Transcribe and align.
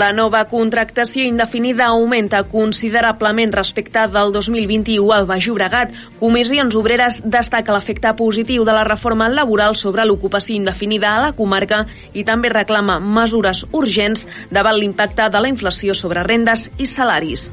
La 0.00 0.14
nova 0.16 0.46
contractació 0.48 1.26
indefinida 1.28 1.90
augmenta 1.92 2.38
considerablement 2.48 3.52
respecte 3.52 4.06
del 4.14 4.32
2021 4.32 5.12
al 5.12 5.26
Baix 5.28 5.44
Llobregat. 5.44 5.92
Comissions 6.22 6.78
Obreres 6.80 7.20
destaca 7.36 7.74
l'efecte 7.76 8.14
positiu 8.16 8.64
de 8.64 8.72
la 8.72 8.86
reforma 8.88 9.28
laboral 9.28 9.76
sobre 9.76 10.08
l'ocupació 10.08 10.56
indefinida 10.56 11.12
a 11.12 11.20
la 11.26 11.36
comarca 11.36 11.84
i 12.14 12.24
també 12.24 12.48
reclama 12.48 12.96
mesures 13.20 13.66
urgents 13.76 14.24
davant 14.48 14.80
l'impacte 14.80 15.28
de 15.28 15.44
la 15.44 15.52
inflació 15.52 15.92
sobre 15.92 16.24
rendes 16.24 16.70
i 16.78 16.88
salaris. 16.88 17.50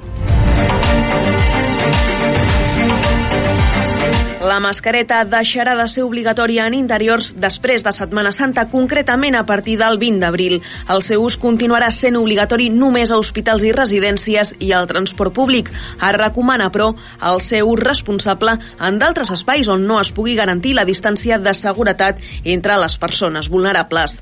La 4.47 4.61
mascareta 4.63 5.25
deixarà 5.27 5.73
de 5.75 5.85
ser 5.91 6.05
obligatòria 6.07 6.69
en 6.69 6.75
interiors 6.77 7.33
després 7.35 7.83
de 7.83 7.91
Setmana 7.91 8.31
Santa, 8.31 8.63
concretament 8.71 9.35
a 9.35 9.41
partir 9.49 9.75
del 9.81 9.99
20 9.99 10.23
d'abril. 10.23 10.61
El 10.87 11.03
seu 11.03 11.25
ús 11.25 11.35
continuarà 11.41 11.89
sent 11.91 12.15
obligatori 12.15 12.69
només 12.71 13.11
a 13.11 13.19
hospitals 13.19 13.65
i 13.67 13.73
residències 13.75 14.55
i 14.63 14.71
al 14.71 14.87
transport 14.87 15.35
públic. 15.35 15.73
Es 15.97 16.15
recomana, 16.15 16.71
però, 16.71 16.93
el 17.19 17.43
seu 17.43 17.73
ús 17.73 17.83
responsable 17.83 18.55
en 18.79 19.03
d'altres 19.03 19.35
espais 19.35 19.67
on 19.67 19.83
no 19.83 19.99
es 19.99 20.15
pugui 20.15 20.39
garantir 20.39 20.77
la 20.79 20.87
distància 20.87 21.43
de 21.43 21.51
seguretat 21.51 22.23
entre 22.45 22.79
les 22.79 22.95
persones 22.95 23.51
vulnerables. 23.51 24.21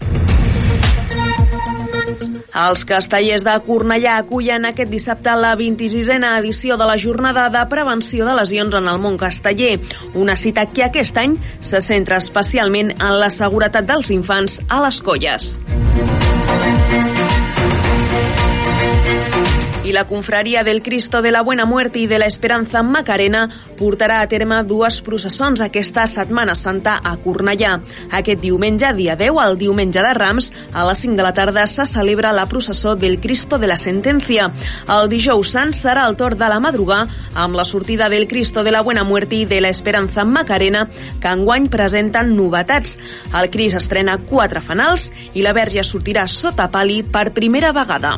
Els 2.55 2.85
castellers 2.87 3.43
de 3.43 3.53
Cornellà 3.65 4.13
acullen 4.21 4.63
aquest 4.69 4.91
dissabte 4.91 5.33
la 5.35 5.51
26a 5.59 6.31
edició 6.39 6.77
de 6.79 6.87
la 6.87 6.95
Jornada 6.95 7.49
de 7.51 7.63
Prevenció 7.71 8.27
de 8.29 8.35
Lesions 8.39 8.77
en 8.79 8.87
el 8.87 9.01
món 9.03 9.17
casteller, 9.19 9.75
una 10.13 10.37
cita 10.39 10.63
que 10.71 10.85
aquest 10.87 11.19
any 11.19 11.35
se 11.59 11.83
centra 11.83 12.21
especialment 12.23 12.95
en 12.95 13.19
la 13.19 13.29
seguretat 13.29 13.91
dels 13.91 14.13
infants 14.15 14.61
a 14.69 14.79
les 14.87 15.01
colles. 15.03 15.55
I 19.85 19.91
la 19.93 20.07
confraria 20.07 20.63
del 20.63 20.81
Cristo 20.81 21.21
de 21.21 21.31
la 21.31 21.41
Buena 21.43 21.65
Muerte 21.65 21.99
i 21.99 22.07
de 22.07 22.17
la 22.17 22.25
Esperanza 22.25 22.81
Macarena 22.81 23.43
portarà 23.77 24.21
a 24.21 24.27
terme 24.27 24.57
dues 24.65 24.97
processons 25.05 25.61
aquesta 25.61 26.07
Setmana 26.09 26.55
Santa 26.57 26.95
a 27.03 27.11
Cornellà. 27.21 27.75
Aquest 28.09 28.41
diumenge, 28.41 28.89
dia 28.97 29.13
10, 29.15 29.37
al 29.37 29.59
diumenge 29.59 30.01
de 30.01 30.13
Rams, 30.17 30.49
a 30.73 30.87
les 30.89 31.03
5 31.05 31.19
de 31.19 31.27
la 31.27 31.33
tarda 31.37 31.67
se 31.67 31.85
celebra 31.85 32.33
la 32.33 32.47
processó 32.49 32.95
del 32.95 33.19
Cristo 33.21 33.59
de 33.61 33.69
la 33.69 33.77
Sentència. 33.77 34.49
El 34.89 35.09
dijous 35.13 35.53
sant 35.53 35.75
serà 35.77 36.07
el 36.09 36.17
torn 36.17 36.41
de 36.41 36.49
la 36.49 36.59
madrugà 36.59 37.03
amb 37.35 37.55
la 37.55 37.65
sortida 37.65 38.09
del 38.09 38.27
Cristo 38.27 38.63
de 38.63 38.73
la 38.73 38.81
Buena 38.81 39.03
Muerte 39.03 39.43
i 39.43 39.45
de 39.45 39.61
la 39.61 39.69
Esperanza 39.69 40.25
Macarena, 40.25 40.87
que 41.21 41.29
enguany 41.29 41.69
presenten 41.69 42.33
novetats. 42.33 42.97
El 43.37 43.51
Cris 43.53 43.77
estrena 43.77 44.17
quatre 44.17 44.65
fanals 44.65 45.11
i 45.35 45.45
la 45.45 45.53
Verge 45.53 45.85
sortirà 45.85 46.25
sota 46.25 46.71
pali 46.73 47.03
per 47.03 47.29
primera 47.37 47.75
vegada. 47.75 48.17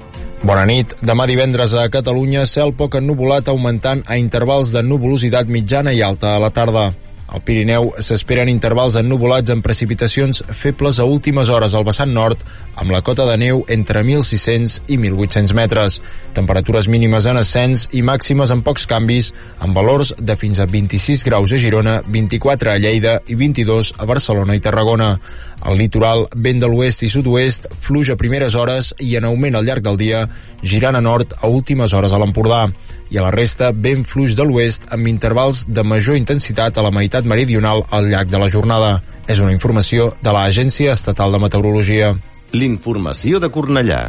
Bona 0.41 0.63
nit. 0.65 0.95
Demà 1.05 1.27
divendres 1.29 1.75
a 1.77 1.83
Catalunya, 1.93 2.47
cel 2.49 2.71
poc 2.73 2.95
ennubulat 2.97 3.51
augmentant 3.51 4.01
a 4.09 4.17
intervals 4.17 4.71
de 4.73 4.81
nuvolositat 4.81 5.51
mitjana 5.53 5.93
i 5.93 6.01
alta 6.01 6.33
a 6.33 6.39
la 6.41 6.49
tarda. 6.49 6.87
Al 7.31 7.43
Pirineu 7.47 7.93
s'esperen 8.03 8.49
intervals 8.51 8.97
ennubulats 8.99 9.53
amb 9.53 9.63
precipitacions 9.63 10.41
febles 10.57 10.97
a 10.99 11.05
últimes 11.07 11.47
hores 11.47 11.75
al 11.77 11.85
vessant 11.87 12.11
nord, 12.11 12.41
amb 12.75 12.91
la 12.91 12.99
cota 13.07 13.23
de 13.29 13.37
neu 13.39 13.61
entre 13.71 14.01
1.600 14.03 14.81
i 14.91 14.97
1.800 14.97 15.55
metres. 15.55 16.01
Temperatures 16.35 16.89
mínimes 16.91 17.29
en 17.29 17.39
ascens 17.39 17.85
i 17.95 18.01
màximes 18.03 18.51
amb 18.51 18.65
pocs 18.67 18.89
canvis, 18.89 19.31
amb 19.63 19.77
valors 19.77 20.11
de 20.19 20.35
fins 20.41 20.59
a 20.59 20.67
26 20.67 21.23
graus 21.29 21.53
a 21.55 21.61
Girona, 21.61 22.01
24 22.09 22.73
a 22.73 22.75
Lleida 22.81 23.19
i 23.31 23.39
22 23.39 23.93
a 23.95 24.09
Barcelona 24.09 24.57
i 24.57 24.65
Tarragona. 24.65 25.13
Al 25.61 25.77
litoral, 25.77 26.25
vent 26.33 26.61
de 26.61 26.67
l'oest 26.69 27.03
i 27.05 27.09
sud-oest, 27.11 27.67
fluix 27.85 28.09
a 28.09 28.17
primeres 28.17 28.55
hores 28.57 28.91
i 28.99 29.13
en 29.19 29.27
augment 29.29 29.57
al 29.57 29.67
llarg 29.67 29.85
del 29.85 29.99
dia, 29.99 30.23
girant 30.63 30.97
a 30.97 31.03
nord 31.05 31.35
a 31.37 31.49
últimes 31.49 31.93
hores 31.93 32.13
a 32.13 32.19
l'Empordà. 32.21 32.63
I 33.11 33.19
a 33.19 33.27
la 33.27 33.33
resta, 33.35 33.69
vent 33.75 34.05
fluix 34.07 34.33
de 34.37 34.45
l'oest 34.47 34.87
amb 34.89 35.09
intervals 35.11 35.65
de 35.67 35.83
major 35.83 36.17
intensitat 36.17 36.77
a 36.77 36.85
la 36.85 36.93
meitat 36.95 37.27
meridional 37.27 37.85
al 37.91 38.09
llarg 38.09 38.31
de 38.31 38.41
la 38.41 38.49
jornada. 38.49 38.91
És 39.27 39.39
una 39.39 39.53
informació 39.53 40.11
de 40.23 40.33
l'Agència 40.33 40.95
Estatal 40.97 41.31
de 41.31 41.43
Meteorologia. 41.45 42.15
L'informació 42.57 43.39
de 43.39 43.51
Cornellà. 43.53 44.03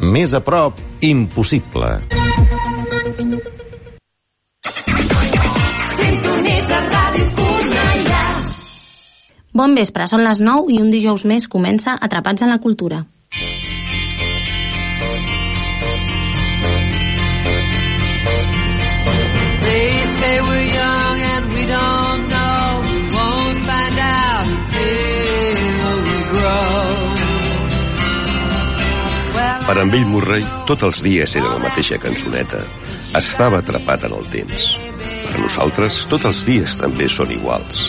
Més 0.00 0.34
a 0.34 0.42
prop, 0.44 0.80
impossible. 1.00 2.00
Bon 9.56 9.72
vespre, 9.72 10.04
són 10.04 10.20
les 10.20 10.42
9 10.44 10.68
i 10.74 10.82
un 10.82 10.90
dijous 10.92 11.22
més 11.24 11.46
comença 11.48 11.94
Atrapats 12.06 12.44
en 12.44 12.50
la 12.52 12.58
Cultura. 12.60 12.98
They 19.64 19.94
say 20.18 20.34
we're 20.44 20.68
young 20.76 21.22
and 21.30 21.54
we 21.54 21.64
don't 21.72 22.28
know. 22.28 22.84
We 22.84 23.00
won't 23.16 23.60
find 23.70 23.96
out 24.04 24.46
until 24.58 25.94
we 26.04 26.16
grow. 26.36 26.94
Per 29.70 29.76
amb 29.86 29.96
ell 30.00 30.08
Murray, 30.10 30.44
tots 30.68 30.84
els 30.90 31.00
dies 31.06 31.32
era 31.40 31.54
la 31.54 31.62
mateixa 31.64 31.96
cançoneta. 32.02 32.60
Estava 33.16 33.64
atrapat 33.64 34.04
en 34.10 34.18
el 34.20 34.28
temps. 34.36 34.74
Per 35.30 35.38
nosaltres, 35.40 36.04
tots 36.12 36.28
els 36.28 36.44
dies 36.44 36.76
també 36.76 37.08
són 37.08 37.32
iguals. 37.32 37.88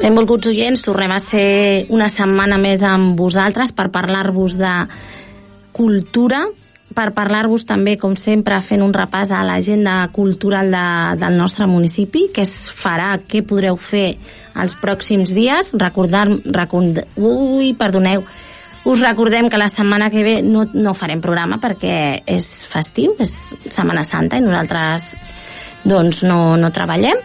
Benvolguts 0.00 0.48
oients, 0.48 0.80
tornem 0.80 1.12
a 1.12 1.20
ser 1.20 1.84
una 1.92 2.08
setmana 2.08 2.56
més 2.58 2.80
amb 2.82 3.18
vosaltres 3.20 3.74
per 3.76 3.90
parlar-vos 3.92 4.56
de 4.56 4.72
cultura, 5.76 6.46
per 6.96 7.10
parlar-vos 7.14 7.66
també, 7.68 7.98
com 8.00 8.16
sempre, 8.16 8.58
fent 8.64 8.80
un 8.82 8.94
repàs 8.96 9.30
a 9.30 9.42
l'agenda 9.46 9.98
cultural 10.14 10.72
de, 10.72 10.84
del 11.20 11.36
nostre 11.36 11.68
municipi, 11.68 12.26
què 12.34 12.42
es 12.48 12.54
farà, 12.72 13.12
què 13.20 13.44
podreu 13.46 13.76
fer 13.76 14.14
els 14.56 14.74
pròxims 14.80 15.34
dies. 15.36 15.74
Recordar, 15.78 16.26
record... 16.48 17.04
Ui, 17.20 17.74
perdoneu, 17.78 18.24
us 18.84 19.00
recordem 19.00 19.50
que 19.50 19.58
la 19.58 19.68
setmana 19.68 20.10
que 20.10 20.22
ve 20.24 20.36
no, 20.42 20.64
no 20.72 20.94
farem 20.94 21.20
programa 21.20 21.60
perquè 21.60 22.22
és 22.26 22.48
festiu, 22.70 23.14
és 23.20 23.32
Setmana 23.68 24.04
Santa 24.08 24.40
i 24.40 24.44
nosaltres 24.44 25.12
doncs 25.84 26.22
no, 26.28 26.56
no 26.60 26.72
treballem, 26.72 27.20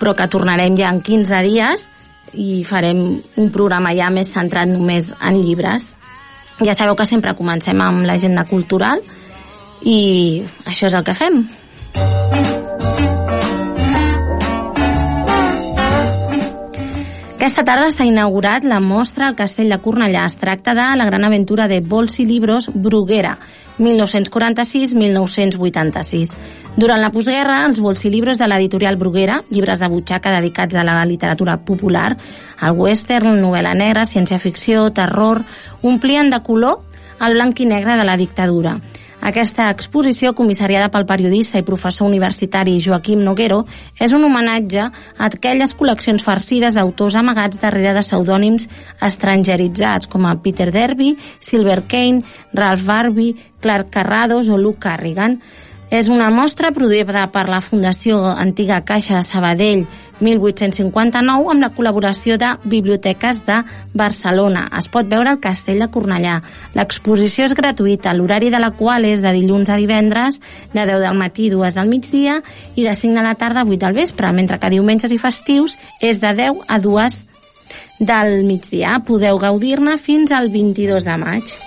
però 0.00 0.14
que 0.18 0.28
tornarem 0.30 0.78
ja 0.78 0.90
en 0.90 1.02
15 1.02 1.42
dies 1.46 1.88
i 2.34 2.62
farem 2.66 3.02
un 3.42 3.50
programa 3.50 3.94
ja 3.98 4.10
més 4.14 4.30
centrat 4.30 4.70
només 4.70 5.10
en 5.18 5.42
llibres. 5.42 5.90
Ja 6.62 6.76
sabeu 6.76 6.94
que 6.94 7.08
sempre 7.08 7.34
comencem 7.34 7.80
amb 7.82 8.06
l'agenda 8.06 8.46
cultural 8.46 9.02
i 9.82 10.42
això 10.66 10.90
és 10.90 10.94
el 10.94 11.06
que 11.06 11.18
fem. 11.18 11.44
Què 11.96 12.59
Aquesta 17.50 17.66
tarda 17.66 17.90
s'ha 17.90 18.04
inaugurat 18.06 18.62
la 18.62 18.78
mostra 18.78 19.26
al 19.26 19.34
Castell 19.34 19.72
de 19.74 19.80
Cornellà. 19.82 20.22
Es 20.28 20.36
tracta 20.38 20.70
de 20.78 20.84
la 20.94 21.02
gran 21.08 21.24
aventura 21.26 21.66
de 21.66 21.80
Bols 21.82 22.20
i 22.22 22.24
Libros 22.24 22.70
Bruguera, 22.70 23.42
1946-1986. 23.80 26.36
Durant 26.76 27.02
la 27.02 27.10
postguerra, 27.10 27.66
els 27.66 27.80
bolsilibros 27.82 28.38
de 28.38 28.46
l'editorial 28.46 28.94
Bruguera, 29.02 29.42
llibres 29.50 29.82
de 29.82 29.90
butxaca 29.90 30.30
dedicats 30.36 30.78
a 30.78 30.86
la 30.86 31.02
literatura 31.02 31.58
popular, 31.66 32.14
al 32.60 32.78
western, 32.78 33.42
novel·la 33.42 33.74
negra, 33.74 34.06
ciència-ficció, 34.06 34.94
terror, 34.94 35.42
omplien 35.82 36.30
de 36.30 36.38
color 36.46 36.86
el 37.18 37.34
blanc 37.34 37.58
i 37.58 37.66
negre 37.66 37.98
de 37.98 38.06
la 38.06 38.14
dictadura. 38.16 38.78
Aquesta 39.20 39.66
exposició, 39.68 40.32
comissariada 40.32 40.88
pel 40.88 41.04
periodista 41.04 41.60
i 41.60 41.64
professor 41.66 42.08
universitari 42.08 42.78
Joaquim 42.80 43.20
Noguero, 43.20 43.66
és 44.00 44.14
un 44.16 44.24
homenatge 44.24 44.86
a 44.86 44.92
aquelles 45.28 45.74
col·leccions 45.76 46.24
farcides 46.24 46.78
d'autors 46.78 47.18
amagats 47.20 47.60
darrere 47.60 47.92
de 47.98 48.04
pseudònims 48.06 48.68
estrangeritzats, 49.04 50.08
com 50.08 50.24
a 50.24 50.38
Peter 50.40 50.70
Derby, 50.72 51.16
Silver 51.38 51.82
Kane, 51.84 52.24
Ralph 52.56 52.86
Barbie, 52.88 53.36
Clark 53.60 53.92
Carrados 53.92 54.48
o 54.48 54.56
Luke 54.56 54.80
Carrigan. 54.88 55.36
És 55.90 56.06
una 56.06 56.28
mostra 56.30 56.70
produïda 56.70 57.24
per 57.34 57.48
la 57.50 57.58
Fundació 57.58 58.20
Antiga 58.30 58.76
Caixa 58.86 59.16
de 59.18 59.26
Sabadell 59.26 59.80
1859 60.22 61.50
amb 61.50 61.64
la 61.64 61.70
col·laboració 61.74 62.36
de 62.38 62.52
Biblioteques 62.62 63.40
de 63.48 63.56
Barcelona. 63.98 64.68
Es 64.78 64.86
pot 64.92 65.08
veure 65.10 65.32
al 65.32 65.40
Castell 65.42 65.82
de 65.82 65.88
Cornellà. 65.90 66.36
L'exposició 66.78 67.48
és 67.48 67.56
gratuïta, 67.58 68.12
l'horari 68.14 68.52
de 68.54 68.60
la 68.62 68.70
qual 68.70 69.08
és 69.08 69.24
de 69.24 69.32
dilluns 69.34 69.72
a 69.72 69.80
divendres, 69.80 70.38
de 70.70 70.84
10 70.84 71.02
del 71.02 71.18
matí 71.18 71.48
a 71.50 71.56
2 71.56 71.80
del 71.80 71.90
migdia 71.90 72.36
i 72.76 72.86
de 72.86 72.94
5 72.94 73.16
de 73.18 73.26
la 73.26 73.34
tarda 73.34 73.64
a 73.64 73.66
8 73.66 73.80
del 73.82 73.98
vespre, 73.98 74.30
mentre 74.32 74.60
que 74.62 74.70
diumenges 74.70 75.10
i 75.10 75.18
festius 75.18 75.74
és 75.98 76.22
de 76.22 76.30
10 76.44 76.62
a 76.68 76.78
2 76.78 77.18
del 77.98 78.44
migdia. 78.46 79.00
Podeu 79.02 79.42
gaudir-ne 79.42 79.98
fins 79.98 80.30
al 80.30 80.54
22 80.54 81.10
de 81.10 81.18
maig. 81.18 81.58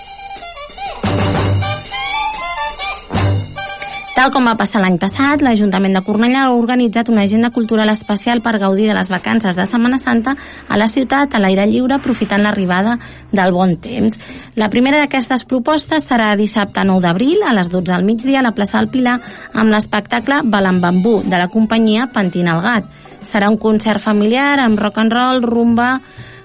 Tal 4.14 4.30
com 4.30 4.44
va 4.46 4.52
passar 4.54 4.78
l'any 4.78 4.94
passat, 5.02 5.40
l'Ajuntament 5.42 5.96
de 5.96 6.00
Cornellà 6.06 6.44
ha 6.44 6.52
organitzat 6.54 7.08
una 7.10 7.24
agenda 7.26 7.48
cultural 7.50 7.90
especial 7.90 8.38
per 8.44 8.60
gaudir 8.62 8.86
de 8.86 8.94
les 8.94 9.08
vacances 9.10 9.56
de 9.58 9.64
Setmana 9.66 9.98
Santa 9.98 10.36
a 10.68 10.78
la 10.78 10.86
ciutat 10.86 11.34
a 11.34 11.40
l'aire 11.42 11.64
lliure 11.66 11.96
aprofitant 11.96 12.44
l'arribada 12.46 12.94
del 13.32 13.50
bon 13.56 13.74
temps. 13.82 14.14
La 14.54 14.68
primera 14.70 15.00
d'aquestes 15.02 15.42
propostes 15.50 16.06
serà 16.06 16.28
dissabte 16.38 16.84
9 16.86 17.02
d'abril 17.02 17.42
a 17.42 17.56
les 17.58 17.72
12 17.72 17.90
del 17.90 18.06
migdia 18.06 18.38
a 18.38 18.46
la 18.46 18.54
plaça 18.54 18.78
del 18.78 18.92
Pilar 18.94 19.16
amb 19.52 19.74
l'espectacle 19.74 20.44
Balambambú 20.44 21.16
de 21.26 21.34
la 21.34 21.50
companyia 21.50 22.06
Pantina 22.14 22.54
el 22.54 22.62
Gat. 22.62 22.86
Serà 23.26 23.50
un 23.50 23.58
concert 23.58 23.98
familiar 23.98 24.60
amb 24.62 24.78
rock 24.78 25.02
and 25.02 25.18
roll, 25.18 25.42
rumba, 25.42 25.98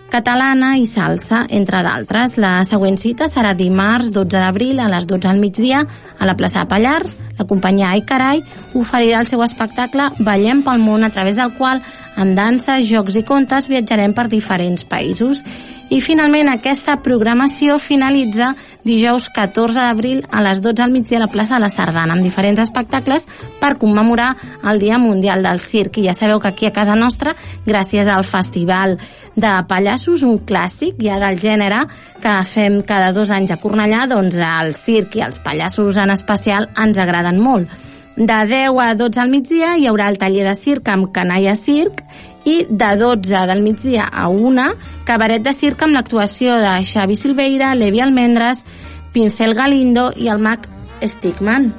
catalana 0.10 0.74
i 0.78 0.86
salsa, 0.90 1.46
entre 1.50 1.80
d'altres. 1.86 2.36
La 2.42 2.64
següent 2.68 2.98
cita 3.00 3.30
serà 3.32 3.54
dimarts 3.56 4.10
12 4.12 4.42
d'abril 4.42 4.82
a 4.82 4.90
les 4.92 5.08
12 5.08 5.30
al 5.30 5.40
migdia 5.40 5.86
a 6.20 6.28
la 6.28 6.36
plaça 6.36 6.64
de 6.64 6.70
Pallars. 6.72 7.16
La 7.38 7.46
companyia 7.48 7.94
Ai 7.94 8.04
Carai 8.04 8.44
oferirà 8.76 9.22
el 9.24 9.30
seu 9.30 9.44
espectacle 9.46 10.10
Ballem 10.20 10.66
pel 10.66 10.82
món, 10.84 11.06
a 11.06 11.14
través 11.14 11.38
del 11.40 11.54
qual, 11.56 11.84
amb 12.20 12.36
dansa, 12.36 12.80
jocs 12.84 13.16
i 13.20 13.24
contes, 13.24 13.70
viatjarem 13.72 14.14
per 14.16 14.28
diferents 14.32 14.86
països. 14.88 15.44
I 15.90 16.04
finalment 16.06 16.52
aquesta 16.52 17.00
programació 17.02 17.80
finalitza 17.82 18.52
dijous 18.86 19.30
14 19.34 19.80
d'abril 19.80 20.22
a 20.30 20.44
les 20.46 20.62
12 20.62 20.84
al 20.84 20.94
migdia 20.94 21.18
a 21.18 21.24
la 21.24 21.32
plaça 21.32 21.56
de 21.56 21.64
la 21.64 21.72
Sardana 21.74 22.14
amb 22.14 22.26
diferents 22.26 22.62
espectacles 22.62 23.26
per 23.60 23.78
commemorar 23.82 24.36
el 24.70 24.80
Dia 24.84 25.00
Mundial 25.02 25.42
del 25.44 25.60
Circ 25.64 25.98
i 25.98 26.06
ja 26.06 26.14
sabeu 26.14 26.40
que 26.40 26.52
aquí 26.52 26.70
a 26.70 26.76
casa 26.76 26.96
nostra 26.96 27.34
gràcies 27.66 28.08
al 28.08 28.24
Festival 28.24 29.00
de 29.36 29.54
Pallassos 29.68 30.22
un 30.22 30.44
clàssic 30.46 31.02
ja 31.02 31.18
del 31.18 31.42
gènere 31.42 31.86
que 32.22 32.38
fem 32.46 32.82
cada 32.86 33.12
dos 33.12 33.34
anys 33.34 33.56
a 33.56 33.62
Cornellà 33.62 34.06
doncs 34.12 34.38
el 34.38 34.76
circ 34.78 35.18
i 35.18 35.26
els 35.26 35.42
pallassos 35.42 35.98
en 35.98 36.14
especial 36.14 36.70
ens 36.78 37.02
agraden 37.02 37.42
molt 37.42 37.90
de 38.20 38.46
10 38.46 38.80
a 38.84 38.96
12 38.96 39.22
al 39.22 39.30
migdia 39.32 39.76
hi 39.80 39.88
haurà 39.88 40.10
el 40.12 40.18
taller 40.20 40.44
de 40.44 40.56
circ 40.60 40.90
amb 40.92 41.08
Canalla 41.16 41.56
Circ 41.56 42.04
i 42.44 42.66
de 42.68 42.90
12 43.00 43.46
del 43.48 43.64
migdia 43.64 44.10
a 44.12 44.28
1 44.28 44.68
cabaret 45.08 45.46
de 45.46 45.56
circ 45.56 45.88
amb 45.88 45.96
l'actuació 45.96 46.60
de 46.60 46.76
Xavi 46.84 47.16
Silveira, 47.16 47.74
Levi 47.76 48.04
Almendres, 48.04 48.66
Pincel 49.14 49.56
Galindo 49.56 50.12
i 50.18 50.28
el 50.28 50.44
mag 50.44 50.68
Stigman. 51.00 51.72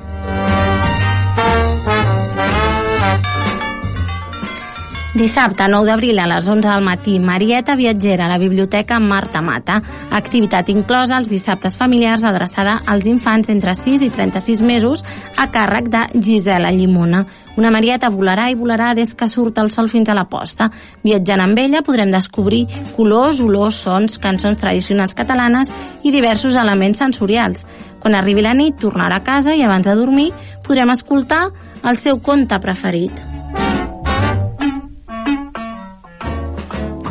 Dissabte, 5.21 5.67
9 5.69 5.85
d'abril, 5.85 6.19
a 6.19 6.25
les 6.27 6.47
11 6.49 6.65
del 6.65 6.81
matí, 6.81 7.19
Marieta 7.21 7.75
Viatgera 7.77 8.25
a 8.25 8.29
la 8.31 8.39
Biblioteca 8.39 8.99
Marta 8.99 9.43
Mata. 9.43 9.83
Activitat 10.11 10.71
inclosa 10.73 11.19
els 11.21 11.29
dissabtes 11.29 11.75
familiars 11.77 12.23
adreçada 12.25 12.79
als 12.89 13.05
infants 13.05 13.51
entre 13.53 13.75
6 13.77 14.01
i 14.07 14.09
36 14.09 14.63
mesos 14.65 15.03
a 15.37 15.51
càrrec 15.53 15.91
de 15.93 16.07
Gisela 16.25 16.71
Llimona. 16.73 17.27
Una 17.61 17.69
Marieta 17.69 18.09
volarà 18.09 18.47
i 18.49 18.57
volarà 18.57 18.95
des 18.97 19.13
que 19.13 19.29
surt 19.29 19.61
el 19.61 19.69
sol 19.69 19.91
fins 19.93 20.09
a 20.09 20.17
la 20.17 20.25
posta. 20.25 20.71
Viatjant 21.05 21.43
amb 21.45 21.61
ella 21.61 21.83
podrem 21.85 22.09
descobrir 22.09 22.63
colors, 22.97 23.43
olors, 23.45 23.83
sons, 23.85 24.17
cançons 24.17 24.57
tradicionals 24.57 25.13
catalanes 25.13 25.69
i 26.03 26.15
diversos 26.15 26.57
elements 26.57 27.05
sensorials. 27.05 27.67
Quan 28.01 28.17
arribi 28.17 28.41
la 28.41 28.57
nit, 28.57 28.81
tornarà 28.81 29.21
a 29.21 29.27
casa 29.29 29.53
i 29.53 29.61
abans 29.69 29.85
de 29.85 29.99
dormir 30.01 30.31
podrem 30.65 30.97
escoltar 30.97 31.51
el 31.85 32.01
seu 32.01 32.23
conte 32.25 32.57
preferit. 32.65 33.40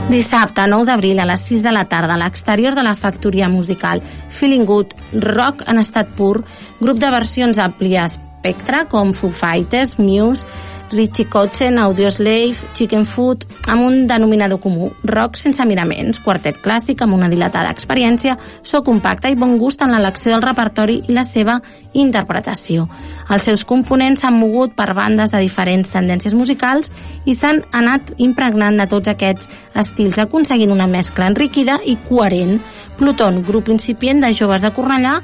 Dissabte, 0.09 0.63
9 0.65 0.87
d'abril, 0.87 1.19
a 1.21 1.25
les 1.29 1.41
6 1.45 1.61
de 1.61 1.69
la 1.69 1.83
tarda, 1.85 2.15
a 2.15 2.17
l'exterior 2.17 2.73
de 2.73 2.81
la 2.81 2.95
factoria 2.97 3.45
musical 3.47 4.01
Feeling 4.33 4.65
Good, 4.65 4.95
rock 5.21 5.61
en 5.69 5.77
estat 5.77 6.09
pur, 6.17 6.39
grup 6.79 6.97
de 6.97 7.11
versions 7.13 7.59
àmplia 7.61 8.07
espectre 8.09 8.87
com 8.89 9.13
Foo 9.13 9.29
Fighters, 9.29 9.99
Muse, 10.01 10.47
Richie 10.91 11.27
Kotzen, 11.29 11.77
Audioslave, 11.77 12.55
Chicken 12.73 13.05
Food, 13.05 13.45
amb 13.67 13.85
un 13.85 14.07
denominador 14.07 14.59
comú, 14.59 14.91
rock 15.03 15.37
sense 15.37 15.63
miraments, 15.65 16.19
quartet 16.25 16.57
clàssic 16.63 17.03
amb 17.03 17.17
una 17.17 17.29
dilatada 17.29 17.71
experiència, 17.71 18.37
so 18.63 18.81
compacte 18.83 19.29
i 19.29 19.37
bon 19.37 19.57
gust 19.61 19.83
en 19.85 19.93
l'elecció 19.93 20.33
del 20.33 20.45
repertori 20.45 20.99
i 21.07 21.15
la 21.15 21.25
seva 21.27 21.59
interpretació. 21.93 22.87
Els 23.29 23.45
seus 23.45 23.63
components 23.65 24.23
s'han 24.23 24.39
mogut 24.39 24.73
per 24.77 24.93
bandes 24.97 25.33
de 25.33 25.43
diferents 25.43 25.91
tendències 25.93 26.33
musicals 26.33 26.89
i 27.25 27.35
s'han 27.37 27.61
anat 27.77 28.13
impregnant 28.17 28.79
de 28.79 28.87
tots 28.89 29.11
aquests 29.11 29.49
estils, 29.77 30.17
aconseguint 30.17 30.73
una 30.73 30.89
mescla 30.89 31.29
enriquida 31.29 31.79
i 31.85 31.97
coherent. 32.09 32.57
Pluton, 32.99 33.43
grup 33.47 33.69
incipient 33.71 34.19
de 34.19 34.33
joves 34.35 34.65
de 34.65 34.73
Cornellà 34.75 35.19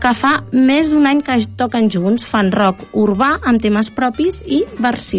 que 0.00 0.14
fa 0.16 0.40
més 0.50 0.90
d'un 0.90 1.06
any 1.06 1.20
que 1.22 1.36
toquen 1.60 1.90
junts, 1.92 2.24
fan 2.26 2.50
rock 2.50 2.88
urbà 2.96 3.36
amb 3.44 3.62
temes 3.62 3.92
propis 3.94 4.40
i 4.46 4.64
versions. 4.80 5.09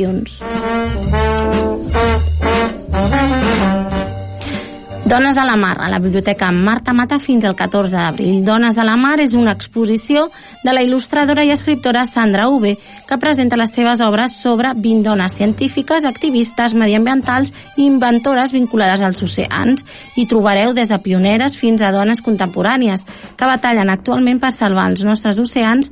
Dones 5.11 5.35
de 5.35 5.43
la 5.43 5.57
Mar, 5.57 5.75
a 5.81 5.89
la 5.89 5.99
Biblioteca 5.99 6.53
Marta 6.53 6.93
Mata 6.93 7.19
fins 7.19 7.43
al 7.43 7.53
14 7.53 7.97
d'abril. 7.97 8.45
Dones 8.45 8.77
de 8.77 8.85
la 8.87 8.95
Mar 8.95 9.17
és 9.19 9.33
una 9.35 9.51
exposició 9.51 10.29
de 10.63 10.71
la 10.71 10.85
il·lustradora 10.85 11.43
i 11.43 11.51
escriptora 11.51 12.05
Sandra 12.07 12.45
Uve, 12.47 12.77
que 13.09 13.17
presenta 13.19 13.59
les 13.59 13.73
seves 13.75 13.99
obres 13.99 14.37
sobre 14.39 14.71
20 14.71 15.03
dones 15.09 15.35
científiques, 15.35 16.07
activistes, 16.07 16.73
mediambientals 16.73 17.51
i 17.75 17.89
inventores 17.89 18.55
vinculades 18.55 19.03
als 19.03 19.19
oceans. 19.27 19.83
Hi 20.15 20.25
trobareu 20.31 20.71
des 20.71 20.87
de 20.87 21.01
pioneres 21.03 21.59
fins 21.59 21.83
a 21.83 21.91
dones 21.91 22.23
contemporànies, 22.23 23.03
que 23.35 23.51
batallen 23.51 23.91
actualment 23.91 24.39
per 24.39 24.55
salvar 24.55 24.87
els 24.93 25.03
nostres 25.03 25.43
oceans 25.43 25.91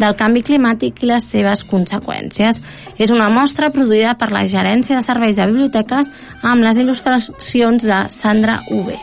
del 0.00 0.16
canvi 0.18 0.42
climàtic 0.46 1.02
i 1.04 1.10
les 1.12 1.28
seves 1.34 1.62
conseqüències. 1.68 2.60
És 2.98 3.12
una 3.14 3.28
mostra 3.32 3.70
produïda 3.74 4.16
per 4.18 4.32
la 4.32 4.46
Gerència 4.48 4.96
de 4.96 5.06
Serveis 5.06 5.38
de 5.38 5.48
Biblioteques 5.50 6.10
amb 6.42 6.64
les 6.64 6.80
il·lustracions 6.80 7.86
de 7.86 8.02
Sandra 8.10 8.60
UB. 8.72 8.94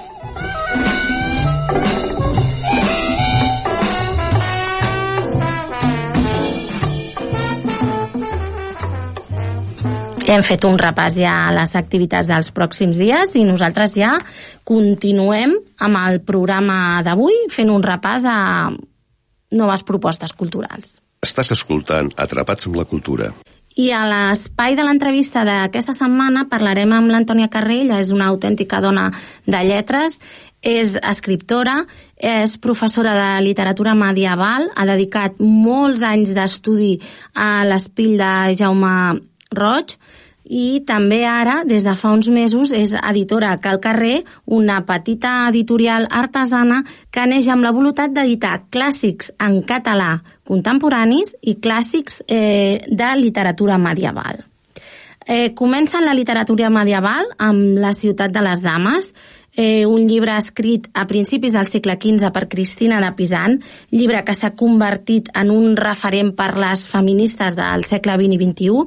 Hem 10.27 10.41
fet 10.43 10.65
un 10.67 10.75
repàs 10.75 11.15
ja 11.15 11.33
a 11.45 11.53
les 11.55 11.71
activitats 11.79 12.27
dels 12.27 12.49
pròxims 12.51 12.97
dies 12.99 13.31
i 13.39 13.45
nosaltres 13.47 13.93
ja 13.95 14.17
continuem 14.67 15.53
amb 15.87 15.99
el 16.01 16.19
programa 16.27 16.99
d'avui 17.05 17.45
fent 17.53 17.71
un 17.71 17.85
repàs 17.85 18.27
a 18.27 18.39
noves 19.51 19.83
propostes 19.87 20.33
culturals. 20.33 20.99
Estàs 21.23 21.51
escoltant 21.55 22.11
Atrapats 22.17 22.67
amb 22.67 22.77
la 22.77 22.85
cultura. 22.85 23.31
I 23.77 23.91
a 23.93 24.01
l'espai 24.09 24.73
de 24.73 24.81
l'entrevista 24.85 25.43
d'aquesta 25.45 25.93
setmana 25.93 26.47
parlarem 26.49 26.95
amb 26.97 27.11
l'Antònia 27.13 27.49
Carrell, 27.53 27.91
és 27.93 28.09
una 28.09 28.25
autèntica 28.31 28.81
dona 28.81 29.11
de 29.45 29.59
lletres, 29.67 30.17
és 30.65 30.95
escriptora, 30.97 31.83
és 32.17 32.57
professora 32.57 33.13
de 33.13 33.29
literatura 33.45 33.93
medieval, 33.93 34.71
ha 34.73 34.85
dedicat 34.89 35.37
molts 35.37 36.01
anys 36.01 36.33
d'estudi 36.33 36.95
a 37.37 37.65
l'espill 37.69 38.17
de 38.17 38.33
Jaume 38.57 38.95
Roig 39.53 39.93
i 40.49 40.81
també 40.87 41.23
ara, 41.27 41.61
des 41.67 41.83
de 41.83 41.93
fa 41.95 42.11
uns 42.15 42.29
mesos, 42.31 42.71
és 42.71 42.93
editora 42.97 43.55
Cal 43.63 43.79
Carrer, 43.83 44.23
una 44.45 44.81
petita 44.87 45.47
editorial 45.49 46.07
artesana 46.09 46.83
que 47.11 47.27
neix 47.27 47.49
amb 47.51 47.67
la 47.67 47.73
voluntat 47.75 48.13
d'editar 48.15 48.67
clàssics 48.71 49.31
en 49.43 49.61
català 49.67 50.17
contemporanis 50.47 51.35
i 51.41 51.57
clàssics 51.59 52.21
eh, 52.27 52.83
de 52.87 53.15
literatura 53.19 53.77
medieval. 53.77 54.45
Eh, 55.27 55.53
comença 55.53 55.99
en 55.99 56.05
la 56.07 56.15
literatura 56.15 56.69
medieval 56.71 57.27
amb 57.37 57.81
La 57.83 57.91
ciutat 57.93 58.31
de 58.31 58.41
les 58.45 58.61
dames, 58.63 59.11
eh, 59.57 59.85
un 59.85 60.07
llibre 60.07 60.37
escrit 60.37 60.87
a 60.93 61.03
principis 61.09 61.51
del 61.51 61.67
segle 61.67 61.97
XV 61.99 62.31
per 62.31 62.47
Cristina 62.47 63.01
de 63.01 63.09
Pisan, 63.17 63.57
llibre 63.91 64.23
que 64.23 64.35
s'ha 64.37 64.53
convertit 64.55 65.27
en 65.35 65.51
un 65.51 65.75
referent 65.75 66.31
per 66.37 66.53
les 66.61 66.85
feministes 66.87 67.57
del 67.57 67.83
segle 67.89 68.15
XX 68.21 68.37
i 68.37 68.39
XXI, 68.45 68.85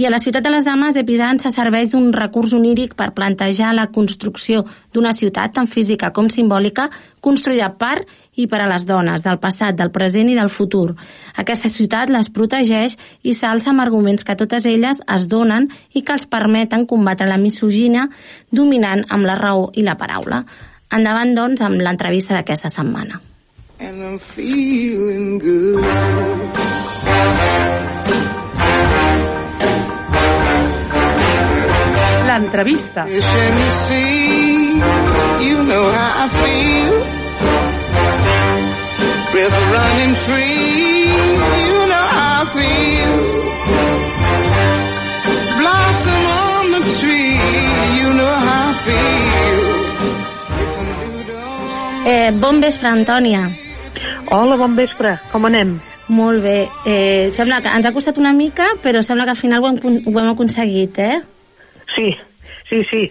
i 0.00 0.06
a 0.06 0.10
la 0.10 0.18
ciutat 0.18 0.40
de 0.40 0.48
les 0.48 0.64
dames 0.64 0.94
de 0.96 1.02
Pisan 1.04 1.36
se 1.42 1.50
serveix 1.52 1.90
d'un 1.92 2.06
recurs 2.14 2.54
oníric 2.56 2.94
per 2.96 3.10
plantejar 3.12 3.74
la 3.76 3.90
construcció 3.92 4.62
d'una 4.94 5.12
ciutat, 5.12 5.52
tant 5.52 5.68
física 5.68 6.08
com 6.16 6.30
simbòlica, 6.32 6.86
construïda 7.20 7.68
per 7.76 8.06
i 8.40 8.46
per 8.48 8.62
a 8.64 8.68
les 8.70 8.86
dones, 8.88 9.20
del 9.20 9.36
passat, 9.42 9.76
del 9.76 9.92
present 9.92 10.30
i 10.32 10.38
del 10.38 10.48
futur. 10.48 10.94
Aquesta 11.36 11.68
ciutat 11.68 12.08
les 12.08 12.32
protegeix 12.32 12.96
i 13.20 13.36
s'alça 13.36 13.74
amb 13.74 13.84
arguments 13.84 14.24
que 14.24 14.38
totes 14.40 14.64
elles 14.64 15.04
es 15.04 15.28
donen 15.28 15.68
i 15.92 16.00
que 16.00 16.16
els 16.16 16.24
permeten 16.24 16.88
combatre 16.88 17.28
la 17.28 17.36
misogina 17.36 18.08
dominant 18.50 19.04
amb 19.10 19.28
la 19.28 19.36
raó 19.36 19.68
i 19.76 19.84
la 19.84 19.98
paraula. 20.00 20.46
Endavant, 20.96 21.36
doncs, 21.36 21.60
amb 21.60 21.76
l'entrevista 21.84 22.38
d'aquesta 22.38 22.72
setmana. 22.72 23.20
and 23.80 24.02
I'm 24.02 24.18
feeling 24.18 25.38
good. 25.38 25.80
L'entrevista. 32.40 33.04
You 35.44 35.58
know 35.62 35.84
how 35.92 36.24
I 36.24 36.28
feel. 36.40 36.94
River 39.34 39.64
running 39.76 40.14
free, 40.24 41.04
you 41.68 41.80
know 41.90 42.06
how 42.16 42.40
I 42.40 42.46
feel. 42.56 43.14
Blossom 45.58 46.24
on 46.40 46.64
the 46.72 46.82
tree, 47.00 47.36
you 48.00 48.08
know 48.16 48.34
how 48.46 48.70
I 48.70 48.74
feel. 48.86 49.60
Eh, 52.06 52.30
bon 52.40 52.60
vespre, 52.60 52.88
Antònia. 52.88 53.50
Hola, 54.30 54.56
bon 54.56 54.74
vespre. 54.76 55.18
Com 55.30 55.44
anem? 55.44 55.76
Molt 56.08 56.42
bé. 56.42 56.68
Eh, 56.86 57.28
sembla 57.36 57.60
que 57.60 57.68
ens 57.68 57.84
ha 57.84 57.92
costat 57.92 58.16
una 58.16 58.32
mica, 58.32 58.72
però 58.82 59.02
sembla 59.04 59.28
que 59.28 59.36
al 59.36 59.42
final 59.44 59.60
ho 59.62 59.68
hem, 59.68 59.78
ho 60.06 60.18
hem 60.18 60.32
aconseguit, 60.32 60.98
eh? 60.98 61.20
Sí, 61.94 62.16
sí, 62.70 62.84
sí. 62.88 63.10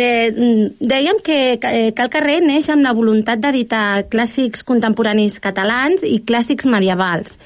Eh, 0.00 0.30
mm, 0.32 0.78
dèiem 0.80 1.18
que 1.22 1.58
eh, 1.60 1.90
Cal 1.92 2.08
Carrer 2.08 2.38
neix 2.40 2.70
amb 2.72 2.86
la 2.86 2.94
voluntat 2.96 3.40
d'editar 3.42 4.06
clàssics 4.08 4.62
contemporanis 4.64 5.40
catalans 5.44 6.06
i 6.06 6.22
clàssics 6.24 6.68
medievals. 6.70 7.36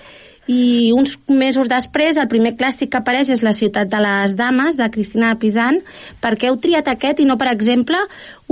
I 0.47 0.93
uns 0.93 1.17
mesos 1.33 1.71
després, 1.73 2.19
el 2.21 2.29
primer 2.29 2.53
clàssic 2.59 2.91
que 2.93 3.01
apareix 3.01 3.31
és 3.33 3.43
La 3.43 3.55
ciutat 3.57 3.89
de 3.89 4.01
les 4.05 4.37
dames, 4.37 4.77
de 4.77 4.91
Cristina 4.93 5.33
de 5.33 5.41
Pisan. 5.41 5.81
Per 6.21 6.35
què 6.37 6.51
heu 6.51 6.59
triat 6.61 6.91
aquest 6.93 7.23
i 7.25 7.25
no, 7.25 7.39
per 7.41 7.49
exemple, 7.49 7.97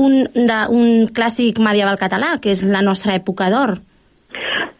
un, 0.00 0.22
de, 0.32 0.58
un 0.72 1.06
clàssic 1.12 1.60
medieval 1.60 2.00
català, 2.00 2.38
que 2.40 2.56
és 2.56 2.64
la 2.64 2.80
nostra 2.80 3.12
època 3.20 3.50
d'or? 3.52 3.76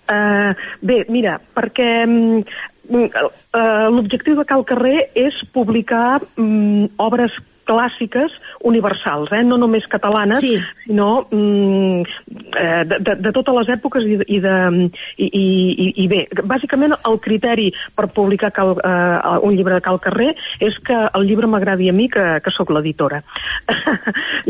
Uh, 0.09 0.57
bé, 0.81 1.03
mira, 1.13 1.37
perquè 1.53 2.09
uh, 2.09 3.89
l'objectiu 3.93 4.41
de 4.41 4.49
Cal 4.49 4.65
Carrer 4.65 5.11
és 5.13 5.37
publicar 5.53 6.17
mm, 6.25 6.97
obres 6.97 7.37
clàssiques 7.69 8.33
universals, 8.69 9.33
eh? 9.33 9.43
no 9.45 9.57
només 9.59 9.87
catalanes, 9.91 10.41
Sí. 10.43 10.57
sinó 10.85 11.27
mm, 11.31 12.03
eh, 12.59 12.85
de, 12.91 12.99
de, 13.01 13.15
de 13.23 13.33
totes 13.33 13.55
les 13.61 13.69
èpoques 13.77 14.05
i, 14.07 14.17
de- 14.21 14.27
i, 14.29 14.41
de, 14.41 14.55
i, 15.17 15.27
i, 15.27 15.47
i, 15.87 15.89
i 16.05 16.09
bé, 16.11 16.23
bàsicament 16.45 16.95
el 16.99 17.19
criteri 17.23 17.71
per 17.97 18.09
publicar 18.15 18.51
cal, 18.55 18.75
eh, 18.79 19.39
un 19.47 19.57
llibre 19.57 19.75
de 19.79 19.85
Cal 19.85 20.01
Carrer 20.03 20.33
és 20.61 20.79
que 20.85 20.99
el 21.15 21.27
llibre 21.29 21.47
m'agradi 21.51 21.89
a 21.91 21.97
mi, 21.97 22.09
que, 22.13 22.27
que 22.45 22.51
sóc 22.55 22.71
l'editora. 22.75 23.23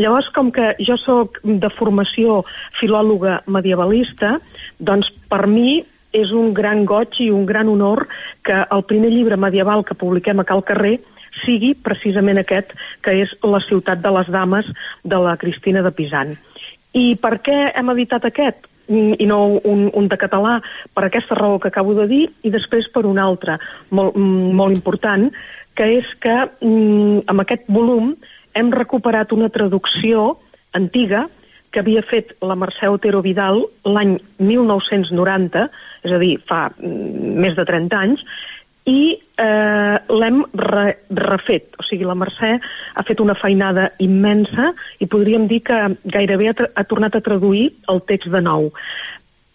Llavors, 0.01 0.29
com 0.35 0.51
que 0.51 0.73
jo 0.81 0.97
sóc 0.97 1.39
de 1.43 1.69
formació 1.77 2.41
filòloga 2.79 3.41
medievalista, 3.47 4.37
doncs 4.79 5.09
per 5.29 5.45
mi 5.47 5.81
és 6.13 6.29
un 6.29 6.51
gran 6.53 6.83
goig 6.85 7.15
i 7.25 7.31
un 7.33 7.45
gran 7.49 7.69
honor 7.71 8.05
que 8.45 8.53
el 8.69 8.83
primer 8.85 9.09
llibre 9.09 9.37
medieval 9.37 9.81
que 9.85 9.95
publiquem 9.97 10.39
a 10.43 10.45
Cal 10.45 10.61
Carrer 10.63 10.99
sigui 11.43 11.73
precisament 11.75 12.41
aquest, 12.41 12.73
que 13.03 13.15
és 13.23 13.31
La 13.43 13.61
ciutat 13.67 14.01
de 14.03 14.11
les 14.17 14.29
dames, 14.33 14.69
de 15.03 15.19
la 15.19 15.37
Cristina 15.37 15.83
de 15.85 15.91
Pisan. 15.91 16.35
I 16.93 17.15
per 17.21 17.37
què 17.45 17.57
hem 17.73 17.89
editat 17.93 18.25
aquest? 18.29 18.69
Mm, 18.89 19.15
i 19.19 19.25
no 19.25 19.61
un, 19.63 19.85
un 19.95 20.07
de 20.11 20.17
català 20.19 20.57
per 20.91 21.05
aquesta 21.05 21.37
raó 21.39 21.55
que 21.59 21.69
acabo 21.71 21.93
de 21.95 22.07
dir 22.09 22.23
i 22.43 22.49
després 22.51 22.89
per 22.91 23.05
una 23.07 23.23
altra 23.23 23.55
molt, 23.95 24.17
mm, 24.17 24.49
molt 24.59 24.75
important 24.75 25.29
que 25.73 25.87
és 26.01 26.09
que 26.19 26.33
mm, 26.59 27.23
amb 27.31 27.45
aquest 27.45 27.69
volum 27.71 28.11
hem 28.53 28.73
recuperat 28.75 29.31
una 29.31 29.47
traducció 29.49 30.33
antiga 30.75 31.29
que 31.71 31.79
havia 31.79 32.03
fet 32.05 32.35
la 32.45 32.57
Mercè 32.59 32.91
Otero 32.91 33.23
Vidal 33.25 33.63
l'any 33.87 34.17
1990, 34.37 35.63
és 36.05 36.11
a 36.13 36.19
dir, 36.21 36.35
fa 36.45 36.67
més 36.77 37.55
de 37.57 37.65
30 37.65 37.97
anys, 37.97 38.21
i 38.89 39.15
eh, 39.15 39.97
l'hem 40.09 40.43
re, 40.59 40.85
refet. 41.15 41.71
O 41.79 41.85
sigui, 41.87 42.05
la 42.07 42.17
Mercè 42.19 42.51
ha 42.59 43.05
fet 43.07 43.21
una 43.23 43.35
feinada 43.39 43.89
immensa 44.03 44.71
i 44.99 45.07
podríem 45.07 45.47
dir 45.47 45.61
que 45.67 45.79
gairebé 46.03 46.51
ha, 46.51 46.55
ha 46.75 46.85
tornat 46.89 47.15
a 47.15 47.23
traduir 47.23 47.69
el 47.91 48.03
text 48.09 48.31
de 48.33 48.43
nou. 48.43 48.69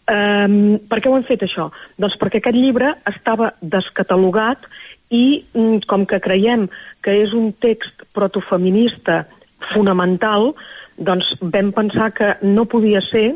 Um, 0.09 0.79
per 0.89 1.03
què 1.05 1.11
ho 1.11 1.19
hem 1.19 1.27
fet 1.29 1.43
això? 1.45 1.67
Doncs 2.01 2.15
perquè 2.17 2.41
aquest 2.41 2.57
llibre 2.57 2.95
estava 3.11 3.51
descatalogat 3.61 4.65
i 5.13 5.43
mm, 5.53 5.83
com 5.89 6.07
que 6.09 6.21
creiem 6.25 6.65
que 7.05 7.13
és 7.27 7.35
un 7.37 7.51
text 7.61 8.07
protofeminista 8.17 9.27
fonamental, 9.75 10.55
doncs 10.97 11.29
vam 11.43 11.75
pensar 11.77 12.09
que 12.17 12.31
no 12.47 12.65
podia 12.65 13.03
ser 13.05 13.35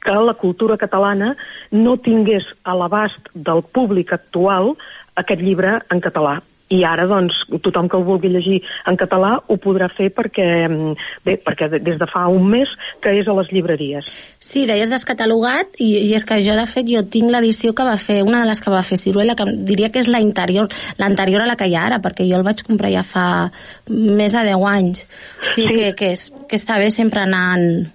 que 0.00 0.12
la 0.12 0.34
cultura 0.34 0.76
catalana 0.76 1.34
no 1.72 1.96
tingués 1.98 2.44
a 2.64 2.74
l'abast 2.74 3.28
del 3.34 3.62
públic 3.62 4.12
actual 4.12 4.74
aquest 5.16 5.40
llibre 5.40 5.80
en 5.90 6.00
català. 6.00 6.40
I 6.72 6.86
ara, 6.88 7.04
doncs, 7.04 7.34
tothom 7.60 7.84
que 7.86 7.98
ho 7.98 8.04
vulgui 8.06 8.30
llegir 8.32 8.62
en 8.88 8.96
català 8.96 9.34
ho 9.46 9.56
podrà 9.60 9.90
fer 9.92 10.06
perquè, 10.08 10.46
mm, 10.70 10.94
bé, 11.22 11.34
perquè 11.44 11.68
de- 11.68 11.80
des 11.84 11.98
de 11.98 12.06
fa 12.08 12.22
un 12.28 12.46
mes 12.48 12.66
que 13.02 13.10
és 13.20 13.28
a 13.28 13.34
les 13.34 13.50
llibreries. 13.52 14.08
Sí, 14.40 14.64
deies 14.64 14.88
descatalogat 14.88 15.66
i, 15.78 16.08
i 16.08 16.14
és 16.14 16.24
que 16.24 16.40
jo, 16.42 16.56
de 16.56 16.66
fet, 16.66 16.86
jo 16.88 17.02
tinc 17.04 17.28
l'edició 17.30 17.74
que 17.74 17.84
va 17.84 17.98
fer, 17.98 18.22
una 18.22 18.40
de 18.40 18.48
les 18.48 18.58
que 18.60 18.70
va 18.70 18.80
fer 18.82 18.96
Ciruela, 18.96 19.34
que 19.36 19.44
diria 19.44 19.90
que 19.92 19.98
és 20.00 20.08
la 20.08 20.20
interior, 20.20 20.70
l'anterior 20.96 21.42
a 21.42 21.46
la 21.46 21.56
que 21.56 21.66
hi 21.68 21.74
ha 21.76 21.84
ara, 21.90 22.00
perquè 22.00 22.24
jo 22.26 22.36
el 22.36 22.42
vaig 22.42 22.62
comprar 22.64 22.90
ja 22.90 23.02
fa 23.02 23.50
més 23.90 24.32
de 24.32 24.38
10 24.42 24.64
anys. 24.64 25.04
O 25.42 25.50
sigui 25.54 25.68
Sí. 25.68 25.74
que, 25.74 25.94
que, 25.94 26.12
és, 26.12 26.32
que 26.48 26.56
està 26.56 26.78
bé 26.78 26.90
sempre 26.90 27.20
anant 27.20 27.92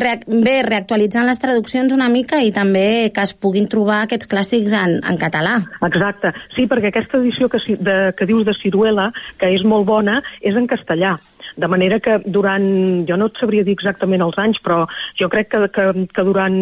reac 0.00 0.26
bé, 0.28 0.58
reactualitzant 0.66 1.26
les 1.28 1.40
traduccions 1.42 1.92
una 1.94 2.08
mica 2.12 2.40
i 2.44 2.52
també 2.54 3.10
que 3.14 3.24
es 3.24 3.34
puguin 3.34 3.68
trobar 3.70 4.02
aquests 4.04 4.30
clàssics 4.30 4.74
en, 4.76 4.98
en 5.04 5.18
català. 5.20 5.58
Exacte. 5.88 6.32
Sí, 6.56 6.68
perquè 6.70 6.92
aquesta 6.92 7.18
edició 7.20 7.48
que, 7.52 7.60
de, 7.78 7.98
que 8.16 8.28
dius 8.28 8.46
de 8.48 8.56
Ciruela, 8.60 9.10
que 9.40 9.50
és 9.54 9.64
molt 9.66 9.88
bona, 9.88 10.20
és 10.40 10.56
en 10.58 10.70
castellà. 10.70 11.16
De 11.58 11.66
manera 11.66 11.98
que 11.98 12.18
durant, 12.24 12.64
jo 13.08 13.16
no 13.18 13.26
et 13.30 13.38
sabria 13.40 13.64
dir 13.66 13.74
exactament 13.74 14.22
els 14.22 14.36
anys, 14.38 14.60
però 14.62 14.84
jo 15.18 15.26
crec 15.32 15.48
que, 15.50 15.62
que, 15.74 15.86
que 16.14 16.24
durant 16.26 16.58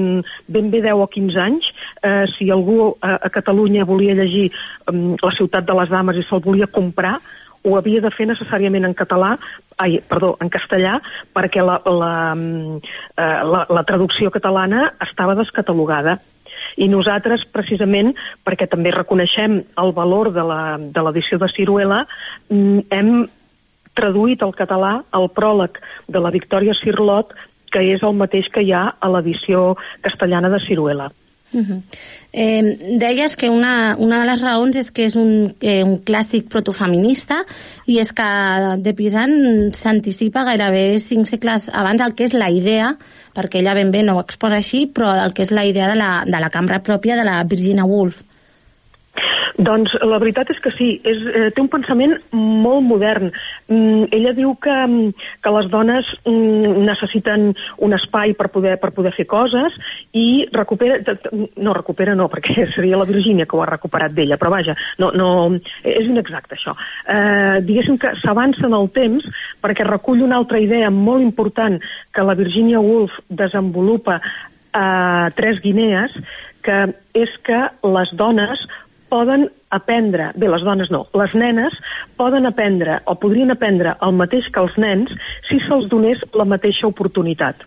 ben 0.49 0.71
bé 0.73 0.81
10 0.87 1.03
o 1.05 1.09
15 1.13 1.43
anys, 1.43 1.69
eh, 2.01 2.25
si 2.33 2.49
algú 2.55 2.95
a, 2.95 3.19
a 3.29 3.33
Catalunya 3.33 3.85
volia 3.85 4.17
llegir 4.17 4.49
um, 4.89 5.17
La 5.21 5.35
ciutat 5.37 5.67
de 5.69 5.77
les 5.77 5.93
dames 5.93 6.17
i 6.17 6.25
se'l 6.25 6.41
volia 6.45 6.71
comprar, 6.73 7.19
ho 7.67 7.75
havia 7.77 8.01
de 8.05 8.13
fer 8.15 8.29
necessàriament 8.31 8.87
en 8.87 8.95
català, 8.95 9.35
ai, 9.83 9.99
perdó, 10.09 10.37
en 10.41 10.51
castellà, 10.53 11.01
perquè 11.35 11.65
la, 11.67 11.81
la, 11.85 12.13
mm, 12.35 12.79
eh, 13.19 13.43
la, 13.51 13.67
la 13.69 13.85
traducció 13.89 14.31
catalana 14.31 14.93
estava 15.03 15.35
descatalogada. 15.35 16.21
I 16.81 16.89
nosaltres, 16.93 17.45
precisament, 17.53 18.15
perquè 18.47 18.69
també 18.71 18.93
reconeixem 18.95 19.59
el 19.83 19.93
valor 19.97 20.33
de 20.33 20.45
la- 20.47 20.79
de 20.79 21.03
l'edició 21.03 21.39
de, 21.43 21.51
Ciruela, 21.57 22.07
mm, 22.49 22.87
hem 22.91 23.29
traduït 23.97 24.43
al 24.43 24.55
català 24.55 25.03
el 25.17 25.29
pròleg 25.33 25.79
de 26.07 26.21
la 26.21 26.31
Victòria 26.31 26.75
Cirlot, 26.77 27.33
que 27.73 27.83
és 27.95 28.03
el 28.03 28.15
mateix 28.15 28.49
que 28.53 28.63
hi 28.63 28.73
ha 28.73 28.95
a 29.01 29.09
l'edició 29.09 29.77
castellana 30.03 30.49
de 30.53 30.61
Ciruela. 30.67 31.11
Uh 31.57 31.63
-huh. 31.63 31.81
eh, 32.33 32.99
deies 32.99 33.35
que 33.35 33.49
una, 33.49 33.97
una 33.99 34.21
de 34.21 34.27
les 34.27 34.43
raons 34.43 34.77
és 34.77 34.91
que 34.91 35.07
és 35.07 35.15
un, 35.17 35.55
eh, 35.61 35.83
un 35.83 36.05
clàssic 36.05 36.49
protofeminista 36.49 37.47
i 37.87 37.99
és 37.99 38.13
que 38.13 38.29
de 38.79 38.93
Pisan 38.93 39.73
s'anticipa 39.73 40.45
gairebé 40.45 40.99
cinc 41.01 41.27
segles 41.27 41.71
abans 41.73 42.03
el 42.03 42.15
que 42.15 42.25
és 42.25 42.35
la 42.35 42.51
idea, 42.51 42.99
perquè 43.35 43.61
ella 43.61 43.73
ben 43.75 43.91
bé 43.91 44.03
no 44.03 44.17
ho 44.17 44.21
exposa 44.21 44.57
així, 44.57 44.87
però 44.87 45.15
el 45.25 45.33
que 45.33 45.43
és 45.43 45.51
la 45.51 45.65
idea 45.65 45.89
de 45.89 45.97
la, 45.97 46.25
de 46.27 46.41
la 46.41 46.51
cambra 46.51 46.83
pròpia 46.83 47.17
de 47.17 47.25
la 47.25 47.43
Virginia 47.45 47.87
Woolf. 47.87 48.26
Doncs 49.57 49.95
la 50.05 50.19
veritat 50.21 50.51
és 50.53 50.59
que 50.61 50.73
sí, 50.77 50.89
és, 51.05 51.23
eh, 51.33 51.51
té 51.55 51.63
un 51.63 51.71
pensament 51.73 52.17
molt 52.33 52.85
modern. 52.85 53.31
Mm, 53.69 54.09
ella 54.13 54.33
diu 54.37 54.55
que, 54.61 54.75
mm, 54.87 55.13
que 55.43 55.53
les 55.57 55.71
dones 55.71 56.11
mm, 56.25 56.85
necessiten 56.85 57.53
un 57.79 57.97
espai 57.97 58.35
per 58.35 58.51
poder, 58.53 58.77
per 58.81 58.93
poder 58.93 59.13
fer 59.17 59.27
coses 59.27 59.75
i 60.13 60.47
recupera, 60.53 60.99
no 61.57 61.75
recupera 61.75 62.15
no, 62.15 62.29
perquè 62.29 62.69
seria 62.77 63.01
la 63.01 63.09
Virgínia 63.09 63.47
que 63.47 63.57
ho 63.57 63.63
ha 63.63 63.71
recuperat 63.71 64.13
d'ella, 64.13 64.37
però 64.37 64.51
vaja, 64.51 64.77
no, 64.99 65.11
no, 65.13 65.31
és 65.83 66.07
inexacte 66.07 66.57
això. 66.59 66.77
Eh, 67.09 67.63
diguéssim 67.67 67.99
que 67.99 68.15
s'avança 68.23 68.67
en 68.67 68.77
el 68.77 68.91
temps 68.95 69.25
perquè 69.63 69.87
recull 69.87 70.23
una 70.23 70.37
altra 70.37 70.61
idea 70.61 70.91
molt 70.91 71.25
important 71.25 71.81
que 72.13 72.23
la 72.27 72.37
Virginia 72.39 72.81
Woolf 72.81 73.17
desenvolupa 73.29 74.21
a 74.77 75.31
Tres 75.37 75.63
Guinees, 75.63 76.13
que 76.67 76.83
és 77.17 77.33
que 77.47 77.61
les 77.87 78.11
dones 78.19 78.61
poden 79.11 79.49
aprendre, 79.71 80.33
bé, 80.37 80.49
les 80.51 80.65
dones 80.67 80.91
no, 80.91 81.05
les 81.15 81.33
nenes 81.35 81.75
poden 82.19 82.47
aprendre 82.49 83.01
o 83.07 83.17
podrien 83.21 83.55
aprendre 83.55 83.97
el 84.03 84.19
mateix 84.19 84.51
que 84.53 84.63
els 84.63 84.77
nens 84.81 85.13
si 85.49 85.61
se'ls 85.67 85.89
donés 85.93 86.23
la 86.35 86.49
mateixa 86.49 86.89
oportunitat. 86.89 87.67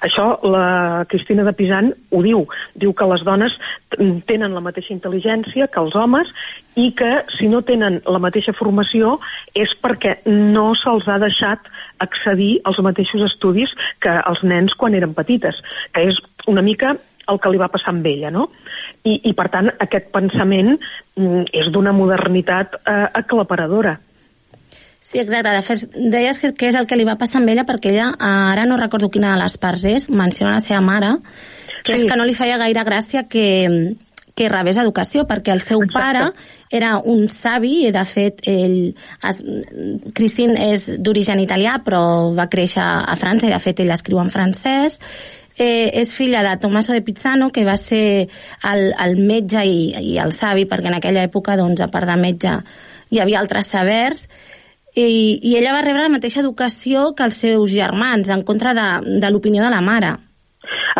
Això 0.00 0.38
la 0.46 1.04
Cristina 1.08 1.44
de 1.44 1.52
Pisan 1.52 1.92
ho 2.10 2.22
diu. 2.24 2.46
Diu 2.78 2.94
que 2.96 3.08
les 3.10 3.24
dones 3.26 3.54
tenen 4.26 4.54
la 4.54 4.62
mateixa 4.64 4.94
intel·ligència 4.94 5.68
que 5.68 5.82
els 5.82 5.94
homes 5.98 6.30
i 6.80 6.88
que 6.96 7.10
si 7.36 7.50
no 7.52 7.60
tenen 7.66 8.00
la 8.08 8.22
mateixa 8.22 8.54
formació 8.56 9.18
és 9.54 9.74
perquè 9.82 10.16
no 10.26 10.72
se'ls 10.80 11.08
ha 11.08 11.18
deixat 11.22 11.68
accedir 12.00 12.54
als 12.64 12.80
mateixos 12.82 13.26
estudis 13.28 13.74
que 14.00 14.16
els 14.22 14.42
nens 14.42 14.74
quan 14.78 14.96
eren 14.96 15.14
petites, 15.14 15.60
que 15.92 16.08
és 16.08 16.18
una 16.48 16.64
mica 16.64 16.96
el 17.30 17.38
que 17.38 17.52
li 17.52 17.60
va 17.60 17.70
passar 17.70 17.92
amb 17.92 18.06
ella, 18.08 18.32
no? 18.34 18.48
I, 19.02 19.18
i 19.30 19.32
per 19.34 19.48
tant, 19.50 19.68
aquest 19.82 20.12
pensament 20.14 20.76
mm, 20.76 21.48
és 21.50 21.70
d'una 21.74 21.94
modernitat 21.96 22.76
eh, 22.78 23.06
aclaparadora. 23.22 23.96
Sí, 25.02 25.18
exacte. 25.18 25.50
De 25.50 25.62
fet, 25.66 25.96
deies 26.12 26.38
que, 26.38 26.52
que 26.54 26.68
és 26.70 26.78
el 26.78 26.86
que 26.86 26.96
li 26.96 27.06
va 27.08 27.18
passar 27.18 27.40
amb 27.40 27.50
ella 27.50 27.66
perquè 27.66 27.90
ella, 27.90 28.12
eh, 28.14 28.30
ara 28.54 28.68
no 28.70 28.78
recordo 28.78 29.10
quina 29.10 29.34
de 29.34 29.42
les 29.42 29.58
parts 29.58 29.84
és, 29.90 30.06
menciona 30.10 30.54
la 30.54 30.62
seva 30.62 30.80
mare, 30.80 31.16
que 31.82 31.96
sí. 31.96 31.98
és 31.98 32.06
que 32.06 32.16
no 32.16 32.28
li 32.28 32.38
feia 32.38 32.60
gaire 32.62 32.86
gràcia 32.86 33.24
que, 33.26 33.96
que 34.38 34.48
rebés 34.48 34.78
educació, 34.78 35.26
perquè 35.26 35.52
el 35.56 35.60
seu 35.60 35.82
Exacte. 35.82 35.98
pare 35.98 36.24
era 36.70 36.94
un 36.98 37.26
savi, 37.28 37.88
i 37.88 37.92
de 37.92 38.04
fet 38.08 38.46
ell, 38.48 38.94
es, 39.28 39.42
Christine 40.14 40.70
és 40.70 40.86
d'origen 41.02 41.42
italià, 41.42 41.80
però 41.84 42.32
va 42.38 42.48
créixer 42.52 42.84
a 42.84 43.18
França, 43.18 43.48
i 43.48 43.52
de 43.52 43.60
fet 43.62 43.82
ell 43.82 43.92
escriu 43.92 44.22
en 44.22 44.30
francès, 44.32 45.00
eh, 45.62 45.90
és 46.00 46.12
filla 46.14 46.42
de 46.42 46.56
Tommaso 46.58 46.92
de 46.92 47.02
Pizzano, 47.06 47.50
que 47.54 47.64
va 47.64 47.76
ser 47.78 48.28
el, 48.72 48.82
el 49.04 49.14
metge 49.22 49.62
i, 49.68 49.92
i 50.12 50.16
el 50.18 50.34
savi, 50.34 50.66
perquè 50.66 50.90
en 50.90 50.98
aquella 50.98 51.22
època, 51.28 51.56
doncs, 51.60 51.84
a 51.84 51.90
part 51.92 52.10
de 52.10 52.18
metge, 52.18 52.56
hi 53.12 53.22
havia 53.22 53.38
altres 53.40 53.70
sabers, 53.70 54.26
i, 54.94 55.38
i 55.40 55.54
ella 55.56 55.72
va 55.76 55.84
rebre 55.84 56.04
la 56.04 56.12
mateixa 56.12 56.42
educació 56.42 57.12
que 57.16 57.24
els 57.28 57.38
seus 57.46 57.70
germans, 57.72 58.28
en 58.28 58.42
contra 58.48 58.74
de, 58.76 58.88
de 59.22 59.30
l'opinió 59.30 59.64
de 59.64 59.72
la 59.72 59.80
mare. 59.84 60.16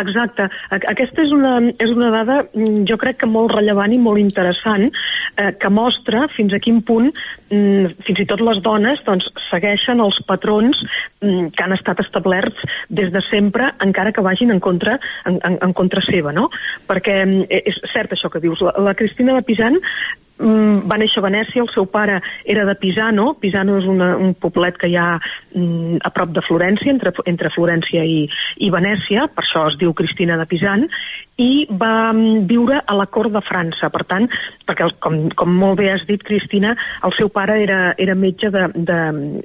Exacte. 0.00 0.48
Aquesta 0.72 1.24
és 1.24 1.32
una, 1.34 1.56
és 1.82 1.92
una 1.92 2.10
dada, 2.14 2.38
mm, 2.54 2.84
jo 2.88 2.96
crec 3.00 3.18
que 3.22 3.28
molt 3.28 3.52
rellevant 3.52 3.92
i 3.92 3.98
molt 3.98 4.18
interessant, 4.18 4.88
eh, 5.36 5.52
que 5.58 5.70
mostra 5.70 6.26
fins 6.32 6.54
a 6.54 6.60
quin 6.62 6.80
punt 6.82 7.10
mm, 7.50 7.92
fins 8.06 8.22
i 8.24 8.26
tot 8.28 8.40
les 8.40 8.62
dones 8.64 9.02
doncs, 9.04 9.28
segueixen 9.50 10.00
els 10.00 10.18
patrons 10.26 10.78
mm, 11.20 11.52
que 11.52 11.64
han 11.64 11.76
estat 11.76 12.00
establerts 12.00 12.64
des 12.88 13.12
de 13.12 13.22
sempre, 13.28 13.72
encara 13.84 14.12
que 14.12 14.24
vagin 14.24 14.50
en 14.50 14.60
contra, 14.60 14.98
en, 15.26 15.38
en, 15.44 15.58
en 15.60 15.72
contra 15.72 16.02
seva, 16.08 16.32
no? 16.32 16.48
Perquè 16.88 17.22
mm, 17.24 17.46
és 17.62 17.80
cert 17.92 18.12
això 18.12 18.32
que 18.32 18.40
dius. 18.40 18.62
La, 18.64 18.76
la 18.90 18.94
Cristina 18.94 19.36
de 19.36 19.44
Pisan 19.46 19.80
mm, 20.42 20.90
va 20.90 20.98
néixer 21.00 21.22
a 21.22 21.26
Venècia, 21.28 21.62
el 21.62 21.70
seu 21.72 21.86
pare 21.86 22.18
era 22.44 22.66
de 22.68 22.74
Pisano, 22.80 23.32
Pisano 23.40 23.78
és 23.80 23.88
una, 23.88 24.12
un 24.18 24.34
poblet 24.34 24.76
que 24.80 24.90
hi 24.90 24.96
ha 24.98 25.08
mm, 25.16 26.02
a 26.02 26.12
prop 26.14 26.34
de 26.34 26.44
Florència, 26.44 26.90
entre, 26.92 27.14
entre 27.30 27.52
Florència 27.54 28.04
i, 28.04 28.26
i 28.58 28.72
Venècia, 28.74 29.28
per 29.32 29.46
això 29.46 29.68
es 29.70 29.78
diu 29.80 29.94
Cristina 29.96 30.36
de 30.40 30.48
Pisan, 30.50 30.88
i 31.40 31.66
va 31.70 32.12
mm, 32.12 32.44
viure 32.48 32.80
a 32.84 32.96
la 32.96 33.06
cort 33.06 33.32
de 33.32 33.40
França, 33.44 33.88
per 33.92 34.04
tant, 34.08 34.28
perquè 34.68 34.88
com, 35.02 35.18
com 35.36 35.54
molt 35.62 35.78
bé 35.80 35.90
has 35.92 36.04
dit, 36.08 36.22
Cristina, 36.22 36.74
el 37.06 37.14
seu 37.16 37.30
pare 37.32 37.58
era, 37.62 37.80
era 37.98 38.16
metge 38.18 38.50
de, 38.52 38.66
de, 38.74 38.98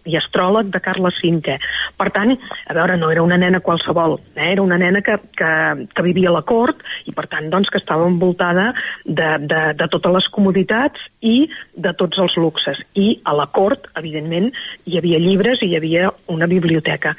i 0.10 0.18
astròleg 0.20 0.72
de 0.74 0.82
Carles 0.84 1.20
V. 1.24 1.58
Per 1.98 2.10
tant, 2.16 2.36
a 2.68 2.76
veure, 2.78 2.98
no 3.00 3.12
era 3.14 3.24
una 3.24 3.40
nena 3.40 3.62
qualsevol, 3.64 4.18
eh? 4.36 4.52
era 4.52 4.64
una 4.64 4.78
nena 4.82 5.02
que, 5.02 5.18
que, 5.38 5.52
que 5.94 6.06
vivia 6.06 6.32
a 6.32 6.38
la 6.38 6.44
cort 6.48 6.84
i 7.08 7.16
per 7.16 7.28
tant 7.32 7.50
doncs, 7.54 7.72
que 7.72 7.82
estava 7.82 8.08
envoltada 8.08 8.72
de, 9.06 9.30
de, 9.48 9.62
de 9.80 9.88
totes 9.92 10.18
les 10.20 10.30
comoditats 10.34 10.87
i 11.22 11.48
de 11.76 11.94
tots 11.98 12.20
els 12.22 12.38
luxes. 12.38 12.80
I 12.96 13.20
a 13.26 13.34
la 13.38 13.48
cort, 13.54 13.90
evidentment, 14.00 14.52
hi 14.86 14.98
havia 15.00 15.20
llibres 15.22 15.62
i 15.62 15.72
hi 15.72 15.78
havia 15.80 16.12
una 16.34 16.48
biblioteca. 16.48 17.16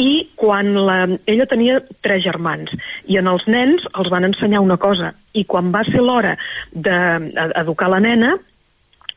I 0.00 0.28
quan 0.36 0.74
la, 0.74 0.98
ella 1.26 1.46
tenia 1.50 1.80
tres 2.04 2.24
germans 2.24 2.72
i 3.06 3.20
en 3.20 3.30
els 3.30 3.46
nens 3.48 3.86
els 3.94 4.10
van 4.12 4.28
ensenyar 4.28 4.64
una 4.64 4.76
cosa 4.76 5.14
i 5.32 5.44
quan 5.44 5.72
va 5.72 5.84
ser 5.88 6.02
l'hora 6.04 6.36
d'educar 6.72 7.88
la 7.92 8.02
nena 8.02 8.36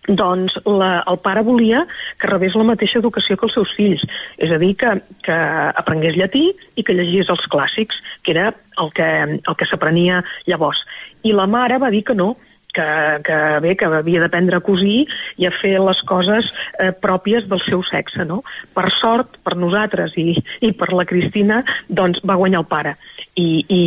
doncs 0.09 0.55
la, 0.65 1.03
el 1.07 1.19
pare 1.21 1.43
volia 1.45 1.83
que 2.19 2.27
rebés 2.27 2.55
la 2.57 2.65
mateixa 2.65 2.99
educació 2.99 3.37
que 3.37 3.45
els 3.45 3.55
seus 3.55 3.73
fills, 3.77 4.03
és 4.41 4.51
a 4.51 4.57
dir, 4.61 4.73
que, 4.79 4.95
que 5.25 5.37
aprengués 5.81 6.17
llatí 6.17 6.47
i 6.75 6.85
que 6.85 6.95
llegís 6.97 7.29
els 7.29 7.45
clàssics, 7.51 7.99
que 8.23 8.33
era 8.33 8.49
el 8.81 8.93
que, 8.95 9.09
el 9.37 9.57
que 9.59 9.67
s'aprenia 9.69 10.23
llavors. 10.47 10.81
I 11.23 11.33
la 11.35 11.47
mare 11.51 11.77
va 11.81 11.91
dir 11.93 12.03
que 12.07 12.17
no, 12.17 12.35
que, 12.73 12.87
que 13.25 13.37
bé, 13.63 13.75
que 13.75 13.89
havia 13.89 14.23
d'aprendre 14.23 14.59
a 14.59 14.65
cosir 14.65 15.05
i 15.37 15.47
a 15.47 15.53
fer 15.55 15.75
les 15.81 16.01
coses 16.09 16.49
eh, 16.79 16.91
pròpies 16.93 17.47
del 17.49 17.61
seu 17.65 17.83
sexe, 17.87 18.25
no? 18.27 18.41
Per 18.75 18.87
sort, 18.99 19.39
per 19.45 19.57
nosaltres 19.57 20.15
i, 20.21 20.33
i 20.65 20.73
per 20.77 20.91
la 20.93 21.07
Cristina, 21.09 21.63
doncs 21.87 22.21
va 22.25 22.37
guanyar 22.39 22.63
el 22.63 22.69
pare 22.69 22.95
i, 23.39 23.47
i 23.69 23.83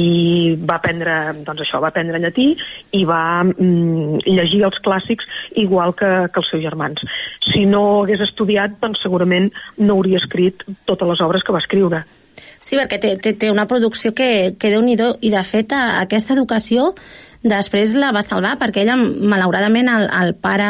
va 0.68 0.78
aprendre, 0.78 1.16
doncs 1.46 1.64
això, 1.64 1.80
va 1.82 1.92
aprendre 1.92 2.20
llatí 2.22 2.52
i 2.98 3.04
va 3.08 3.42
mm, 3.44 4.24
llegir 4.26 4.64
els 4.68 4.80
clàssics 4.84 5.28
igual 5.62 5.94
que, 5.98 6.10
que 6.32 6.42
els 6.42 6.50
seus 6.50 6.64
germans. 6.64 7.02
Si 7.52 7.66
no 7.68 8.02
hagués 8.02 8.24
estudiat, 8.28 8.78
doncs 8.82 9.02
segurament 9.04 9.50
no 9.78 9.98
hauria 9.98 10.20
escrit 10.22 10.66
totes 10.88 11.08
les 11.14 11.24
obres 11.24 11.44
que 11.44 11.54
va 11.54 11.62
escriure. 11.62 12.02
Sí, 12.62 12.76
perquè 12.78 13.00
té, 13.02 13.16
té, 13.18 13.32
té 13.34 13.50
una 13.50 13.66
producció 13.66 14.12
que, 14.14 14.54
que 14.58 14.70
déu 14.70 14.84
nhi 14.84 14.94
i 14.94 15.32
de 15.34 15.42
fet 15.42 15.74
aquesta 15.74 16.36
educació 16.36 16.92
després 17.42 17.94
la 17.98 18.12
va 18.14 18.22
salvar 18.22 18.56
perquè 18.60 18.84
ella 18.84 18.96
malauradament 18.96 19.90
el, 19.90 20.08
el 20.22 20.34
pare 20.38 20.68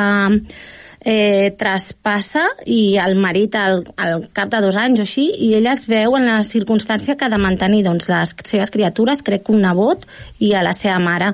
eh, 1.05 1.53
traspassa 1.59 2.47
i 2.67 2.97
el 3.03 3.17
marit 3.21 3.57
al, 3.59 3.83
al 3.97 4.29
cap 4.35 4.53
de 4.53 4.63
dos 4.65 4.79
anys 4.81 5.03
o 5.03 5.07
així 5.07 5.27
i 5.47 5.53
ella 5.59 5.75
es 5.77 5.87
veu 5.91 6.17
en 6.17 6.27
la 6.29 6.41
circumstància 6.47 7.17
que 7.17 7.27
ha 7.27 7.33
de 7.33 7.41
mantenir 7.43 7.83
doncs, 7.87 8.09
les 8.13 8.37
seves 8.45 8.71
criatures, 8.71 9.25
crec 9.27 9.47
que 9.47 9.55
un 9.55 9.63
nebot 9.67 10.07
i 10.41 10.55
a 10.55 10.63
la 10.65 10.75
seva 10.77 11.01
mare 11.03 11.33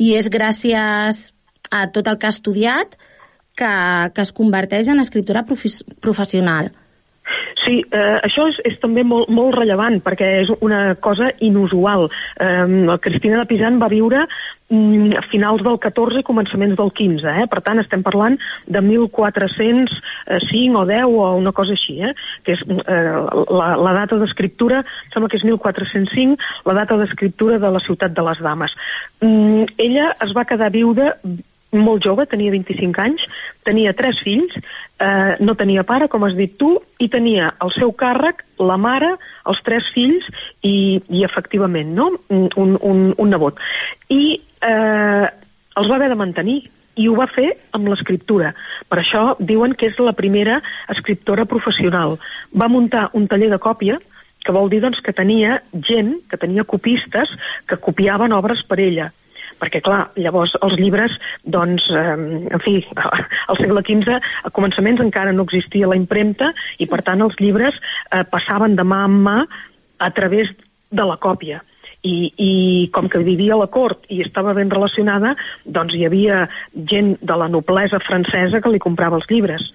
i 0.00 0.14
és 0.16 0.30
gràcies 0.32 1.30
a 1.70 1.86
tot 1.92 2.08
el 2.08 2.18
que 2.18 2.26
ha 2.26 2.34
estudiat 2.34 2.96
que, 3.56 3.72
que 4.14 4.22
es 4.24 4.32
converteix 4.32 4.88
en 4.88 5.02
escriptora 5.02 5.44
profes 5.46 5.82
professional. 6.00 6.70
Sí, 7.60 7.76
eh, 7.92 8.16
això 8.24 8.46
és, 8.50 8.56
és 8.66 8.78
també 8.82 9.04
molt, 9.06 9.28
molt 9.30 9.54
rellevant 9.54 10.00
perquè 10.02 10.30
és 10.40 10.50
una 10.64 10.96
cosa 11.02 11.28
inusual. 11.44 12.08
Eh, 12.40 12.96
Cristina 13.04 13.42
de 13.42 13.46
Pisan 13.50 13.78
va 13.82 13.90
viure 13.92 14.24
a 14.70 15.22
finals 15.30 15.64
del 15.66 15.78
14 15.82 16.20
i 16.20 16.26
començaments 16.26 16.76
del 16.78 16.92
15, 16.94 17.26
eh? 17.42 17.46
per 17.50 17.60
tant 17.66 17.82
estem 17.82 18.04
parlant 18.06 18.36
de 18.70 18.82
1405 18.86 20.78
o 20.78 20.84
10 20.86 21.10
o 21.10 21.26
una 21.40 21.52
cosa 21.52 21.74
així, 21.74 21.98
eh? 22.06 22.12
que 22.46 22.54
és 22.54 22.62
eh, 22.68 23.18
la, 23.50 23.70
la 23.80 23.94
data 23.98 24.20
d'escriptura, 24.20 24.84
sembla 25.10 25.30
que 25.30 25.40
és 25.40 25.46
1405, 25.48 26.38
la 26.70 26.76
data 26.78 26.98
d'escriptura 27.00 27.58
de 27.58 27.70
la 27.74 27.82
ciutat 27.82 28.14
de 28.14 28.26
les 28.30 28.42
dames. 28.46 28.76
Mm, 29.20 29.66
ella 29.78 30.12
es 30.22 30.36
va 30.36 30.46
quedar 30.46 30.70
viuda 30.70 31.16
molt 31.76 32.02
jove, 32.04 32.26
tenia 32.26 32.50
25 32.50 33.02
anys, 33.02 33.24
tenia 33.66 33.92
tres 33.96 34.18
fills, 34.24 34.56
eh, 34.56 35.36
no 35.40 35.54
tenia 35.54 35.84
pare, 35.86 36.08
com 36.08 36.24
has 36.26 36.34
dit 36.38 36.56
tu, 36.58 36.72
i 36.98 37.08
tenia 37.08 37.52
el 37.62 37.72
seu 37.76 37.92
càrrec, 37.92 38.42
la 38.58 38.76
mare, 38.80 39.14
els 39.46 39.62
tres 39.66 39.86
fills 39.94 40.26
i, 40.62 41.00
i 41.08 41.24
efectivament, 41.24 41.94
no?, 41.94 42.10
un, 42.28 42.76
un, 42.76 43.06
un 43.16 43.30
nebot. 43.30 43.60
I 44.10 44.22
eh, 44.40 45.26
els 45.76 45.90
va 45.90 45.96
haver 45.96 46.10
de 46.10 46.18
mantenir, 46.18 46.60
i 47.00 47.06
ho 47.08 47.14
va 47.16 47.28
fer 47.30 47.52
amb 47.76 47.88
l'escriptura. 47.88 48.50
Per 48.90 48.98
això 48.98 49.22
diuen 49.38 49.72
que 49.78 49.88
és 49.88 50.00
la 50.02 50.12
primera 50.12 50.58
escriptora 50.90 51.46
professional. 51.48 52.18
Va 52.52 52.68
muntar 52.68 53.08
un 53.16 53.28
taller 53.30 53.48
de 53.52 53.60
còpia, 53.62 53.96
que 54.40 54.52
vol 54.56 54.68
dir 54.72 54.80
doncs, 54.82 55.00
que 55.04 55.14
tenia 55.14 55.60
gent, 55.86 56.16
que 56.28 56.36
tenia 56.40 56.64
copistes, 56.64 57.30
que 57.68 57.78
copiaven 57.80 58.32
obres 58.32 58.64
per 58.66 58.80
ella 58.82 59.10
perquè 59.60 59.82
clar, 59.84 60.00
llavors 60.16 60.54
els 60.64 60.76
llibres 60.80 61.14
doncs, 61.44 61.86
eh, 61.92 62.16
en 62.50 62.64
fi, 62.64 62.78
al 63.50 63.60
segle 63.60 63.84
XV 63.86 64.16
a 64.18 64.52
començaments 64.56 65.02
encara 65.04 65.34
no 65.36 65.46
existia 65.48 65.90
la 65.90 65.98
impremta 65.98 66.52
i 66.78 66.88
per 66.90 67.02
tant 67.06 67.22
els 67.26 67.36
llibres 67.40 67.76
eh, 67.76 68.24
passaven 68.30 68.76
de 68.78 68.86
mà 68.86 69.04
en 69.08 69.18
mà 69.26 69.36
a 70.00 70.10
través 70.16 70.48
de 70.90 71.04
la 71.06 71.18
còpia. 71.20 71.60
I, 72.00 72.32
i 72.40 72.52
com 72.94 73.10
que 73.12 73.20
vivia 73.20 73.52
a 73.52 73.60
la 73.60 73.68
cort 73.68 74.06
i 74.08 74.22
estava 74.24 74.54
ben 74.56 74.70
relacionada, 74.72 75.34
doncs 75.68 75.92
hi 75.92 76.06
havia 76.08 76.46
gent 76.72 77.18
de 77.20 77.36
la 77.36 77.48
noblesa 77.52 78.00
francesa 78.00 78.62
que 78.64 78.72
li 78.72 78.80
comprava 78.80 79.20
els 79.20 79.28
llibres 79.28 79.66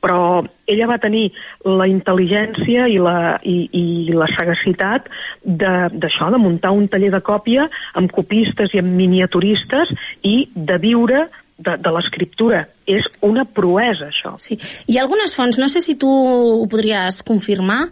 però 0.00 0.40
ella 0.70 0.88
va 0.88 1.00
tenir 1.02 1.26
la 1.66 1.86
intel·ligència 1.90 2.86
i 2.88 2.96
la, 3.02 3.36
i, 3.44 3.68
i 3.72 3.84
la 4.16 4.28
sagacitat 4.32 5.10
d'això, 5.44 6.30
de, 6.30 6.36
de 6.36 6.42
muntar 6.42 6.72
un 6.76 6.88
taller 6.88 7.12
de 7.12 7.22
còpia 7.24 7.68
amb 7.98 8.12
copistes 8.14 8.74
i 8.74 8.82
amb 8.82 8.94
miniaturistes 8.96 9.92
i 10.26 10.48
de 10.54 10.80
viure 10.82 11.26
de, 11.60 11.76
de 11.76 11.92
l'escriptura. 11.94 12.64
És 12.88 13.06
una 13.26 13.44
proesa, 13.44 14.08
això. 14.10 14.34
Sí. 14.42 14.58
Hi 14.88 14.98
ha 14.98 15.04
algunes 15.04 15.36
fonts, 15.36 15.60
no 15.60 15.68
sé 15.70 15.84
si 15.84 15.96
tu 16.00 16.10
ho 16.10 16.66
podries 16.70 17.22
confirmar 17.26 17.84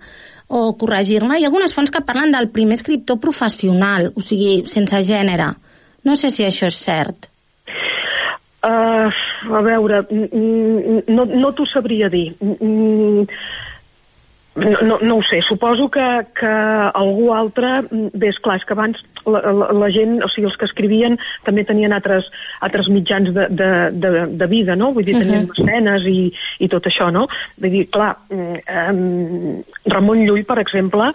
o 0.49 0.73
corregir-me, 0.81 1.37
hi 1.37 1.45
ha 1.45 1.51
algunes 1.53 1.75
fonts 1.77 1.93
que 1.93 2.05
parlen 2.09 2.33
del 2.33 2.49
primer 2.51 2.79
escriptor 2.79 3.21
professional, 3.21 4.13
o 4.17 4.25
sigui, 4.25 4.63
sense 4.67 5.03
gènere. 5.05 5.53
No 6.09 6.17
sé 6.17 6.33
si 6.33 6.47
això 6.47 6.71
és 6.73 6.79
cert. 6.81 7.29
Uh, 8.59 9.07
a 9.55 9.61
veure, 9.63 10.01
no, 11.07 11.25
no 11.25 11.53
t'ho 11.55 11.67
sabria 11.71 12.09
dir. 12.11 12.33
No, 14.59 14.71
no, 14.83 14.99
no 15.03 15.17
ho 15.19 15.23
sé, 15.23 15.41
suposo 15.47 15.89
que, 15.89 16.07
que 16.35 16.51
algú 16.99 17.31
altre, 17.35 17.83
bé, 17.91 18.33
esclar, 18.33 18.59
és 18.59 18.67
que 18.67 18.75
abans 18.75 19.01
la, 19.29 19.41
la, 19.53 19.71
la 19.77 19.91
gent, 19.95 20.19
o 20.25 20.29
sigui, 20.33 20.49
els 20.49 20.57
que 20.59 20.67
escrivien 20.69 21.19
també 21.47 21.65
tenien 21.69 21.95
altres, 21.95 22.29
altres 22.65 22.89
mitjans 22.93 23.31
de, 23.35 23.47
de, 23.55 23.71
de, 23.93 24.13
de 24.41 24.49
vida, 24.51 24.77
no? 24.79 24.91
Vull 24.97 25.07
dir, 25.07 25.19
tenien 25.19 25.47
uh 25.47 25.51
-huh. 25.51 25.59
escenes 25.59 26.07
i, 26.07 26.33
i 26.65 26.69
tot 26.69 26.87
això, 26.87 27.11
no? 27.13 27.29
Vull 27.61 27.71
dir, 27.71 27.85
clar, 27.91 28.17
eh, 28.31 28.63
Ramon 29.87 30.25
Llull, 30.25 30.45
per 30.45 30.59
exemple, 30.59 31.13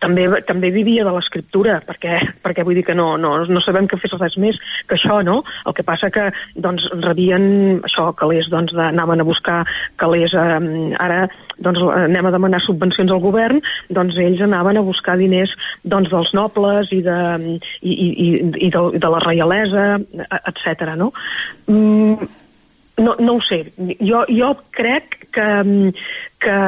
també, 0.00 0.26
també 0.46 0.70
vivia 0.70 1.04
de 1.04 1.12
l'escriptura, 1.14 1.80
perquè, 1.84 2.18
perquè 2.44 2.64
vull 2.64 2.78
dir 2.78 2.84
que 2.86 2.94
no, 2.94 3.16
no, 3.20 3.44
no 3.44 3.62
sabem 3.64 3.88
que 3.90 3.98
fes 4.00 4.14
res 4.20 4.36
més 4.40 4.58
que 4.88 4.96
això, 4.96 5.20
no? 5.26 5.42
El 5.66 5.74
que 5.74 5.86
passa 5.86 6.10
que 6.14 6.30
doncs, 6.54 6.86
rebien 7.02 7.80
això, 7.84 8.12
calés, 8.16 8.48
doncs, 8.52 8.74
de, 8.74 8.82
anaven 8.90 9.20
a 9.20 9.28
buscar 9.28 9.64
calés, 10.00 10.34
eh, 10.34 10.94
ara 10.98 11.24
doncs, 11.58 11.82
anem 12.06 12.26
a 12.26 12.34
demanar 12.34 12.62
subvencions 12.66 13.12
al 13.12 13.22
govern, 13.22 13.60
doncs 13.88 14.18
ells 14.20 14.42
anaven 14.44 14.80
a 14.80 14.86
buscar 14.86 15.16
diners 15.20 15.52
doncs, 15.82 16.10
dels 16.12 16.32
nobles 16.36 16.92
i 16.92 17.02
de, 17.04 17.18
i, 17.82 17.92
i, 17.92 18.28
i, 18.66 18.70
de, 18.72 18.84
de 18.98 19.12
la 19.16 19.20
reialesa, 19.24 19.86
etc. 20.40 20.94
no? 21.00 21.12
Mm, 21.68 22.30
no, 23.04 23.14
no 23.18 23.36
ho 23.36 23.44
sé. 23.44 23.64
Jo, 24.00 24.24
jo 24.30 24.54
crec 24.74 25.18
que, 25.34 25.48
que 26.42 26.58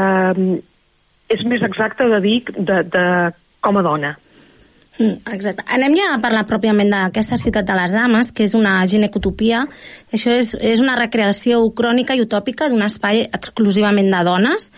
és 1.33 1.43
més 1.47 1.65
exacte 1.67 2.07
de 2.11 2.23
dir 2.23 2.39
de, 2.57 2.83
de 2.87 3.05
com 3.63 3.79
a 3.79 3.85
dona. 3.87 4.15
Mm, 4.97 5.29
exacte. 5.35 5.65
Anem 5.77 5.97
ja 5.99 6.09
a 6.15 6.21
parlar 6.23 6.47
pròpiament 6.49 6.89
d'aquesta 6.93 7.37
ciutat 7.41 7.67
de 7.69 7.77
les 7.77 7.93
dames, 7.93 8.31
que 8.33 8.47
és 8.47 8.55
una 8.57 8.79
ginecotopia. 8.89 9.67
Això 10.15 10.33
és, 10.33 10.55
és 10.57 10.81
una 10.81 10.97
recreació 10.97 11.61
crònica 11.77 12.17
i 12.17 12.25
utòpica 12.25 12.71
d'un 12.73 12.85
espai 12.87 13.27
exclusivament 13.27 14.09
de 14.13 14.23
dones, 14.25 14.71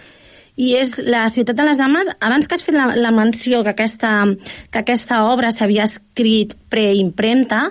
i 0.59 0.73
és 0.75 0.97
la 1.07 1.29
ciutat 1.31 1.57
de 1.57 1.69
les 1.69 1.79
dames, 1.79 2.11
abans 2.19 2.49
que 2.49 2.59
has 2.59 2.67
fet 2.67 2.75
la, 2.75 2.91
la 2.99 3.15
menció 3.15 3.63
que 3.63 3.77
aquesta, 3.77 4.13
que 4.73 4.83
aquesta 4.83 5.23
obra 5.31 5.53
s'havia 5.55 5.87
escrit 5.87 6.57
preimpremta, 6.73 7.69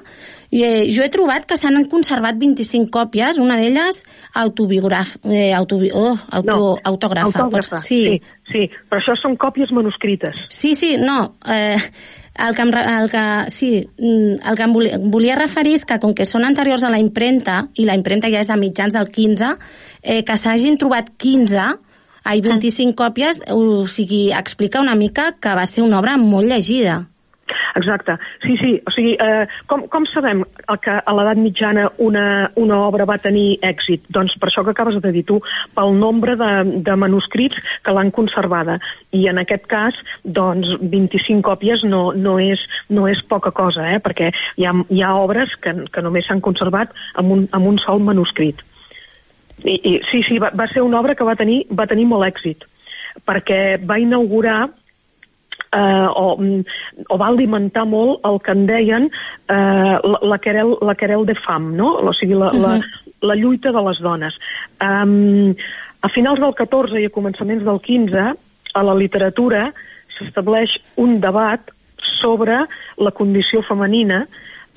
i, 0.47 0.61
eh, 0.63 0.83
jo 0.95 1.03
he 1.03 1.09
trobat 1.11 1.43
que 1.47 1.57
s'han 1.59 1.81
conservat 1.91 2.37
25 2.39 2.87
còpies, 2.93 3.39
una 3.43 3.57
d'elles 3.59 3.99
autobiograf... 4.39 5.17
Eh, 5.27 5.51
autobi 5.53 5.89
oh, 5.91 6.15
auto, 6.15 6.47
no, 6.47 6.77
autògrafa. 6.83 7.43
autògrafa 7.43 7.81
sí. 7.83 7.99
sí. 8.05 8.21
sí, 8.53 8.61
però 8.87 9.01
això 9.01 9.17
són 9.19 9.35
còpies 9.35 9.73
manuscrites. 9.75 10.47
Sí, 10.47 10.73
sí, 10.79 10.95
no. 11.01 11.33
Eh, 11.43 11.75
el 12.47 12.55
que, 12.55 12.61
em, 12.63 12.71
el 12.77 13.09
que, 13.11 13.25
sí, 13.51 13.71
mm, 13.97 14.39
el 14.47 14.55
que 14.55 14.63
em 14.63 14.77
volia, 14.77 15.01
volia 15.01 15.35
referir 15.35 15.75
és 15.81 15.83
que 15.89 15.99
com 15.99 16.13
que 16.15 16.27
són 16.29 16.47
anteriors 16.47 16.85
a 16.87 16.93
la 16.93 17.01
impremta, 17.01 17.65
i 17.75 17.87
la 17.89 17.97
impremta 17.97 18.31
ja 18.31 18.39
és 18.39 18.47
de 18.47 18.59
mitjans 18.61 18.95
del 18.95 19.11
15, 19.11 19.51
eh, 20.03 20.21
que 20.23 20.39
s'hagin 20.39 20.79
trobat 20.79 21.11
15 21.17 21.67
ai, 22.27 22.41
25 22.43 22.97
còpies, 22.99 23.43
o 23.55 23.85
sigui, 23.87 24.27
explica 24.35 24.83
una 24.83 24.95
mica 24.99 25.31
que 25.39 25.55
va 25.55 25.65
ser 25.65 25.85
una 25.87 26.01
obra 26.01 26.17
molt 26.19 26.51
llegida. 26.51 27.05
Exacte. 27.75 28.17
Sí, 28.43 28.57
sí. 28.57 28.71
O 28.85 28.91
sigui, 28.91 29.13
eh, 29.21 29.47
com, 29.67 29.85
com 29.87 30.05
sabem 30.09 30.43
que 30.83 30.95
a 30.97 31.13
l'edat 31.15 31.39
mitjana 31.39 31.87
una, 32.03 32.25
una 32.59 32.79
obra 32.87 33.05
va 33.07 33.19
tenir 33.21 33.59
èxit? 33.65 34.07
Doncs 34.13 34.35
per 34.41 34.49
això 34.49 34.65
que 34.65 34.73
acabes 34.73 34.99
de 35.03 35.11
dir 35.15 35.23
tu, 35.29 35.39
pel 35.77 35.95
nombre 35.95 36.35
de, 36.39 36.51
de 36.83 36.97
manuscrits 36.99 37.61
que 37.85 37.95
l'han 37.95 38.11
conservada. 38.11 38.79
I 39.15 39.27
en 39.31 39.39
aquest 39.43 39.67
cas, 39.71 39.99
doncs, 40.23 40.73
25 40.81 41.45
còpies 41.45 41.85
no, 41.87 42.09
no, 42.17 42.37
és, 42.41 42.63
no 42.89 43.07
és 43.07 43.21
poca 43.29 43.53
cosa, 43.55 43.87
eh? 43.93 44.01
perquè 44.03 44.33
hi 44.57 44.67
ha, 44.67 44.73
hi 44.89 45.03
ha 45.03 45.13
obres 45.21 45.55
que, 45.61 45.75
que 45.93 46.03
només 46.03 46.27
s'han 46.27 46.43
conservat 46.43 46.91
amb 47.15 47.37
un, 47.37 47.47
amb 47.55 47.75
un 47.75 47.79
sol 47.85 48.03
manuscrit. 48.03 48.65
I, 49.63 49.73
i 49.73 49.93
sí, 50.11 50.21
sí, 50.23 50.37
va, 50.39 50.51
va 50.53 50.67
ser 50.71 50.83
una 50.85 50.99
obra 50.99 51.15
que 51.15 51.25
va 51.25 51.35
tenir, 51.35 51.63
va 51.73 51.87
tenir 51.89 52.05
molt 52.05 52.27
èxit 52.27 52.65
perquè 53.25 53.79
va 53.81 53.97
inaugurar 53.97 54.67
eh, 54.67 56.07
o, 56.07 56.37
o 56.37 57.17
va 57.17 57.27
alimentar 57.27 57.85
molt 57.89 58.25
el 58.27 58.39
que 58.43 58.53
en 58.53 58.65
deien 58.69 59.07
eh, 59.09 59.97
la, 59.97 60.19
la, 60.21 60.37
querel, 60.43 60.75
la 60.81 60.95
querel 60.95 61.25
de 61.25 61.35
fam, 61.39 61.71
no? 61.75 61.95
o 61.97 62.13
sigui, 62.13 62.37
la, 62.37 62.51
uh 62.51 62.53
-huh. 62.53 62.61
la, 62.61 62.75
mhm. 62.77 62.83
la 63.21 63.35
lluita 63.35 63.71
de 63.71 63.81
les 63.89 63.99
dones. 63.99 64.33
Um, 64.81 65.55
a 66.01 66.09
finals 66.09 66.39
del 66.39 66.53
14 66.53 67.01
i 67.01 67.05
a 67.05 67.09
començaments 67.09 67.63
del 67.63 67.79
15, 67.81 68.33
a 68.73 68.83
la 68.83 68.95
literatura 68.95 69.73
s'estableix 70.17 70.77
un 70.95 71.19
debat 71.19 71.61
sobre 72.21 72.65
la 72.97 73.11
condició 73.11 73.61
femenina 73.61 74.27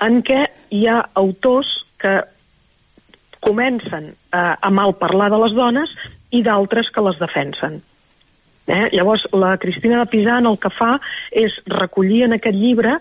en 0.01 0.21
què 0.23 0.47
hi 0.69 0.87
ha 0.87 1.09
autors 1.13 1.67
que 2.01 2.23
comencen 3.41 4.11
eh, 4.13 4.37
a 4.37 4.69
mal 4.71 4.95
parlar 4.99 5.31
de 5.33 5.39
les 5.43 5.55
dones 5.57 5.91
i 6.31 6.43
d'altres 6.45 6.91
que 6.93 7.03
les 7.03 7.19
defensen. 7.19 7.81
Eh? 8.67 8.87
Llavors, 8.93 9.25
la 9.33 9.57
Cristina 9.57 9.99
de 9.99 10.07
Pisan 10.07 10.47
el 10.47 10.57
que 10.61 10.71
fa 10.71 10.93
és 11.31 11.57
recollir 11.67 12.23
en 12.27 12.37
aquest 12.37 12.55
llibre 12.55 12.99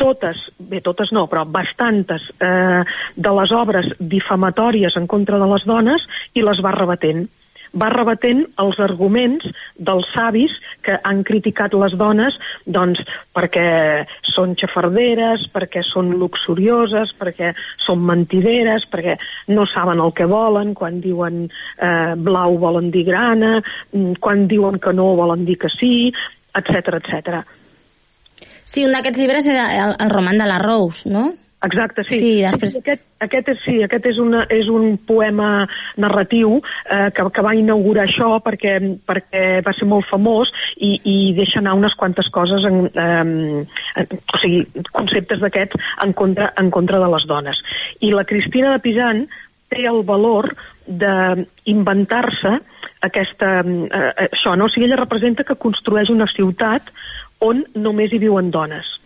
totes, 0.00 0.38
bé, 0.58 0.80
totes 0.80 1.12
no, 1.12 1.26
però 1.28 1.44
bastantes 1.44 2.30
eh, 2.40 2.82
de 3.16 3.32
les 3.36 3.52
obres 3.52 3.92
difamatòries 4.00 4.96
en 4.96 5.06
contra 5.06 5.38
de 5.38 5.48
les 5.52 5.66
dones 5.68 6.06
i 6.34 6.44
les 6.44 6.62
va 6.64 6.74
rebatent 6.76 7.28
va 7.76 7.90
rebatent 7.92 8.42
els 8.62 8.78
arguments 8.82 9.46
dels 9.76 10.08
savis 10.14 10.54
que 10.84 10.96
han 11.04 11.22
criticat 11.26 11.74
les 11.78 11.94
dones 11.98 12.36
doncs, 12.66 13.02
perquè 13.36 14.06
són 14.26 14.56
xafarderes, 14.58 15.46
perquè 15.54 15.84
són 15.86 16.12
luxurioses, 16.20 17.14
perquè 17.18 17.52
són 17.84 18.02
mentideres, 18.06 18.86
perquè 18.90 19.16
no 19.54 19.66
saben 19.70 20.02
el 20.02 20.14
que 20.16 20.28
volen, 20.30 20.74
quan 20.74 21.00
diuen 21.04 21.44
eh, 21.46 22.14
blau 22.16 22.58
volen 22.58 22.90
dir 22.90 23.04
grana, 23.08 23.58
mm, 23.92 24.18
quan 24.20 24.46
diuen 24.50 24.80
que 24.80 24.94
no 24.96 25.12
volen 25.18 25.44
dir 25.44 25.58
que 25.60 25.70
sí, 25.72 26.10
etc 26.54 26.98
etc. 26.98 27.40
Sí, 28.64 28.84
un 28.86 28.94
d'aquests 28.94 29.18
llibres 29.18 29.46
és 29.50 29.58
el, 29.58 29.96
el 29.98 30.10
roman 30.10 30.38
de 30.38 30.46
la 30.46 30.60
Rose, 30.62 31.08
no? 31.10 31.30
Exacte, 31.62 32.04
sí. 32.08 32.16
sí 32.16 32.28
després... 32.40 32.76
aquest, 32.80 33.02
aquest 33.20 33.48
és, 33.52 33.58
sí, 33.66 33.74
aquest 33.84 34.06
és, 34.08 34.18
una, 34.22 34.46
és 34.48 34.68
un 34.72 34.94
poema 35.04 35.66
narratiu 36.00 36.54
eh, 36.56 37.10
que, 37.12 37.26
que 37.36 37.44
va 37.44 37.52
inaugurar 37.56 38.06
això 38.06 38.30
perquè, 38.44 38.78
perquè 39.08 39.42
va 39.66 39.74
ser 39.76 39.88
molt 39.90 40.08
famós 40.08 40.48
i, 40.78 40.94
i 41.04 41.16
deixa 41.36 41.60
anar 41.60 41.76
unes 41.76 41.96
quantes 42.00 42.30
coses, 42.32 42.64
en, 42.64 42.86
eh, 42.88 43.66
en, 44.00 44.16
o 44.16 44.40
sigui, 44.40 44.84
conceptes 44.88 45.44
d'aquests 45.44 45.92
en, 46.06 46.14
contra, 46.16 46.48
en 46.60 46.72
contra 46.72 47.02
de 47.02 47.10
les 47.12 47.28
dones. 47.28 47.60
I 48.00 48.14
la 48.16 48.24
Cristina 48.24 48.72
de 48.72 48.84
Pisan 48.86 49.26
té 49.70 49.84
el 49.86 50.00
valor 50.08 50.48
d'inventar-se 50.88 52.54
aquesta, 53.04 53.52
eh, 53.60 54.30
això, 54.30 54.56
no? 54.56 54.70
O 54.70 54.72
sigui, 54.72 54.88
ella 54.88 55.02
representa 55.02 55.44
que 55.44 55.60
construeix 55.60 56.08
una 56.08 56.28
ciutat 56.32 56.88
on 57.44 57.62
només 57.76 58.12
hi 58.12 58.24
viuen 58.24 58.48
dones 58.52 58.99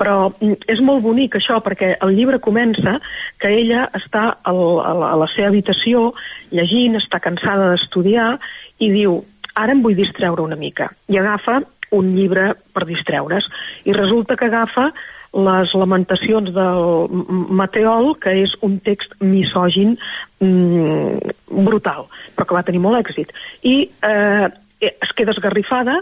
però 0.00 0.30
mm, 0.30 0.64
és 0.72 0.80
molt 0.84 1.04
bonic 1.04 1.36
això 1.38 1.60
perquè 1.64 1.92
el 2.00 2.14
llibre 2.16 2.40
comença 2.42 2.96
que 3.40 3.52
ella 3.60 3.86
està 3.96 4.26
al, 4.48 4.62
a, 4.80 4.94
la, 4.96 5.12
a 5.12 5.20
la 5.20 5.28
seva 5.34 5.50
habitació 5.52 6.10
llegint, 6.54 6.96
està 7.00 7.20
cansada 7.20 7.74
d'estudiar 7.74 8.32
i 8.80 8.90
diu, 8.94 9.20
ara 9.54 9.76
em 9.76 9.84
vull 9.84 9.98
distreure 9.98 10.46
una 10.46 10.58
mica 10.58 10.88
i 11.12 11.20
agafa 11.20 11.60
un 11.96 12.12
llibre 12.14 12.52
per 12.72 12.86
distreure's 12.88 13.46
i 13.84 13.94
resulta 13.96 14.38
que 14.38 14.48
agafa 14.48 14.90
les 15.30 15.72
lamentacions 15.78 16.50
del 16.50 17.20
Mateol, 17.54 18.16
que 18.18 18.32
és 18.42 18.54
un 18.66 18.80
text 18.82 19.14
misògin 19.22 19.94
mm, 20.42 21.36
brutal, 21.68 22.08
però 22.34 22.48
que 22.48 22.56
va 22.56 22.64
tenir 22.66 22.80
molt 22.82 22.98
èxit. 22.98 23.30
I 23.62 23.76
eh, 23.86 24.48
es 24.90 25.14
queda 25.14 25.30
esgarrifada 25.36 26.00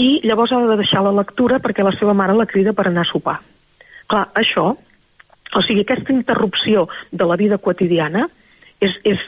i 0.00 0.20
llavors 0.24 0.52
ha 0.52 0.60
de 0.64 0.78
deixar 0.80 1.02
la 1.04 1.14
lectura 1.18 1.60
perquè 1.60 1.84
la 1.84 1.94
seva 1.98 2.14
mare 2.16 2.36
la 2.36 2.48
crida 2.48 2.72
per 2.72 2.88
anar 2.88 3.04
a 3.04 3.10
sopar. 3.10 3.38
Clar, 4.08 4.26
això, 4.38 4.70
o 5.52 5.62
sigui, 5.66 5.84
aquesta 5.84 6.12
interrupció 6.12 6.86
de 7.10 7.28
la 7.28 7.36
vida 7.36 7.58
quotidiana 7.58 8.26
és, 8.80 8.96
és, 9.04 9.20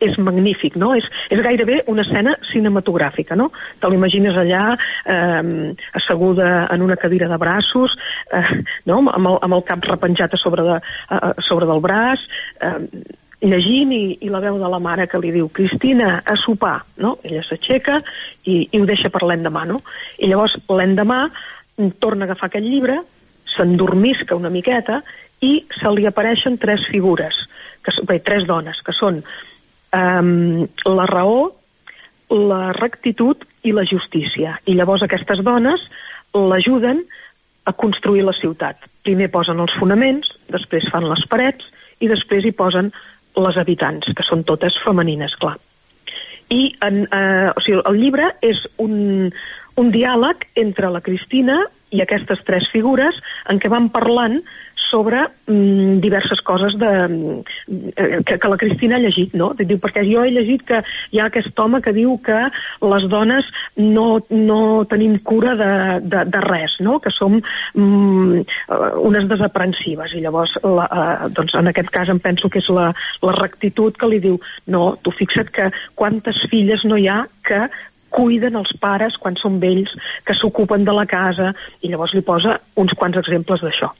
és 0.00 0.18
magnífic, 0.20 0.76
no? 0.80 0.92
És, 0.96 1.06
és 1.32 1.40
gairebé 1.44 1.80
una 1.92 2.04
escena 2.04 2.36
cinematogràfica, 2.50 3.36
no? 3.38 3.48
Te 3.80 3.90
l'imagines 3.90 4.36
allà 4.36 4.62
eh, 4.76 5.72
asseguda 5.96 6.66
en 6.72 6.84
una 6.84 6.98
cadira 7.00 7.30
de 7.32 7.38
braços, 7.40 7.96
eh, 8.32 8.44
no? 8.86 9.00
amb, 9.00 9.32
el, 9.32 9.38
amb 9.48 9.58
el 9.58 9.64
cap 9.68 9.88
repenjat 9.88 10.36
a 10.36 10.40
sobre, 10.40 10.66
de, 10.68 10.80
a, 11.08 11.22
a 11.32 11.46
sobre 11.48 11.68
del 11.68 11.80
braç, 11.84 12.28
eh, 12.60 12.76
llegint 13.42 13.92
i, 13.92 14.18
i 14.24 14.30
la 14.32 14.40
veu 14.40 14.56
de 14.60 14.68
la 14.70 14.80
mare 14.82 15.06
que 15.10 15.20
li 15.20 15.32
diu 15.34 15.48
Cristina, 15.52 16.22
a 16.24 16.36
sopar, 16.40 16.78
no? 17.02 17.16
Ella 17.26 17.42
s'aixeca 17.44 18.00
i, 18.44 18.62
i 18.70 18.80
ho 18.80 18.86
deixa 18.88 19.10
per 19.12 19.22
l'endemà, 19.26 19.66
no? 19.68 19.82
I 20.18 20.30
llavors 20.30 20.56
l'endemà 20.72 21.26
torna 22.00 22.24
a 22.24 22.30
agafar 22.30 22.48
aquest 22.48 22.64
llibre, 22.64 23.00
s'endormisca 23.56 24.36
una 24.36 24.52
miqueta 24.52 25.02
i 25.44 25.58
se 25.72 25.92
li 25.92 26.06
apareixen 26.08 26.56
tres 26.58 26.86
figures, 26.90 27.36
que, 27.84 27.92
bé, 28.08 28.18
tres 28.24 28.46
dones, 28.48 28.80
que 28.84 28.94
són 28.96 29.20
um, 29.20 30.64
la 30.88 31.06
raó, 31.10 31.50
la 32.32 32.72
rectitud 32.74 33.44
i 33.62 33.74
la 33.76 33.84
justícia. 33.86 34.56
I 34.66 34.74
llavors 34.74 35.04
aquestes 35.04 35.44
dones 35.44 35.84
l'ajuden 36.34 37.04
a 37.66 37.72
construir 37.74 38.24
la 38.24 38.34
ciutat. 38.36 38.80
Primer 39.04 39.28
posen 39.32 39.60
els 39.62 39.74
fonaments, 39.78 40.30
després 40.52 40.88
fan 40.92 41.06
les 41.10 41.22
parets 41.30 41.68
i 42.00 42.08
després 42.10 42.44
hi 42.44 42.54
posen 42.54 42.90
les 43.36 43.58
habitants, 43.60 44.08
que 44.16 44.24
són 44.26 44.44
totes 44.48 44.76
femenines, 44.84 45.34
clar. 45.40 45.56
I 46.52 46.70
en, 46.86 47.02
eh, 47.10 47.50
o 47.50 47.62
sigui, 47.64 47.80
el 47.90 47.98
llibre 48.00 48.30
és 48.44 48.60
un, 48.82 49.32
un 49.76 49.90
diàleg 49.92 50.46
entre 50.62 50.90
la 50.94 51.02
Cristina 51.02 51.58
i 51.94 52.02
aquestes 52.02 52.42
tres 52.46 52.68
figures 52.72 53.18
en 53.50 53.60
què 53.62 53.70
van 53.72 53.90
parlant 53.94 54.40
sobre 54.90 55.22
mm, 55.46 55.98
diverses 56.00 56.40
coses 56.40 56.76
de, 56.78 56.90
eh, 57.96 58.20
que, 58.24 58.38
que 58.38 58.48
la 58.48 58.56
Cristina 58.56 58.96
ha 58.96 59.02
llegit, 59.02 59.34
no? 59.38 59.52
Diu, 59.58 59.78
perquè 59.82 60.04
jo 60.06 60.24
he 60.24 60.32
llegit 60.34 60.64
que 60.68 60.82
hi 61.12 61.20
ha 61.20 61.28
aquest 61.30 61.58
home 61.58 61.80
que 61.84 61.94
diu 61.96 62.16
que 62.24 62.38
les 62.92 63.08
dones 63.10 63.48
no, 63.76 64.06
no 64.30 64.60
tenim 64.90 65.18
cura 65.26 65.56
de, 65.58 65.72
de, 66.06 66.24
de 66.32 66.44
res, 66.46 66.78
no? 66.86 66.98
Que 67.02 67.12
som 67.14 67.38
mm, 67.40 68.44
eh, 68.44 68.92
unes 69.06 69.28
desaprensives. 69.32 70.14
I 70.14 70.22
llavors, 70.24 70.54
la, 70.64 70.86
eh, 70.86 71.28
doncs, 71.36 71.56
en 71.58 71.72
aquest 71.72 71.92
cas 71.94 72.12
em 72.12 72.22
penso 72.22 72.50
que 72.52 72.62
és 72.62 72.70
la, 72.72 72.90
la 73.26 73.36
rectitud 73.40 73.96
que 73.96 74.10
li 74.10 74.22
diu 74.22 74.40
no, 74.72 74.94
tu 75.02 75.12
fixa't 75.14 75.52
que 75.52 75.70
quantes 75.98 76.46
filles 76.50 76.84
no 76.86 76.98
hi 77.00 77.10
ha 77.10 77.24
que 77.46 77.66
cuiden 78.16 78.56
els 78.56 78.72
pares 78.80 79.18
quan 79.20 79.36
són 79.40 79.60
vells, 79.60 79.92
que 80.24 80.36
s'ocupen 80.38 80.86
de 80.86 80.94
la 80.96 81.04
casa, 81.10 81.52
i 81.82 81.92
llavors 81.92 82.14
li 82.16 82.24
posa 82.24 82.56
uns 82.80 82.94
quants 82.96 83.18
exemples 83.20 83.64
d'això. 83.64 83.92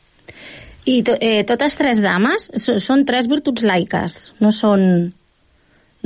I 0.87 1.01
to, 1.03 1.16
eh, 1.20 1.42
totes 1.46 1.75
tres 1.79 2.01
dames 2.03 2.49
són 2.62 3.05
tres 3.07 3.27
virtuts 3.27 3.64
laiques, 3.66 4.18
no 4.38 4.53
són 4.55 4.85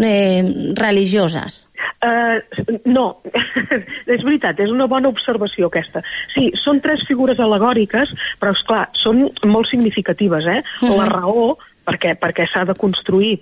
eh, 0.00 0.42
religioses. 0.78 1.66
Uh, 2.00 2.40
no, 2.88 3.04
és 4.14 4.22
veritat, 4.24 4.60
és 4.64 4.72
una 4.72 4.86
bona 4.88 5.10
observació 5.12 5.68
aquesta. 5.68 6.00
Sí, 6.32 6.48
són 6.62 6.80
tres 6.80 7.04
figures 7.08 7.40
alegòriques, 7.44 8.14
però, 8.40 8.54
és 8.56 8.64
clar 8.68 8.86
són 9.02 9.26
molt 9.44 9.68
significatives, 9.68 10.48
eh? 10.48 10.62
Uh 10.80 10.88
-huh. 10.88 10.96
La 10.96 11.08
raó, 11.12 11.46
perquè, 11.84 12.16
perquè 12.16 12.48
s'ha 12.48 12.64
de 12.64 12.74
construir 12.74 13.38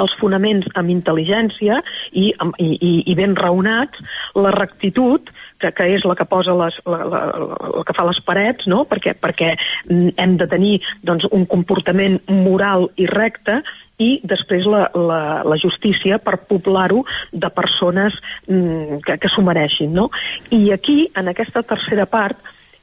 els 0.00 0.14
fonaments 0.20 0.66
amb 0.78 0.88
intel·ligència 0.88 1.82
i, 2.12 2.30
i, 2.32 2.68
i, 2.80 2.92
i 3.12 3.14
ben 3.14 3.34
raonats, 3.36 3.98
la 4.34 4.52
rectitud, 4.54 5.28
que, 5.62 5.70
que 5.76 5.86
és 5.94 6.04
la 6.08 6.16
que 6.18 6.26
posa 6.28 6.54
les, 6.58 6.78
la, 6.88 7.04
la, 7.06 7.22
la 7.36 7.84
que 7.86 7.96
fa 7.96 8.06
les 8.08 8.20
parets, 8.26 8.66
no? 8.70 8.82
perquè, 8.90 9.14
perquè 9.18 9.54
hem 9.88 10.36
de 10.40 10.48
tenir 10.50 10.74
doncs, 11.06 11.28
un 11.30 11.46
comportament 11.50 12.18
moral 12.28 12.88
i 13.00 13.08
recte, 13.10 13.60
i 14.02 14.16
després 14.26 14.66
la, 14.66 14.86
la, 14.96 15.20
la 15.46 15.58
justícia 15.60 16.18
per 16.18 16.40
poblar-ho 16.48 17.02
de 17.30 17.50
persones 17.54 18.16
mm, 18.48 19.02
que, 19.06 19.18
que 19.22 19.30
s'ho 19.30 19.44
mereixin. 19.46 19.92
No? 19.94 20.08
I 20.50 20.72
aquí, 20.74 21.06
en 21.18 21.30
aquesta 21.30 21.62
tercera 21.66 22.08
part, 22.10 22.40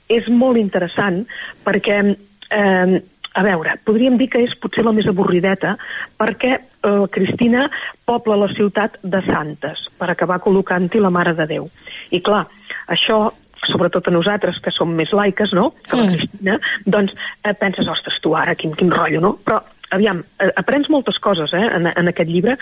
és 0.10 0.30
molt 0.32 0.58
interessant 0.58 1.22
perquè 1.66 2.00
eh, 2.02 3.00
a 3.40 3.44
veure, 3.46 3.78
podríem 3.88 4.18
dir 4.20 4.28
que 4.34 4.42
és 4.44 4.56
potser 4.60 4.84
la 4.84 4.92
més 4.96 5.08
avorrideta 5.08 5.76
perquè 6.20 6.56
eh, 6.58 7.06
Cristina 7.14 7.68
pobla 8.08 8.36
la 8.42 8.50
ciutat 8.52 8.98
de 9.04 9.22
santes 9.28 9.86
per 10.00 10.10
acabar 10.12 10.42
col·locant-hi 10.44 11.00
la 11.00 11.14
Mare 11.14 11.36
de 11.38 11.48
Déu. 11.48 11.70
I 12.12 12.20
clar, 12.26 12.44
això 12.92 13.30
sobretot 13.68 14.08
a 14.08 14.14
nosaltres, 14.14 14.60
que 14.64 14.72
som 14.72 14.92
més 14.96 15.12
laiques, 15.16 15.52
no?, 15.56 15.70
que 15.84 15.98
la 15.98 16.08
Cristina, 16.14 16.56
doncs 16.88 17.12
eh, 17.44 17.54
penses, 17.60 17.88
ostres, 17.92 18.20
tu 18.24 18.36
ara, 18.38 18.56
quin, 18.60 18.72
quin 18.78 18.92
rotllo, 18.92 19.20
no? 19.24 19.34
Però, 19.46 19.60
aviam, 19.96 20.22
eh, 20.40 20.52
aprens 20.60 20.90
moltes 20.90 21.20
coses, 21.24 21.54
eh, 21.54 21.66
en, 21.76 21.90
en 21.92 22.12
aquest 22.12 22.32
llibre. 22.32 22.56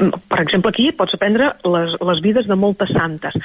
Per 0.00 0.40
exemple, 0.40 0.72
aquí 0.72 0.88
pots 0.96 1.16
aprendre 1.16 1.52
les, 1.68 1.96
les 2.08 2.22
vides 2.24 2.48
de 2.48 2.56
moltes 2.56 2.92
santes, 2.96 3.36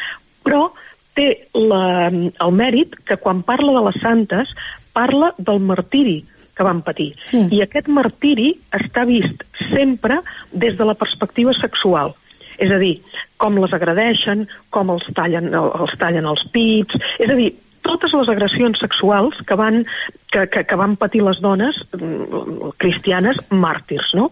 però 0.45 0.69
té 1.15 1.28
la, 1.56 2.08
el 2.12 2.56
mèrit 2.56 2.95
que 3.08 3.19
quan 3.19 3.43
parla 3.48 3.76
de 3.76 3.84
les 3.89 4.00
santes 4.04 4.52
parla 4.95 5.34
del 5.38 5.60
martiri 5.60 6.21
que 6.55 6.63
van 6.63 6.81
patir. 6.81 7.12
Mm. 7.34 7.51
I 7.51 7.62
aquest 7.65 7.89
martiri 7.91 8.53
està 8.75 9.03
vist 9.08 9.43
sempre 9.73 10.21
des 10.53 10.77
de 10.79 10.88
la 10.88 10.95
perspectiva 10.95 11.53
sexual. 11.58 12.15
És 12.55 12.71
a 12.71 12.79
dir, 12.79 12.95
com 13.41 13.58
les 13.60 13.73
agradeixen, 13.75 14.45
com 14.71 14.93
els 14.93 15.08
tallen, 15.17 15.51
els 15.53 15.95
tallen 15.99 16.27
els 16.31 16.45
pits... 16.53 16.95
És 17.19 17.27
a 17.31 17.36
dir, 17.36 17.51
totes 17.86 18.15
les 18.15 18.31
agressions 18.31 18.79
sexuals 18.81 19.41
que 19.45 19.58
van, 19.60 19.84
que, 20.31 20.45
que, 20.47 20.63
que 20.63 20.79
van 20.79 20.95
patir 20.97 21.21
les 21.25 21.41
dones 21.43 21.77
mm, 21.99 22.71
cristianes 22.81 23.43
màrtirs, 23.51 24.13
no? 24.17 24.31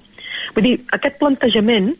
Vull 0.56 0.70
dir, 0.70 0.78
aquest 0.96 1.20
plantejament 1.20 1.92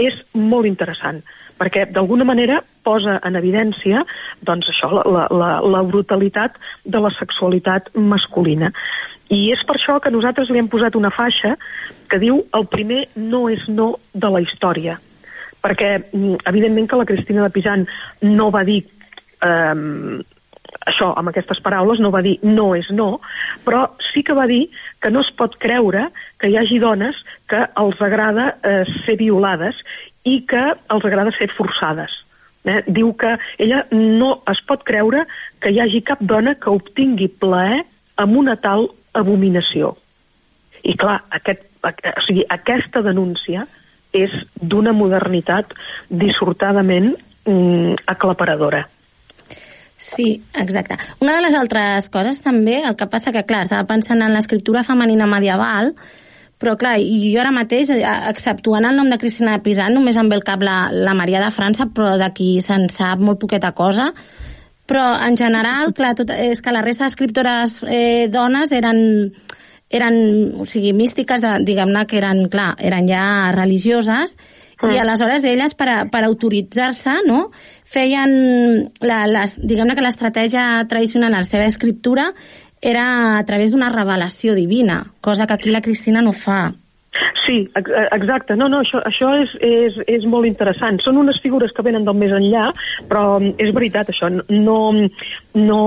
és 0.00 0.14
molt 0.34 0.66
interessant 0.70 1.20
perquè 1.58 1.86
d'alguna 1.92 2.26
manera 2.26 2.60
posa 2.84 3.18
en 3.24 3.38
evidència 3.38 4.02
doncs 4.44 4.68
això, 4.72 4.90
la, 4.92 5.26
la, 5.30 5.50
la 5.62 5.82
brutalitat 5.86 6.58
de 6.84 7.00
la 7.00 7.12
sexualitat 7.14 7.92
masculina. 7.94 8.72
I 9.32 9.48
és 9.54 9.62
per 9.64 9.78
això 9.78 9.98
que 10.02 10.12
nosaltres 10.12 10.50
li 10.52 10.60
hem 10.60 10.68
posat 10.68 10.98
una 10.98 11.12
faixa 11.14 11.54
que 12.10 12.20
diu 12.20 12.42
el 12.54 12.66
primer 12.70 13.06
no 13.16 13.46
és 13.52 13.64
no 13.68 13.94
de 14.12 14.30
la 14.30 14.42
història. 14.44 14.98
Perquè, 15.64 15.94
mm, 16.12 16.44
evidentment 16.50 16.90
que 16.90 17.00
la 17.00 17.08
Cristina 17.08 17.46
de 17.46 17.54
Pisan 17.54 17.86
no 18.20 18.50
va 18.52 18.64
dir 18.68 18.82
eh, 18.84 19.74
això, 20.86 21.12
amb 21.16 21.30
aquestes 21.30 21.60
paraules, 21.64 22.00
no 22.00 22.12
va 22.14 22.22
dir 22.24 22.38
no 22.42 22.72
és 22.76 22.90
no, 22.90 23.20
però 23.64 23.86
sí 24.12 24.22
que 24.26 24.36
va 24.36 24.46
dir 24.50 24.66
que 25.02 25.12
no 25.14 25.22
es 25.24 25.30
pot 25.36 25.56
creure 25.60 26.08
que 26.40 26.50
hi 26.50 26.58
hagi 26.60 26.80
dones 26.82 27.18
que 27.48 27.62
els 27.80 28.00
agrada 28.02 28.54
eh, 28.62 28.82
ser 29.04 29.16
violades 29.20 29.80
i 30.24 30.40
que 30.48 30.64
els 30.90 31.04
agrada 31.04 31.34
ser 31.38 31.50
forçades. 31.54 32.12
Eh? 32.64 32.80
Diu 32.86 33.12
que 33.20 33.36
ella 33.60 33.84
no 33.92 34.38
es 34.50 34.60
pot 34.66 34.84
creure 34.84 35.26
que 35.60 35.72
hi 35.72 35.80
hagi 35.84 36.00
cap 36.06 36.22
dona 36.24 36.56
que 36.56 36.72
obtingui 36.72 37.28
plaer 37.28 37.82
amb 38.20 38.40
una 38.40 38.56
tal 38.56 38.88
abominació. 39.14 39.94
I 40.84 40.96
clar, 41.00 41.20
aquest, 41.32 41.64
o 41.84 42.24
sigui, 42.26 42.44
aquesta 42.48 43.02
denúncia 43.04 43.66
és 44.14 44.32
d'una 44.60 44.92
modernitat 44.94 45.72
dissortadament 46.08 47.14
mm, 47.48 48.04
aclaparadora. 48.10 48.84
Sí, 50.04 50.42
exacte. 50.52 50.98
Una 51.20 51.38
de 51.38 51.46
les 51.46 51.54
altres 51.56 52.10
coses 52.12 52.42
també, 52.44 52.82
el 52.84 52.96
que 52.98 53.08
passa 53.08 53.32
que, 53.32 53.44
clar, 53.48 53.62
estava 53.64 53.86
pensant 53.88 54.20
en 54.20 54.34
l'escriptura 54.36 54.84
femenina 54.84 55.26
medieval, 55.30 55.94
però 56.60 56.74
clar, 56.80 56.98
jo 57.00 57.40
ara 57.40 57.52
mateix, 57.54 57.90
eh, 57.90 58.02
exceptuant 58.30 58.84
el 58.84 58.98
nom 59.00 59.08
de 59.10 59.18
Cristina 59.18 59.56
de 59.56 59.64
Pisan, 59.64 59.96
només 59.96 60.18
em 60.20 60.28
ve 60.28 60.36
al 60.38 60.44
cap 60.44 60.62
la, 60.62 60.90
la 60.92 61.14
Maria 61.16 61.40
de 61.42 61.50
França, 61.54 61.88
però 61.88 62.14
d'aquí 62.20 62.58
se'n 62.62 62.90
sap 62.92 63.22
molt 63.24 63.40
poqueta 63.40 63.72
cosa. 63.72 64.10
Però 64.84 65.04
en 65.24 65.38
general, 65.40 65.94
clar, 65.96 66.12
tot, 66.18 66.30
és 66.30 66.60
que 66.60 66.72
la 66.72 66.84
resta 66.84 67.08
d'escriptores 67.08 67.80
eh, 67.88 68.28
dones 68.28 68.72
eren, 68.76 69.00
eren, 69.88 70.18
o 70.60 70.68
sigui, 70.68 70.92
místiques, 70.92 71.44
diguem-ne, 71.64 72.04
que 72.10 72.20
eren, 72.20 72.44
clar, 72.52 72.74
eren 72.78 73.08
ja 73.08 73.24
religioses, 73.56 74.36
mm. 74.86 74.94
i 74.96 75.00
aleshores 75.02 75.46
elles, 75.48 75.74
per, 75.78 75.88
a, 75.88 75.96
per 76.10 76.24
autoritzar-se, 76.26 77.20
no?, 77.28 77.48
feien, 77.94 78.30
la, 79.04 79.24
les, 79.30 79.58
diguem-ne 79.62 79.94
que 79.94 80.02
l'estratègia 80.02 80.82
tradicional 80.90 81.30
en 81.30 81.44
la 81.44 81.46
seva 81.46 81.68
escriptura 81.70 82.32
era 82.84 83.38
a 83.38 83.44
través 83.46 83.72
d'una 83.72 83.92
revelació 83.92 84.56
divina, 84.56 85.04
cosa 85.20 85.46
que 85.46 85.54
aquí 85.54 85.70
la 85.70 85.84
Cristina 85.84 86.22
no 86.22 86.32
fa. 86.32 86.72
Sí, 87.46 87.68
exacte. 87.76 88.56
No, 88.56 88.68
no, 88.72 88.80
això, 88.82 89.00
això 89.06 89.30
és, 89.38 89.52
és, 89.62 89.96
és 90.16 90.24
molt 90.26 90.48
interessant. 90.48 90.98
Són 91.04 91.20
unes 91.20 91.38
figures 91.44 91.72
que 91.76 91.84
venen 91.86 92.06
del 92.06 92.16
més 92.18 92.32
enllà, 92.34 92.70
però 93.08 93.38
és 93.60 93.72
veritat, 93.76 94.10
això. 94.10 94.30
No, 94.32 94.78
no, 95.54 95.80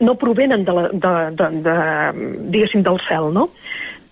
no 0.00 0.16
provenen 0.18 0.64
de, 0.66 0.76
la, 0.78 0.88
de, 0.90 1.14
de, 1.38 1.50
de, 1.66 1.76
diguéssim, 2.50 2.82
del 2.86 2.98
cel, 3.06 3.30
no? 3.36 3.50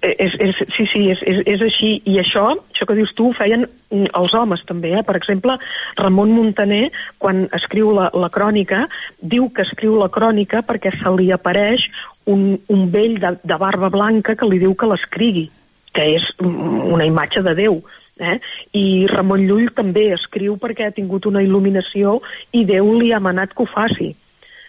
És, 0.05 0.37
és, 0.41 0.61
sí, 0.77 0.87
sí, 0.91 1.03
és, 1.13 1.23
és, 1.25 1.41
és 1.55 1.65
així. 1.65 1.91
I 2.11 2.19
això, 2.21 2.45
això 2.75 2.87
que 2.89 2.97
dius 2.99 3.15
tu, 3.17 3.31
ho 3.31 3.37
feien 3.37 3.67
els 3.95 4.35
homes 4.37 4.63
també. 4.69 4.93
Eh? 4.99 5.03
Per 5.07 5.17
exemple, 5.17 5.57
Ramon 6.01 6.35
Montaner, 6.37 6.89
quan 7.19 7.45
escriu 7.57 7.93
la, 7.97 8.11
la 8.13 8.31
crònica, 8.35 8.85
diu 9.21 9.49
que 9.55 9.65
escriu 9.67 9.97
la 10.01 10.11
crònica 10.13 10.63
perquè 10.67 10.93
se 10.99 11.15
li 11.17 11.31
apareix 11.33 11.89
un, 12.31 12.55
un 12.69 12.89
vell 12.93 13.19
de, 13.23 13.37
de 13.43 13.61
barba 13.61 13.91
blanca 13.93 14.37
que 14.37 14.49
li 14.49 14.61
diu 14.63 14.75
que 14.79 14.91
l'escrigui. 14.91 15.51
que 15.95 16.03
és 16.17 16.25
una 16.43 17.05
imatge 17.07 17.39
de 17.47 17.55
Déu. 17.55 17.77
Eh? 18.19 18.39
I 18.75 19.07
Ramon 19.11 19.45
Llull 19.47 19.69
també 19.75 20.09
escriu 20.15 20.57
perquè 20.59 20.89
ha 20.89 20.95
tingut 20.95 21.27
una 21.31 21.43
il·luminació 21.43 22.17
i 22.51 22.65
Déu 22.67 22.93
li 22.99 23.13
ha 23.15 23.23
manat 23.23 23.55
que 23.55 23.63
ho 23.63 23.69
faci. 23.71 24.11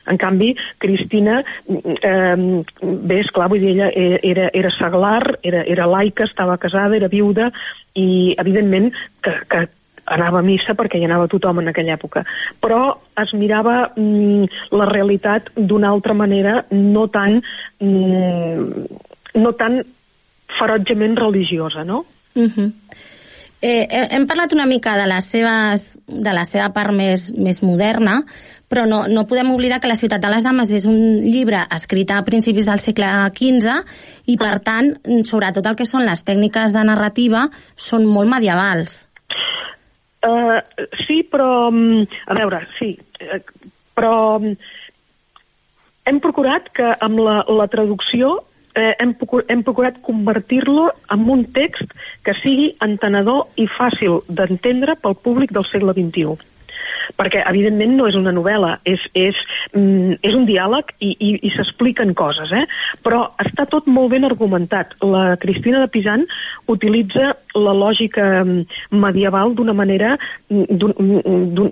En 0.07 0.17
canvi, 0.21 0.51
Cristina, 0.77 1.39
eh, 1.67 2.35
bé, 2.81 3.19
esclar, 3.21 3.49
vull 3.49 3.63
dir, 3.63 3.73
ella 3.73 3.89
era, 4.21 4.49
era 4.53 4.71
seglar, 4.77 5.39
era, 5.43 5.63
era 5.65 5.87
laica, 5.89 6.27
estava 6.29 6.59
casada, 6.61 6.95
era 6.95 7.09
viuda, 7.09 7.49
i 7.95 8.35
evidentment 8.37 8.91
que, 9.23 9.33
que 9.49 9.65
anava 10.05 10.39
a 10.39 10.45
missa 10.45 10.75
perquè 10.77 10.99
hi 10.99 11.07
anava 11.07 11.29
tothom 11.31 11.61
en 11.61 11.71
aquella 11.71 11.95
època. 11.97 12.23
Però 12.61 12.81
es 13.21 13.33
mirava 13.37 13.77
mm, 13.95 14.71
la 14.77 14.87
realitat 14.89 15.51
d'una 15.55 15.89
altra 15.89 16.13
manera, 16.13 16.59
no 16.71 17.07
tan, 17.13 17.39
mm, 17.81 18.85
no 19.41 19.53
tan 19.57 19.81
ferotgement 20.59 21.17
religiosa, 21.17 21.83
no? 21.83 22.05
Uh 22.35 22.49
-huh. 22.51 22.71
eh, 23.61 23.87
hem 24.11 24.27
parlat 24.27 24.53
una 24.53 24.65
mica 24.65 24.97
de, 24.97 25.07
les 25.07 25.25
seves, 25.25 25.97
de 26.07 26.33
la 26.33 26.45
seva 26.45 26.69
part 26.69 26.91
més, 26.91 27.31
més 27.31 27.63
moderna, 27.63 28.23
però 28.69 28.85
no, 28.89 29.05
no 29.07 29.25
podem 29.29 29.51
oblidar 29.53 29.79
que 29.81 29.89
La 29.89 29.97
ciutat 29.99 30.23
de 30.23 30.31
les 30.31 30.45
dames 30.45 30.71
és 30.73 30.87
un 30.89 30.97
llibre 31.23 31.61
escrit 31.75 32.11
a 32.11 32.23
principis 32.25 32.67
del 32.69 32.81
segle 32.81 33.09
XV 33.35 33.75
i, 34.25 34.37
per 34.41 34.57
tant, 34.65 34.93
sobretot 35.27 35.65
el 35.69 35.77
que 35.77 35.87
són 35.89 36.05
les 36.07 36.25
tècniques 36.25 36.73
de 36.73 36.85
narrativa 36.87 37.45
són 37.75 38.07
molt 38.09 38.31
medievals. 38.31 39.03
Uh, 40.25 40.57
sí, 41.05 41.21
però... 41.29 41.69
mm, 41.69 42.07
A 42.33 42.39
veure, 42.39 42.63
sí, 42.79 42.95
eh, 43.21 43.39
però 43.93 44.39
mm, 44.39 44.55
hem 46.09 46.19
procurat 46.23 46.67
que 46.73 46.95
amb 46.97 47.21
la, 47.21 47.43
la 47.45 47.69
traducció 47.69 48.39
eh, 48.73 48.95
hem, 48.99 49.13
hem 49.47 49.61
procurat 49.63 50.01
convertir-lo 50.01 50.89
en 51.13 51.29
un 51.29 51.45
text 51.53 51.93
que 52.25 52.33
sigui 52.41 52.71
entenedor 52.81 53.47
i 53.61 53.69
fàcil 53.69 54.23
d'entendre 54.27 54.97
pel 55.01 55.17
públic 55.21 55.53
del 55.53 55.65
segle 55.69 55.93
XXI 55.93 56.54
perquè 57.17 57.43
evidentment 57.49 57.95
no 57.97 58.07
és 58.09 58.17
una 58.19 58.33
novel·la, 58.35 58.75
és, 58.87 59.01
és, 59.13 59.39
mm, 59.73 60.19
és 60.25 60.35
un 60.37 60.45
diàleg 60.47 60.93
i, 60.99 61.11
i, 61.13 61.31
i 61.47 61.53
s'expliquen 61.55 62.13
coses, 62.17 62.51
eh? 62.55 62.65
però 63.05 63.23
està 63.41 63.67
tot 63.69 63.87
molt 63.87 64.11
ben 64.13 64.25
argumentat. 64.27 64.95
La 65.05 65.35
Cristina 65.41 65.81
de 65.83 65.89
Pisan 65.91 66.25
utilitza 66.71 67.33
la 67.55 67.73
lògica 67.75 68.43
mm, 68.43 68.97
medieval 69.01 69.55
d'una 69.55 69.73
manera, 69.73 70.15
mm, 70.49 70.79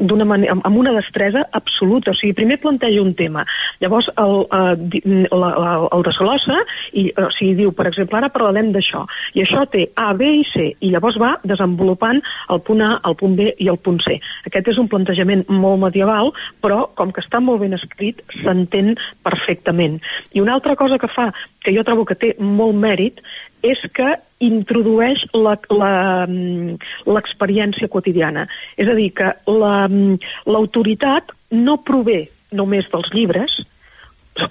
d'una 0.04 0.28
manera, 0.28 0.58
amb 0.64 0.78
una 0.78 0.94
destresa 0.96 1.46
absoluta. 1.52 2.12
O 2.12 2.18
sigui, 2.20 2.36
primer 2.38 2.60
planteja 2.62 3.02
un 3.02 3.14
tema, 3.18 3.46
llavors 3.82 4.10
el, 4.18 4.36
el, 4.54 5.28
el, 5.32 5.88
el 5.98 6.06
desglossa 6.08 6.60
i 7.00 7.08
o 7.18 7.30
sigui, 7.38 7.56
diu, 7.64 7.74
per 7.76 7.90
exemple, 7.90 8.20
ara 8.20 8.32
parlarem 8.34 8.72
d'això, 8.74 9.04
i 9.36 9.44
això 9.44 9.66
té 9.72 9.88
A, 9.96 10.12
B 10.18 10.30
i 10.40 10.46
C, 10.52 10.70
i 10.82 10.92
llavors 10.94 11.20
va 11.22 11.34
desenvolupant 11.44 12.22
el 12.54 12.62
punt 12.66 12.84
A, 12.86 12.94
el 13.10 13.18
punt 13.20 13.36
B 13.40 13.52
i 13.58 13.70
el 13.72 13.80
punt 13.84 14.00
C. 14.06 14.18
Aquest 14.48 14.74
és 14.74 14.80
un 14.82 14.88
plantejament 14.92 15.03
molt 15.50 15.82
medieval, 15.82 16.32
però 16.62 16.88
com 16.96 17.12
que 17.12 17.22
està 17.22 17.40
molt 17.40 17.62
ben 17.62 17.74
escrit, 17.74 18.22
s'entén 18.42 18.96
perfectament. 19.24 20.00
I 20.34 20.42
una 20.42 20.54
altra 20.54 20.76
cosa 20.76 20.98
que 20.98 21.08
fa, 21.08 21.32
que 21.64 21.74
jo 21.76 21.84
trobo 21.84 22.06
que 22.06 22.16
té 22.16 22.36
molt 22.40 22.76
mèrit, 22.76 23.22
és 23.64 23.80
que 23.96 24.18
introdueix 24.44 25.24
l'experiència 27.08 27.88
quotidiana. 27.88 28.48
És 28.78 28.90
a 28.90 28.96
dir, 28.96 29.12
que 29.16 29.32
l'autoritat 29.48 31.32
la, 31.32 31.36
no 31.64 31.78
prové 31.84 32.28
només 32.52 32.90
dels 32.92 33.10
llibres, 33.14 33.62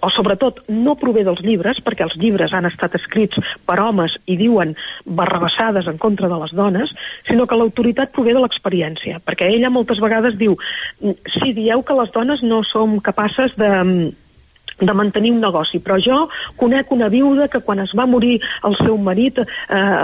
o 0.01 0.11
sobretot 0.15 0.63
no 0.71 0.95
prové 0.99 1.25
dels 1.27 1.43
llibres, 1.43 1.81
perquè 1.83 2.07
els 2.07 2.17
llibres 2.21 2.55
han 2.55 2.69
estat 2.69 2.95
escrits 2.99 3.39
per 3.67 3.81
homes 3.83 4.15
i 4.31 4.37
diuen 4.39 4.77
barrabassades 5.05 5.89
en 5.91 5.99
contra 6.03 6.31
de 6.31 6.39
les 6.45 6.55
dones, 6.55 6.93
sinó 7.27 7.47
que 7.47 7.59
l'autoritat 7.59 8.13
prové 8.15 8.35
de 8.37 8.43
l'experiència, 8.43 9.21
perquè 9.27 9.51
ella 9.51 9.73
moltes 9.75 10.01
vegades 10.03 10.39
diu 10.39 10.57
si 11.01 11.55
dieu 11.57 11.83
que 11.83 11.99
les 11.99 12.13
dones 12.15 12.43
no 12.47 12.63
som 12.67 13.01
capaces 13.03 13.57
de 13.59 13.73
de 14.83 14.95
mantenir 14.95 15.31
un 15.33 15.41
negoci, 15.41 15.79
però 15.79 15.99
jo 16.03 16.29
conec 16.59 16.91
una 16.93 17.09
viuda 17.13 17.49
que 17.49 17.61
quan 17.61 17.83
es 17.85 17.93
va 17.95 18.07
morir 18.09 18.41
el 18.67 18.77
seu 18.81 18.97
marit 18.99 19.39
eh, 19.39 19.47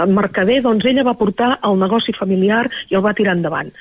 mercader, 0.07 0.61
doncs 0.63 0.85
ella 0.85 1.03
va 1.03 1.17
portar 1.19 1.57
el 1.67 1.79
negoci 1.81 2.15
familiar 2.15 2.65
i 2.89 2.95
el 2.95 3.03
va 3.03 3.15
tirar 3.17 3.35
endavant. 3.35 3.73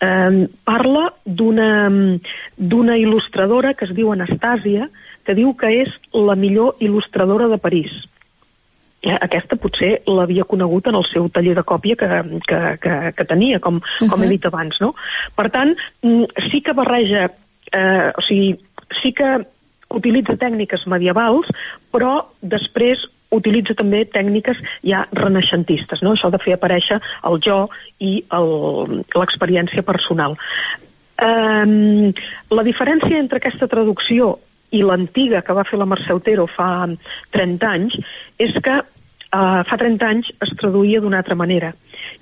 Eh, 0.00 0.46
parla 0.64 1.10
d'una 1.26 2.96
il·lustradora 2.96 3.74
que 3.74 3.84
es 3.88 3.94
diu 3.96 4.14
Anastàsia, 4.14 4.88
que 5.26 5.34
diu 5.34 5.54
que 5.58 5.72
és 5.82 5.96
la 6.14 6.36
millor 6.38 6.78
il·lustradora 6.80 7.48
de 7.50 7.58
París. 7.58 7.90
Eh, 9.02 9.14
aquesta 9.14 9.58
potser 9.60 9.90
l'havia 10.08 10.46
conegut 10.48 10.88
en 10.90 10.96
el 10.98 11.04
seu 11.10 11.28
taller 11.30 11.56
de 11.58 11.66
còpia 11.66 11.98
que, 11.98 12.08
que, 12.46 12.60
que, 12.82 12.94
que 13.18 13.26
tenia, 13.26 13.60
com, 13.60 13.76
uh 13.76 13.82
-huh. 13.82 14.10
com 14.10 14.22
he 14.22 14.28
dit 14.28 14.46
abans, 14.46 14.80
no? 14.80 14.94
Per 15.36 15.50
tant, 15.50 15.76
mm, 16.02 16.24
sí 16.50 16.62
que 16.62 16.72
barreja, 16.72 17.30
eh, 17.72 18.12
o 18.16 18.22
sigui, 18.22 18.56
sí 19.02 19.12
que 19.12 19.46
utilitza 19.90 20.36
tècniques 20.36 20.86
medievals, 20.86 21.46
però 21.92 22.24
després 22.40 22.98
utilitza 23.30 23.74
també 23.74 24.04
tècniques 24.04 24.58
ja 24.82 25.06
renaixentistes, 25.12 26.02
no? 26.02 26.14
això 26.14 26.30
de 26.30 26.38
fer 26.38 26.54
aparèixer 26.54 27.00
el 27.24 27.40
jo 27.44 27.68
i 27.98 28.22
l'experiència 28.30 29.82
personal. 29.82 30.36
Um, 31.16 32.12
la 32.52 32.62
diferència 32.62 33.16
entre 33.18 33.38
aquesta 33.40 33.66
traducció 33.72 34.36
i 34.74 34.82
l'antiga 34.82 35.42
que 35.46 35.54
va 35.56 35.66
fer 35.68 35.78
la 35.78 35.88
Mercè 35.88 36.14
Otero 36.16 36.46
fa 36.50 36.86
30 37.34 37.68
anys 37.70 37.98
és 38.42 38.56
que 38.62 38.80
uh, 38.80 39.62
fa 39.68 39.78
30 39.78 40.08
anys 40.08 40.30
es 40.42 40.54
traduïa 40.58 41.00
d'una 41.00 41.20
altra 41.22 41.36
manera. 41.38 41.72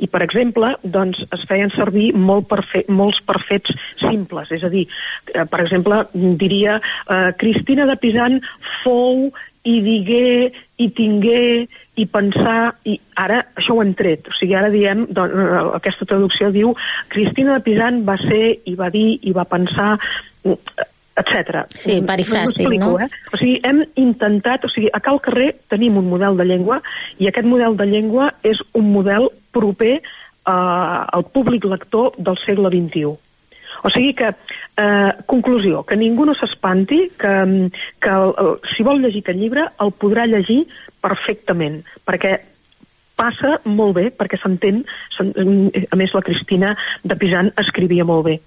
I 0.02 0.08
per 0.10 0.22
exemple 0.24 0.74
doncs, 0.82 1.20
es 1.34 1.46
feien 1.48 1.72
servir 1.74 2.10
molt 2.16 2.48
perfe 2.50 2.84
molts 2.88 3.20
perfets 3.26 3.72
simples. 4.00 4.52
És 4.54 4.64
a 4.64 4.72
dir, 4.72 4.86
uh, 5.34 5.46
per 5.50 5.64
exemple 5.64 6.04
diria 6.40 6.78
uh, 6.80 7.32
Cristina 7.40 7.88
de 7.90 7.98
Pisan 8.00 8.40
fou 8.82 9.30
i 9.64 9.78
digué 9.80 10.52
i 10.84 10.90
tingué 10.92 11.64
i 11.96 12.04
pensar 12.10 12.74
i 12.90 12.98
ara 13.20 13.40
això 13.54 13.76
ho 13.76 13.82
han 13.84 13.94
tret. 13.96 14.28
O 14.28 14.34
sigui 14.36 14.56
ara 14.58 14.70
diem, 14.72 15.06
doncs, 15.14 15.38
aquesta 15.78 16.08
traducció 16.10 16.50
diu 16.54 16.74
Cristina 17.12 17.56
de 17.56 17.64
Pisan 17.64 18.02
va 18.08 18.18
ser 18.20 18.58
i 18.66 18.74
va 18.78 18.90
dir 18.92 19.20
i 19.22 19.32
va 19.36 19.46
pensar 19.48 19.94
etc. 21.16 21.64
Sí, 21.78 22.00
perifràstic, 22.06 22.68
no? 22.80 22.94
Eh? 22.98 23.08
O 23.32 23.38
sigui, 23.38 23.58
hem 23.64 23.82
intentat, 24.00 24.66
o 24.66 24.72
sigui, 24.72 24.90
a 24.92 25.00
Cal 25.04 25.20
Carrer 25.24 25.52
tenim 25.70 25.98
un 26.00 26.08
model 26.10 26.38
de 26.40 26.46
llengua 26.48 26.80
i 27.22 27.30
aquest 27.30 27.46
model 27.48 27.78
de 27.78 27.86
llengua 27.90 28.32
és 28.42 28.60
un 28.74 28.90
model 28.92 29.30
proper 29.54 29.94
eh, 29.98 30.00
al 30.50 31.28
públic 31.32 31.68
lector 31.70 32.18
del 32.18 32.40
segle 32.44 32.72
XXI. 32.72 33.14
O 33.84 33.90
sigui 33.92 34.14
que, 34.16 34.30
eh, 34.80 35.12
conclusió, 35.26 35.82
que 35.84 35.96
ningú 35.96 36.24
no 36.24 36.34
s'espanti, 36.34 37.10
que, 37.20 37.34
que 38.00 38.14
si 38.72 38.86
vol 38.86 39.02
llegir 39.02 39.22
aquest 39.24 39.38
llibre 39.38 39.66
el 39.84 39.92
podrà 39.92 40.26
llegir 40.30 40.62
perfectament, 41.04 41.82
perquè 42.06 42.38
passa 43.14 43.58
molt 43.64 43.94
bé, 43.98 44.08
perquè 44.10 44.40
s'entén, 44.40 44.82
a 45.20 45.96
més 46.00 46.14
la 46.14 46.24
Cristina 46.26 46.74
de 47.04 47.16
Pisan 47.16 47.52
escrivia 47.60 48.06
molt 48.08 48.26
bé. 48.26 48.38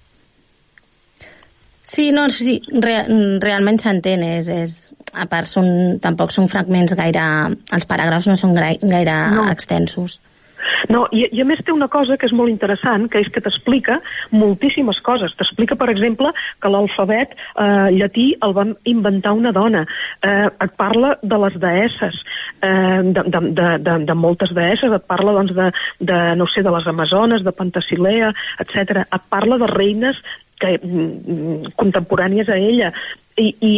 Sí, 1.88 2.10
no, 2.12 2.28
sí, 2.28 2.58
re, 2.84 2.98
realment 3.40 3.80
s'entén, 3.80 4.22
és, 4.22 4.48
és, 4.52 4.78
a 5.16 5.24
part 5.30 5.48
són, 5.48 5.96
tampoc 6.04 6.34
són 6.34 6.48
fragments 6.52 6.92
gaire, 6.98 7.24
els 7.72 7.88
paràgrafs 7.88 8.28
no 8.28 8.36
són 8.36 8.52
gaire, 8.58 9.14
no. 9.32 9.46
extensos. 9.48 10.18
No, 10.92 11.04
i, 11.14 11.24
i 11.32 11.40
a 11.40 11.46
més 11.48 11.62
té 11.64 11.72
una 11.72 11.88
cosa 11.88 12.16
que 12.18 12.26
és 12.28 12.34
molt 12.36 12.52
interessant, 12.52 13.06
que 13.10 13.22
és 13.22 13.30
que 13.32 13.40
t'explica 13.40 13.98
moltíssimes 14.34 15.00
coses. 15.06 15.32
T'explica, 15.38 15.78
per 15.80 15.88
exemple, 15.92 16.32
que 16.60 16.72
l'alfabet 16.72 17.34
eh, 17.34 17.88
llatí 17.94 18.26
el 18.44 18.54
va 18.56 18.66
inventar 18.90 19.32
una 19.38 19.52
dona. 19.54 19.84
Eh, 20.20 20.48
et 20.50 20.74
parla 20.80 21.14
de 21.22 21.38
les 21.44 21.60
deesses, 21.62 22.18
eh, 22.60 23.00
de, 23.06 23.24
de, 23.24 23.44
de, 23.60 23.70
de, 23.86 23.96
de 24.10 24.18
moltes 24.18 24.52
deesses, 24.56 24.92
et 24.92 25.08
parla, 25.08 25.36
doncs, 25.38 25.54
de, 25.56 25.70
de, 26.10 26.18
no 26.38 26.50
sé, 26.52 26.66
de 26.66 26.74
les 26.74 26.90
amazones, 26.90 27.46
de 27.46 27.54
Pantasilea, 27.54 28.34
etc. 28.66 29.06
Et 29.06 29.32
parla 29.32 29.60
de 29.62 29.70
reines 29.72 30.20
que, 30.60 30.74
mm, 30.78 31.74
contemporànies 31.78 32.48
a 32.48 32.58
ella 32.58 32.92
i, 33.38 33.52
i 33.62 33.72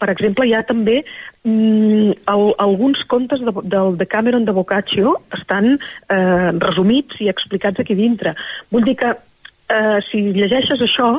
per 0.00 0.10
exemple 0.12 0.46
hi 0.46 0.54
ha 0.54 0.64
també 0.66 1.00
mm, 1.00 2.10
el, 2.34 2.44
alguns 2.66 3.04
contes 3.10 3.42
de, 3.46 3.54
del 3.62 3.96
de 4.00 4.06
Cameron 4.10 4.44
de 4.44 4.56
Boccaccio 4.56 5.16
estan 5.38 5.74
eh, 5.76 6.50
resumits 6.58 7.22
i 7.22 7.30
explicats 7.32 7.80
aquí 7.80 7.96
dintre 7.98 8.34
vull 8.70 8.86
dir 8.86 8.96
que 9.00 9.14
eh, 9.14 9.98
si 10.10 10.26
llegeixes 10.34 10.82
això 10.84 11.16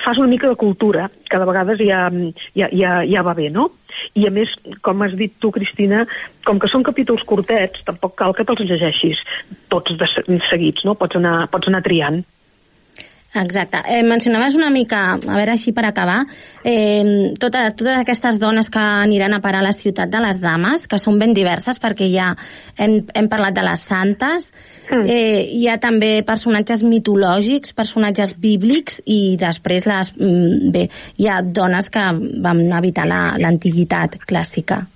fas 0.00 0.18
una 0.18 0.28
mica 0.28 0.48
de 0.48 0.56
cultura, 0.56 1.10
que 1.28 1.38
de 1.38 1.44
vegades 1.44 1.78
ja, 1.78 2.10
ja, 2.56 2.68
ja, 2.72 2.92
ja 3.04 3.22
va 3.22 3.34
bé, 3.36 3.50
no? 3.52 3.68
I 4.16 4.26
a 4.26 4.32
més, 4.32 4.52
com 4.82 5.02
has 5.04 5.14
dit 5.18 5.34
tu, 5.40 5.50
Cristina, 5.52 6.06
com 6.46 6.60
que 6.60 6.70
són 6.72 6.84
capítols 6.86 7.24
curtets, 7.28 7.84
tampoc 7.84 8.16
cal 8.18 8.34
que 8.36 8.46
te'ls 8.48 8.64
llegeixis 8.64 9.20
tots 9.68 9.96
de 10.00 10.08
seguits, 10.48 10.86
no? 10.88 10.96
Pots 10.96 11.20
anar, 11.20 11.50
pots 11.52 11.68
anar 11.68 11.82
triant. 11.84 12.22
Exacte. 13.32 13.78
Eh, 13.88 14.02
mencionaves 14.02 14.56
una 14.56 14.70
mica, 14.70 15.12
a 15.14 15.36
veure 15.36 15.52
així 15.52 15.70
per 15.72 15.84
acabar, 15.86 16.24
eh, 16.64 17.32
totes, 17.38 17.76
totes 17.76 17.96
aquestes 18.00 18.40
dones 18.42 18.68
que 18.68 18.80
aniran 18.80 19.34
a 19.34 19.40
parar 19.40 19.60
a 19.60 19.68
la 19.68 19.72
ciutat 19.72 20.10
de 20.10 20.18
les 20.18 20.40
dames, 20.40 20.88
que 20.88 20.98
són 20.98 21.18
ben 21.18 21.32
diverses 21.32 21.78
perquè 21.78 22.10
ja 22.10 22.34
hem, 22.76 23.06
hem 23.14 23.28
parlat 23.28 23.54
de 23.54 23.62
les 23.62 23.80
santes, 23.80 24.52
eh, 25.06 25.46
hi 25.46 25.68
ha 25.68 25.78
també 25.78 26.24
personatges 26.26 26.82
mitològics, 26.82 27.72
personatges 27.72 28.34
bíblics 28.36 29.00
i 29.06 29.36
després 29.38 29.86
les, 29.86 30.12
mm, 30.18 30.70
bé, 30.72 30.88
hi 31.16 31.28
ha 31.28 31.40
dones 31.42 31.88
que 31.88 32.00
van 32.42 32.72
evitar 32.72 33.06
la- 33.06 33.36
l'antiguitat 33.38 34.18
clàssica. 34.26 34.86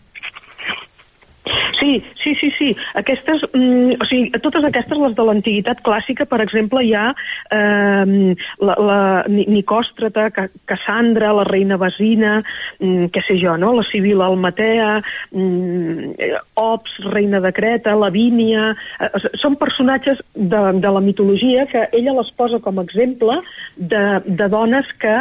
Sí, 1.84 2.02
sí, 2.16 2.34
sí, 2.40 2.50
sí. 2.56 2.76
Aquestes, 2.96 3.42
mm, 3.52 4.00
o 4.00 4.04
sigui, 4.08 4.30
totes 4.40 4.64
aquestes, 4.64 4.96
les 4.96 5.12
de 5.18 5.24
l'antiguitat 5.28 5.82
clàssica, 5.84 6.24
per 6.24 6.38
exemple, 6.40 6.80
hi 6.80 6.94
ha 6.96 7.10
eh, 7.52 8.32
la, 8.64 8.76
la 8.88 9.00
Ni- 9.28 9.44
Nicòstrata, 9.52 10.30
Ca- 10.32 10.48
Cassandra, 10.64 11.34
la 11.36 11.44
reina 11.44 11.76
Basina, 11.76 12.38
mm, 12.78 13.10
què 13.12 13.24
sé 13.26 13.36
jo, 13.42 13.58
no? 13.60 13.74
la 13.76 13.84
Sibila 13.90 14.30
Almatea, 14.32 15.02
mm, 15.36 16.32
Ops, 16.64 16.96
reina 17.12 17.42
de 17.44 17.52
Creta, 17.52 17.92
Lavínia... 18.00 18.70
Eh, 19.04 19.12
són 19.36 19.58
personatges 19.60 20.24
de, 20.32 20.64
de 20.80 20.90
la 20.96 21.04
mitologia 21.04 21.66
que 21.68 21.84
ella 21.92 22.16
les 22.16 22.32
posa 22.32 22.62
com 22.64 22.80
a 22.80 22.88
exemple 22.88 23.42
de, 23.76 24.04
de 24.24 24.48
dones 24.48 24.88
que 24.96 25.16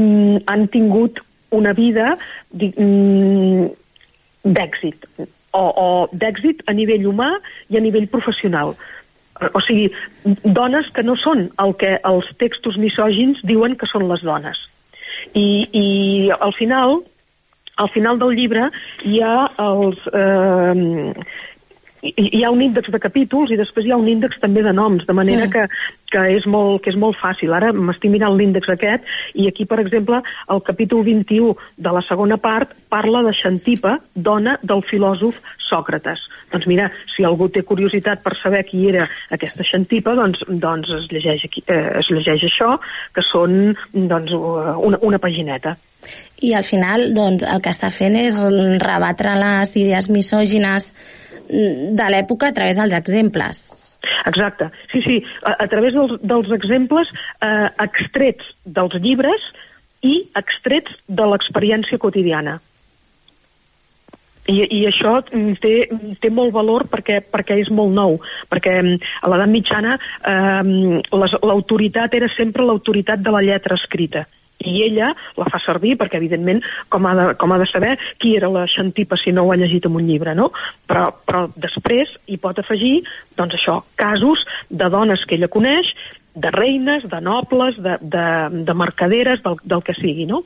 mm, 0.00 0.46
han 0.48 0.68
tingut 0.72 1.20
una 1.52 1.76
vida 1.76 2.14
mm, 2.56 3.66
d'èxit 4.46 5.04
o, 5.56 5.64
o 5.86 5.88
d'èxit 6.12 6.62
a 6.68 6.74
nivell 6.76 7.08
humà 7.10 7.32
i 7.72 7.78
a 7.78 7.82
nivell 7.84 8.08
professional. 8.12 8.76
O 9.52 9.60
sigui, 9.60 9.90
dones 10.44 10.88
que 10.96 11.04
no 11.04 11.16
són 11.20 11.48
el 11.62 11.74
que 11.80 11.96
els 12.08 12.30
textos 12.40 12.78
misògins 12.80 13.42
diuen 13.44 13.76
que 13.76 13.88
són 13.90 14.06
les 14.08 14.24
dones. 14.24 14.62
I, 15.36 15.66
i 15.72 15.86
al 16.32 16.54
final 16.56 17.00
al 17.76 17.90
final 17.92 18.16
del 18.16 18.32
llibre 18.38 18.70
hi 19.04 19.18
ha 19.20 19.50
els 19.60 20.06
eh, 20.08 21.12
hi 22.14 22.28
hi 22.38 22.42
ha 22.44 22.50
un 22.54 22.62
índex 22.62 22.90
de 22.92 23.00
capítols 23.02 23.52
i 23.52 23.58
després 23.58 23.86
hi 23.86 23.92
ha 23.94 24.00
un 24.00 24.08
índex 24.08 24.40
també 24.42 24.62
de 24.62 24.72
noms, 24.72 25.06
de 25.06 25.16
manera 25.16 25.46
Mm. 25.46 25.50
que, 25.50 25.66
que, 26.12 26.22
és 26.36 26.46
molt, 26.46 26.82
que 26.82 26.90
és 26.90 26.96
molt 26.96 27.16
fàcil. 27.20 27.52
Ara 27.54 27.72
m'estic 27.72 28.10
mirant 28.10 28.36
l'índex 28.36 28.68
aquest 28.68 29.04
i 29.34 29.48
aquí, 29.48 29.66
per 29.66 29.80
exemple, 29.80 30.22
el 30.50 30.62
capítol 30.62 31.04
21 31.04 31.56
de 31.76 31.92
la 31.92 32.02
segona 32.08 32.36
part 32.36 32.72
parla 32.88 33.22
de 33.22 33.34
Xantipa, 33.34 33.98
dona 34.14 34.58
del 34.62 34.82
filòsof 34.82 35.40
Sòcrates. 35.66 36.20
Doncs 36.52 36.66
mira, 36.70 36.90
si 37.14 37.24
algú 37.26 37.48
té 37.50 37.62
curiositat 37.66 38.22
per 38.22 38.36
saber 38.38 38.62
qui 38.68 38.86
era 38.88 39.08
aquesta 39.34 39.66
Xantipa, 39.66 40.14
doncs, 40.14 40.44
doncs 40.48 40.92
es, 41.00 41.10
llegeix 41.10 41.44
aquí, 41.44 41.62
eh, 41.66 41.98
es 42.00 42.10
llegeix 42.10 42.46
això, 42.46 42.76
que 43.12 43.22
són 43.32 43.74
doncs, 43.92 44.32
una, 44.32 44.98
una 45.02 45.18
pagineta. 45.18 45.76
I 46.38 46.52
al 46.54 46.64
final, 46.64 47.08
doncs, 47.16 47.42
el 47.42 47.62
que 47.64 47.72
està 47.72 47.90
fent 47.90 48.14
és 48.20 48.38
rebatre 48.82 49.34
les 49.40 49.72
idees 49.80 50.10
misògines 50.12 50.92
de 51.48 52.06
l'època 52.12 52.48
a 52.50 52.54
través 52.56 52.76
dels 52.80 52.94
exemples. 52.98 53.66
Exacte, 54.26 54.68
sí, 54.92 55.00
sí, 55.02 55.16
a, 55.42 55.56
a 55.64 55.66
través 55.70 55.94
dels, 55.96 56.16
dels 56.22 56.50
exemples 56.54 57.08
eh, 57.42 57.68
extrets 57.82 58.46
dels 58.64 58.94
llibres 59.02 59.42
i 60.06 60.20
extrets 60.38 60.92
de 61.08 61.26
l'experiència 61.26 61.98
quotidiana. 61.98 62.58
I, 64.46 64.60
i 64.62 64.84
això 64.86 65.16
mm, 65.26 65.56
té, 65.58 65.72
té 66.22 66.30
molt 66.30 66.52
valor 66.54 66.84
perquè, 66.86 67.18
perquè 67.34 67.56
és 67.64 67.70
molt 67.74 67.90
nou, 67.96 68.20
perquè 68.46 68.76
mm, 68.78 69.08
a 69.26 69.30
l'edat 69.32 69.50
mitjana 69.50 69.96
eh, 69.98 71.00
les- 71.18 71.38
l'autoritat 71.42 72.14
era 72.14 72.28
sempre 72.36 72.62
l'autoritat 72.62 73.24
de 73.26 73.34
la 73.34 73.42
lletra 73.42 73.74
escrita 73.74 74.22
i 74.64 74.82
ella 74.86 75.12
la 75.36 75.48
fa 75.52 75.60
servir 75.60 75.96
perquè 76.00 76.16
evidentment 76.16 76.62
com 76.88 77.06
ha 77.06 77.14
de, 77.18 77.26
com 77.40 77.52
ha 77.52 77.58
de 77.60 77.68
saber 77.70 77.94
qui 78.20 78.36
era 78.36 78.48
la 78.52 78.66
Xantipa 78.70 79.18
si 79.20 79.32
no 79.32 79.44
ho 79.44 79.52
ha 79.52 79.58
llegit 79.60 79.86
en 79.86 79.98
un 80.00 80.06
llibre 80.08 80.34
no? 80.34 80.50
però, 80.88 81.10
però 81.26 81.46
després 81.56 82.14
hi 82.26 82.38
pot 82.40 82.58
afegir 82.62 83.02
doncs 83.36 83.58
això, 83.58 83.82
casos 83.96 84.46
de 84.70 84.88
dones 84.92 85.24
que 85.28 85.36
ella 85.36 85.52
coneix 85.52 85.92
de 86.36 86.50
reines, 86.52 87.08
de 87.08 87.20
nobles, 87.20 87.78
de, 87.80 87.96
de, 88.00 88.26
de 88.64 88.74
mercaderes, 88.74 89.40
del, 89.42 89.56
del 89.64 89.82
que 89.82 89.94
sigui, 89.96 90.26
no? 90.28 90.42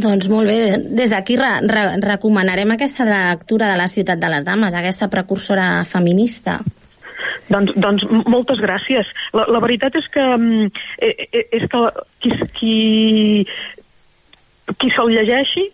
Doncs 0.00 0.30
molt 0.32 0.48
bé, 0.48 0.78
des 0.96 1.12
d'aquí 1.12 1.36
re, 1.36 1.50
re, 1.68 1.82
recomanarem 2.00 2.72
aquesta 2.72 3.04
lectura 3.04 3.68
de 3.68 3.76
la 3.76 3.90
ciutat 3.92 4.22
de 4.22 4.30
les 4.32 4.46
dames, 4.46 4.74
aquesta 4.74 5.10
precursora 5.12 5.84
feminista. 5.84 6.60
Doncs, 7.48 7.74
doncs 7.76 8.04
moltes 8.28 8.60
gràcies. 8.62 9.08
La, 9.36 9.46
la 9.48 9.60
veritat 9.62 9.96
és 9.98 10.08
que, 10.12 10.24
mm, 10.36 10.70
eh, 10.98 11.28
eh, 11.32 11.46
és 11.58 11.68
que 11.70 11.80
qui, 12.20 12.30
qui, 12.58 12.76
qui 14.76 14.90
se'l 14.94 15.14
llegeixi 15.14 15.70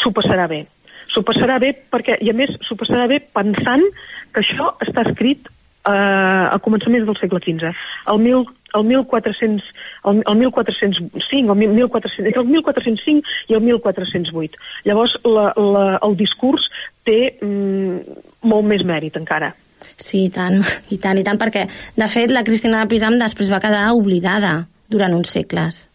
s'ho 0.00 0.12
passarà 0.16 0.46
bé. 0.48 0.64
S'ho 1.12 1.24
passarà 1.26 1.58
bé 1.60 1.74
perquè, 1.92 2.16
i 2.24 2.30
a 2.30 2.36
més, 2.36 2.54
s'ho 2.64 2.76
passarà 2.80 3.08
bé 3.10 3.20
pensant 3.20 3.84
que 4.32 4.40
això 4.40 4.72
està 4.80 5.04
escrit 5.08 5.48
eh, 5.86 5.92
a 5.92 6.58
començaments 6.64 7.06
del 7.06 7.18
segle 7.20 7.40
XV. 7.42 7.72
El, 8.12 8.20
mil, 8.22 8.46
el 8.74 8.84
1400, 8.88 9.68
el, 10.08 10.22
el 10.26 10.36
1405, 10.36 11.52
el 11.52 11.58
1400, 11.58 12.18
entre 12.26 12.42
el 12.42 12.48
1405 12.48 13.36
i 13.48 13.58
el 13.58 13.64
1408. 13.68 14.62
Llavors, 14.88 15.18
la, 15.24 15.50
la, 15.56 15.84
el 16.02 16.16
discurs 16.16 16.68
té 17.04 17.36
mm, 17.40 18.22
molt 18.48 18.68
més 18.68 18.86
mèrit 18.86 19.18
encara. 19.20 19.52
Sí, 19.96 20.26
i 20.26 20.32
tant, 20.34 20.60
i 20.90 20.98
tant, 21.02 21.18
i 21.18 21.24
tant, 21.26 21.38
perquè, 21.40 21.66
de 21.96 22.10
fet, 22.10 22.34
la 22.34 22.44
Cristina 22.46 22.82
de 22.82 22.90
Pisam 22.92 23.18
després 23.20 23.52
va 23.52 23.62
quedar 23.62 23.88
oblidada 23.96 24.62
durant 24.92 25.14
uns 25.16 25.32
segles. 25.34 25.86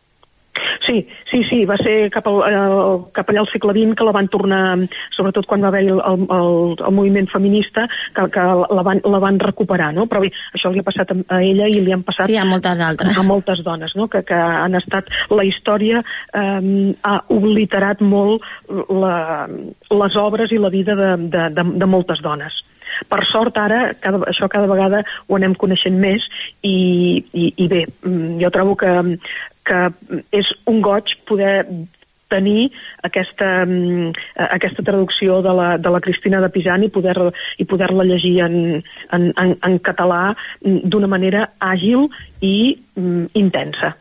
Sí, 0.88 1.08
sí, 1.30 1.44
sí, 1.50 1.58
va 1.70 1.76
ser 1.78 2.10
cap, 2.10 2.26
al, 2.32 2.40
el, 2.48 3.02
cap 3.14 3.28
allà 3.30 3.42
al 3.44 3.50
segle 3.52 3.74
XX 3.76 3.98
que 3.98 4.06
la 4.08 4.14
van 4.16 4.30
tornar, 4.32 4.62
sobretot 5.16 5.46
quan 5.46 5.62
va 5.62 5.70
haver 5.70 5.84
el, 5.84 6.00
el, 6.00 6.24
el, 6.34 6.76
el 6.80 6.96
moviment 6.96 7.28
feminista, 7.30 7.86
que, 8.16 8.26
que 8.34 8.46
la, 8.64 8.84
van, 8.88 9.02
la 9.04 9.20
van 9.22 9.40
recuperar, 9.42 9.92
no? 9.94 10.08
Però 10.10 10.22
bé, 10.24 10.32
això 10.58 10.72
li 10.74 10.82
ha 10.82 10.88
passat 10.88 11.12
a, 11.14 11.18
a 11.36 11.42
ella 11.46 11.68
i 11.70 11.82
li 11.84 11.94
han 11.94 12.06
passat 12.08 12.32
Sí, 12.32 12.40
a 12.40 12.46
moltes 12.48 12.82
altres. 12.84 13.18
a 13.18 13.26
moltes 13.28 13.64
dones, 13.68 13.94
no? 14.00 14.08
que, 14.12 14.24
que 14.28 14.38
han 14.38 14.80
estat... 14.80 15.12
La 15.38 15.44
història 15.46 16.00
eh, 16.02 16.94
ha 17.04 17.18
obliterat 17.36 18.02
molt 18.02 18.46
la, 18.90 19.46
les 19.92 20.18
obres 20.18 20.54
i 20.56 20.62
la 20.62 20.72
vida 20.74 20.96
de, 20.98 21.12
de, 21.28 21.50
de, 21.54 21.68
de 21.84 21.90
moltes 21.90 22.24
dones. 22.24 22.64
Per 23.10 23.22
sort, 23.32 23.58
ara, 23.62 23.94
cada, 24.02 24.24
això 24.32 24.50
cada 24.52 24.70
vegada 24.70 25.04
ho 25.28 25.38
anem 25.38 25.56
coneixent 25.56 26.00
més 26.02 26.26
i, 26.62 27.24
i, 27.34 27.52
i 27.56 27.68
bé, 27.72 27.86
mm, 28.04 28.40
jo 28.42 28.52
trobo 28.54 28.76
que, 28.80 28.94
que 29.68 29.84
és 30.36 30.52
un 30.72 30.82
goig 30.86 31.14
poder 31.28 31.62
tenir 32.28 32.72
aquesta, 33.04 33.66
mm, 33.66 34.12
aquesta 34.50 34.84
traducció 34.84 35.42
de 35.42 35.54
la, 35.54 35.70
de 35.78 35.90
la 35.90 36.02
Cristina 36.04 36.42
de 36.42 36.50
Pisan 36.50 36.84
i 36.84 36.90
poder-la 36.90 37.32
poder 37.68 37.92
llegir 38.06 38.40
en, 38.42 38.58
en, 39.12 39.30
en, 39.32 39.56
en 39.64 39.80
català 39.80 40.36
mm, 40.62 40.84
d'una 40.84 41.08
manera 41.08 41.48
àgil 41.60 42.10
i 42.42 42.76
mm, 42.96 43.32
intensa. 43.34 43.96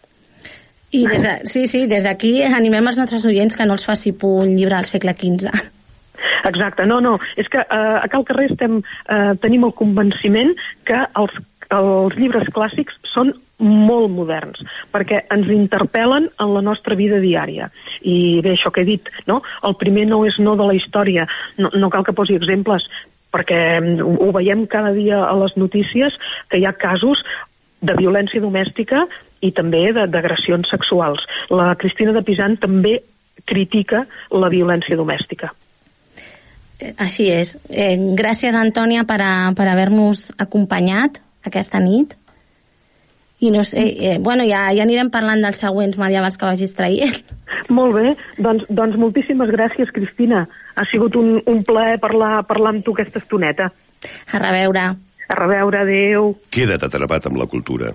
I 0.96 1.06
des 1.06 1.22
de, 1.22 1.32
sí, 1.44 1.66
sí, 1.66 1.86
des 1.86 2.04
d'aquí 2.06 2.42
animem 2.42 2.86
els 2.86 2.98
nostres 2.98 3.24
oients 3.26 3.56
que 3.56 3.66
no 3.66 3.74
els 3.74 3.84
faci 3.84 4.12
por 4.12 4.44
un 4.44 4.54
llibre 4.56 4.76
del 4.76 4.86
segle 4.88 5.14
XV. 5.18 5.50
Exacte, 6.48 6.86
no, 6.86 7.00
no, 7.04 7.16
és 7.36 7.48
que 7.52 7.62
eh, 7.62 7.96
a 8.00 8.06
Cal 8.12 8.24
Carrer 8.28 8.50
estem, 8.52 8.80
eh, 9.08 9.32
tenim 9.42 9.66
el 9.68 9.74
convenciment 9.76 10.54
que 10.86 11.02
els, 11.18 11.34
els 11.74 12.16
llibres 12.18 12.48
clàssics 12.54 12.98
són 13.12 13.32
molt 13.58 14.10
moderns, 14.12 14.60
perquè 14.92 15.22
ens 15.32 15.48
interpel·len 15.52 16.28
en 16.28 16.52
la 16.52 16.62
nostra 16.64 16.96
vida 16.98 17.20
diària. 17.22 17.70
I 18.04 18.42
bé, 18.44 18.54
això 18.54 18.72
que 18.72 18.84
he 18.84 18.88
dit, 18.88 19.08
no? 19.26 19.40
El 19.64 19.76
primer 19.80 20.06
no 20.10 20.22
és 20.28 20.36
no 20.38 20.56
de 20.60 20.66
la 20.68 20.76
història, 20.76 21.26
no, 21.58 21.70
no 21.72 21.90
cal 21.90 22.04
que 22.04 22.16
posi 22.16 22.36
exemples, 22.36 22.84
perquè 23.32 23.60
mm, 23.80 24.00
ho, 24.04 24.16
ho 24.28 24.32
veiem 24.36 24.66
cada 24.70 24.92
dia 24.96 25.22
a 25.24 25.34
les 25.40 25.56
notícies, 25.56 26.16
que 26.50 26.60
hi 26.60 26.66
ha 26.68 26.76
casos 26.76 27.22
de 27.80 27.96
violència 27.96 28.40
domèstica 28.40 29.04
i 29.44 29.52
també 29.56 29.90
d'agressions 29.92 30.68
sexuals. 30.72 31.24
La 31.52 31.74
Cristina 31.80 32.14
de 32.16 32.24
Pisan 32.24 32.56
també 32.60 32.98
critica 33.46 34.04
la 34.32 34.50
violència 34.52 34.96
domèstica. 34.98 35.52
Així 37.00 37.30
és. 37.32 37.54
Eh, 37.70 37.96
gràcies, 38.18 38.54
Antònia, 38.54 39.06
per, 39.08 39.20
a, 39.24 39.32
per 39.56 39.66
haver-nos 39.70 40.30
acompanyat 40.36 41.20
aquesta 41.46 41.80
nit. 41.80 42.14
I 43.40 43.50
no 43.52 43.64
sé, 43.68 43.82
eh, 43.84 44.18
bueno, 44.18 44.44
ja, 44.48 44.70
ja 44.72 44.84
anirem 44.84 45.10
parlant 45.12 45.42
dels 45.44 45.60
següents 45.60 45.98
medievals 46.00 46.38
que 46.40 46.48
vagis 46.48 46.72
traient. 46.76 47.16
Molt 47.76 47.96
bé, 47.96 48.14
doncs, 48.40 48.64
doncs 48.68 48.96
moltíssimes 49.00 49.52
gràcies, 49.52 49.92
Cristina. 49.92 50.46
Ha 50.76 50.84
sigut 50.90 51.16
un, 51.20 51.36
un 51.44 51.62
plaer 51.64 52.00
parlar, 52.00 52.40
parlar 52.48 52.74
amb 52.74 52.84
tu 52.84 52.96
aquesta 52.96 53.20
estoneta. 53.20 53.70
A 54.32 54.40
reveure. 54.40 54.88
A 55.26 55.38
reveure, 55.40 55.84
adeu. 55.84 56.34
Queda't 56.54 56.88
atrapat 56.88 57.28
amb 57.28 57.40
la 57.40 57.48
cultura. 57.50 57.92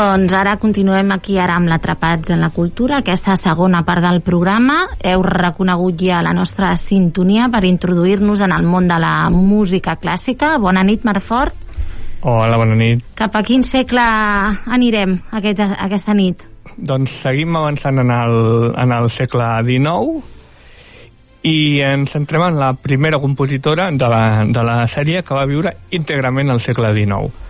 Doncs 0.00 0.32
ara 0.32 0.54
continuem 0.56 1.10
aquí 1.12 1.34
ara 1.36 1.58
amb 1.58 1.68
l'Atrapats 1.68 2.30
en 2.32 2.40
la 2.40 2.48
Cultura, 2.54 3.02
aquesta 3.02 3.34
segona 3.36 3.82
part 3.84 4.00
del 4.00 4.22
programa. 4.24 4.86
Heu 5.04 5.20
reconegut 5.26 6.00
ja 6.00 6.22
la 6.24 6.32
nostra 6.32 6.70
sintonia 6.80 7.50
per 7.52 7.66
introduir-nos 7.68 8.40
en 8.46 8.54
el 8.56 8.64
món 8.64 8.88
de 8.88 8.96
la 8.96 9.28
música 9.34 9.98
clàssica. 10.00 10.54
Bona 10.56 10.80
nit, 10.88 11.04
Marfort. 11.04 11.52
Hola, 12.22 12.56
bona 12.56 12.78
nit. 12.80 13.04
Cap 13.18 13.36
a 13.36 13.42
quin 13.44 13.60
segle 13.66 14.06
anirem 14.72 15.18
aquest, 15.36 15.60
aquesta 15.68 16.16
nit? 16.16 16.46
Doncs 16.78 17.18
seguim 17.26 17.60
avançant 17.60 18.00
en 18.00 18.14
el, 18.16 18.40
en 18.80 18.96
el 18.96 19.10
segle 19.12 19.50
XIX 19.68 21.44
i 21.44 21.58
ens 21.84 22.16
centrem 22.16 22.46
en 22.48 22.56
la 22.62 22.72
primera 22.72 23.20
compositora 23.20 23.92
de 23.92 24.08
la, 24.16 24.24
de 24.48 24.64
la 24.64 24.80
sèrie 24.88 25.20
que 25.20 25.36
va 25.36 25.44
viure 25.44 25.76
íntegrament 25.92 26.56
al 26.56 26.64
segle 26.64 26.96
XIX 26.96 27.48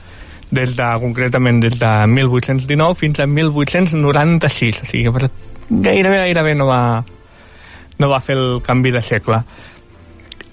des 0.51 0.74
de, 0.76 0.88
concretament 1.03 1.61
des 1.62 1.76
de 1.78 1.90
1819 2.11 2.98
fins 2.98 3.20
a 3.22 3.26
1896 3.26 4.82
o 4.82 4.90
sigui 4.90 5.12
que 5.14 5.30
gairebé 5.70 6.18
gairebé 6.24 6.55
no 6.59 6.66
va 6.66 6.80
no 8.01 8.09
va 8.09 8.20
fer 8.24 8.36
el 8.38 8.62
canvi 8.64 8.90
de 8.94 9.03
segle. 9.05 9.42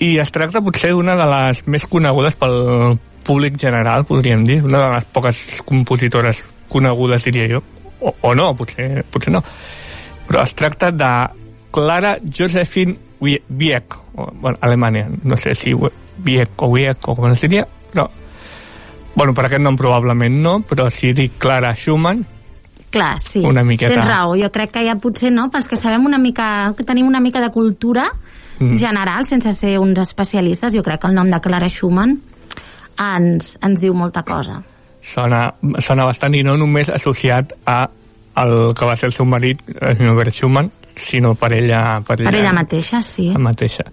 I 0.04 0.18
es 0.22 0.32
tracta 0.36 0.62
potser 0.62 0.91
d'una 0.91 1.16
de 1.18 1.26
les 1.32 1.64
més 1.66 1.88
conegudes 1.89 2.36
pel 2.38 2.98
públic 3.28 3.58
general, 3.60 4.06
podríem 4.08 4.43
dir, 4.48 4.60
una 4.64 4.84
de 4.84 4.91
les 4.93 5.08
poques 5.16 5.39
compositores 5.66 6.43
conegudes, 6.70 7.24
diria 7.24 7.48
jo, 7.56 7.64
o, 8.00 8.14
o 8.22 8.36
no, 8.36 8.52
potser, 8.56 9.04
potser 9.12 9.34
no, 9.34 9.41
però 10.28 10.43
es 10.43 10.54
tracta 10.60 10.91
de 10.91 11.12
Clara 11.74 12.18
Josephine 12.24 12.98
Wieck, 13.20 13.98
o, 14.16 14.30
bueno, 14.34 14.58
Alemanya, 14.62 15.08
no 15.24 15.38
sé 15.38 15.56
si 15.56 15.74
Wieck 15.74 16.62
o 16.62 16.68
Wieck 16.68 17.08
o 17.08 17.16
com 17.16 17.32
es 17.32 17.41
diria, 17.41 17.66
però 17.91 18.08
bueno, 19.18 19.34
per 19.34 19.47
aquest 19.47 19.63
nom 19.65 19.78
probablement 19.80 20.41
no, 20.45 20.59
però 20.61 20.91
si 20.93 21.11
dic 21.18 21.39
Clara 21.41 21.74
Schumann, 21.76 22.26
Clar, 22.89 23.20
sí. 23.20 23.41
Una 23.43 23.63
miqueta. 23.68 23.97
Tens 23.97 24.07
raó, 24.07 24.38
jo 24.39 24.47
crec 24.53 24.72
que 24.78 24.86
ja 24.86 24.95
potser 24.95 25.28
no, 25.36 25.49
pels 25.51 25.68
que 25.68 25.76
sabem 25.76 26.05
una 26.07 26.18
mica, 26.22 26.72
que 26.78 26.86
tenim 26.88 27.07
una 27.07 27.20
mica 27.20 27.41
de 27.43 27.49
cultura 27.51 28.05
mm. 28.59 28.78
general, 28.80 29.28
sense 29.28 29.51
ser 29.53 29.76
uns 29.80 29.99
especialistes, 29.99 30.74
jo 30.74 30.84
crec 30.86 31.01
que 31.03 31.11
el 31.11 31.18
nom 31.18 31.28
de 31.30 31.41
Clara 31.43 31.68
Schumann 31.68 32.15
ens, 32.95 33.57
ens 33.59 33.84
diu 33.84 33.93
molta 33.93 34.24
cosa. 34.24 34.61
Sona, 35.03 35.49
sona 35.84 36.07
bastant 36.07 36.36
i 36.36 36.45
no 36.47 36.55
només 36.59 36.89
associat 36.89 37.53
a 37.68 37.82
el 38.38 38.55
que 38.78 38.88
va 38.88 38.95
ser 38.95 39.11
el 39.11 39.15
seu 39.15 39.28
marit, 39.28 39.63
Norbert 39.99 40.36
Schumann, 40.36 40.72
sinó 40.95 41.36
per 41.36 41.51
ella... 41.57 41.99
Per 42.07 42.22
ella, 42.22 42.32
per 42.32 42.39
ella 42.39 42.55
mateixa, 42.55 43.01
sí. 43.03 43.32
La 43.34 43.41
mateixa. 43.41 43.84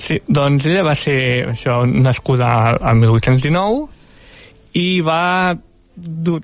Sí, 0.00 0.16
doncs 0.26 0.64
ella 0.64 0.84
va 0.86 0.94
ser 0.96 1.20
això, 1.52 1.82
nascuda 1.84 2.54
al 2.72 3.02
1819 3.02 3.99
i 4.76 5.00
va 5.02 5.56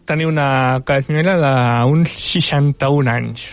tenir 0.06 0.26
una 0.26 0.82
carrera 0.84 1.36
d'uns 1.40 2.10
61 2.10 3.10
anys. 3.12 3.46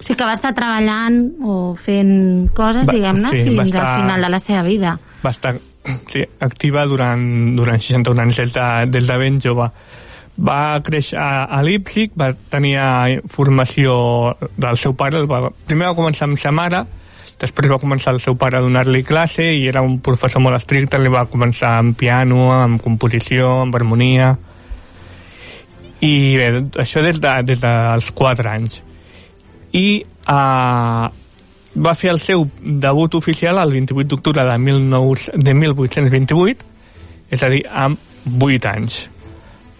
Sí 0.00 0.14
que 0.14 0.26
va 0.26 0.34
estar 0.36 0.52
treballant 0.54 1.18
o 1.42 1.74
fent 1.80 2.48
coses, 2.54 2.88
diguem-ne, 2.88 3.32
sí, 3.32 3.44
fins 3.48 3.68
estar, 3.68 3.84
al 3.84 4.02
final 4.02 4.26
de 4.26 4.32
la 4.32 4.40
seva 4.42 4.62
vida. 4.66 4.96
Va 5.24 5.32
estar 5.34 5.56
sí, 6.12 6.24
activa 6.40 6.84
durant, 6.86 7.22
durant 7.56 7.80
61 7.82 8.26
anys, 8.26 8.42
des 8.42 8.52
de, 8.54 8.66
des 8.92 9.08
de 9.08 9.16
ben 9.22 9.40
jove. 9.42 9.70
Va 10.36 10.60
créixer 10.84 11.16
a, 11.18 11.46
a 11.48 11.62
Leipzig, 11.64 12.12
va 12.18 12.30
tenir 12.52 12.76
formació 13.32 13.96
del 14.56 14.76
seu 14.76 14.94
pare, 14.94 15.24
va, 15.26 15.46
primer 15.66 15.90
va 15.90 15.98
començar 15.98 16.28
amb 16.28 16.38
sa 16.40 16.52
mare, 16.52 16.84
després 17.40 17.70
va 17.70 17.80
començar 17.80 18.14
el 18.14 18.20
seu 18.24 18.36
pare 18.40 18.58
a 18.58 18.64
donar-li 18.64 19.02
classe 19.04 19.44
i 19.44 19.66
era 19.68 19.82
un 19.84 19.98
professor 20.04 20.42
molt 20.44 20.56
estricte, 20.58 21.00
li 21.00 21.12
va 21.12 21.26
començar 21.28 21.76
amb 21.80 21.96
piano, 21.98 22.48
amb 22.54 22.80
composició, 22.82 23.50
amb 23.64 23.76
harmonia. 23.76 24.32
I 26.00 26.14
bé, 26.36 26.48
això 26.82 27.02
des, 27.04 27.20
de, 27.20 27.34
des 27.48 27.60
dels 27.60 28.10
4 28.16 28.52
anys. 28.52 28.80
I 29.76 29.86
uh, 30.32 31.08
va 31.76 31.96
fer 31.98 32.12
el 32.14 32.22
seu 32.24 32.46
debut 32.60 33.18
oficial 33.18 33.60
el 33.60 33.76
28 33.80 34.08
d'octubre 34.14 34.46
de, 34.48 34.56
19, 34.70 35.36
de 35.36 35.56
1828 35.60 36.72
és 37.36 37.42
a 37.42 37.52
dir, 37.52 37.64
amb 37.68 38.40
8 38.48 38.72
anys. 38.72 39.02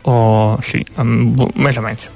O 0.07 0.19
sí, 0.63 0.85
amb, 1.01 1.49
més 1.57 1.81
o 1.81 1.83
menys 1.83 2.11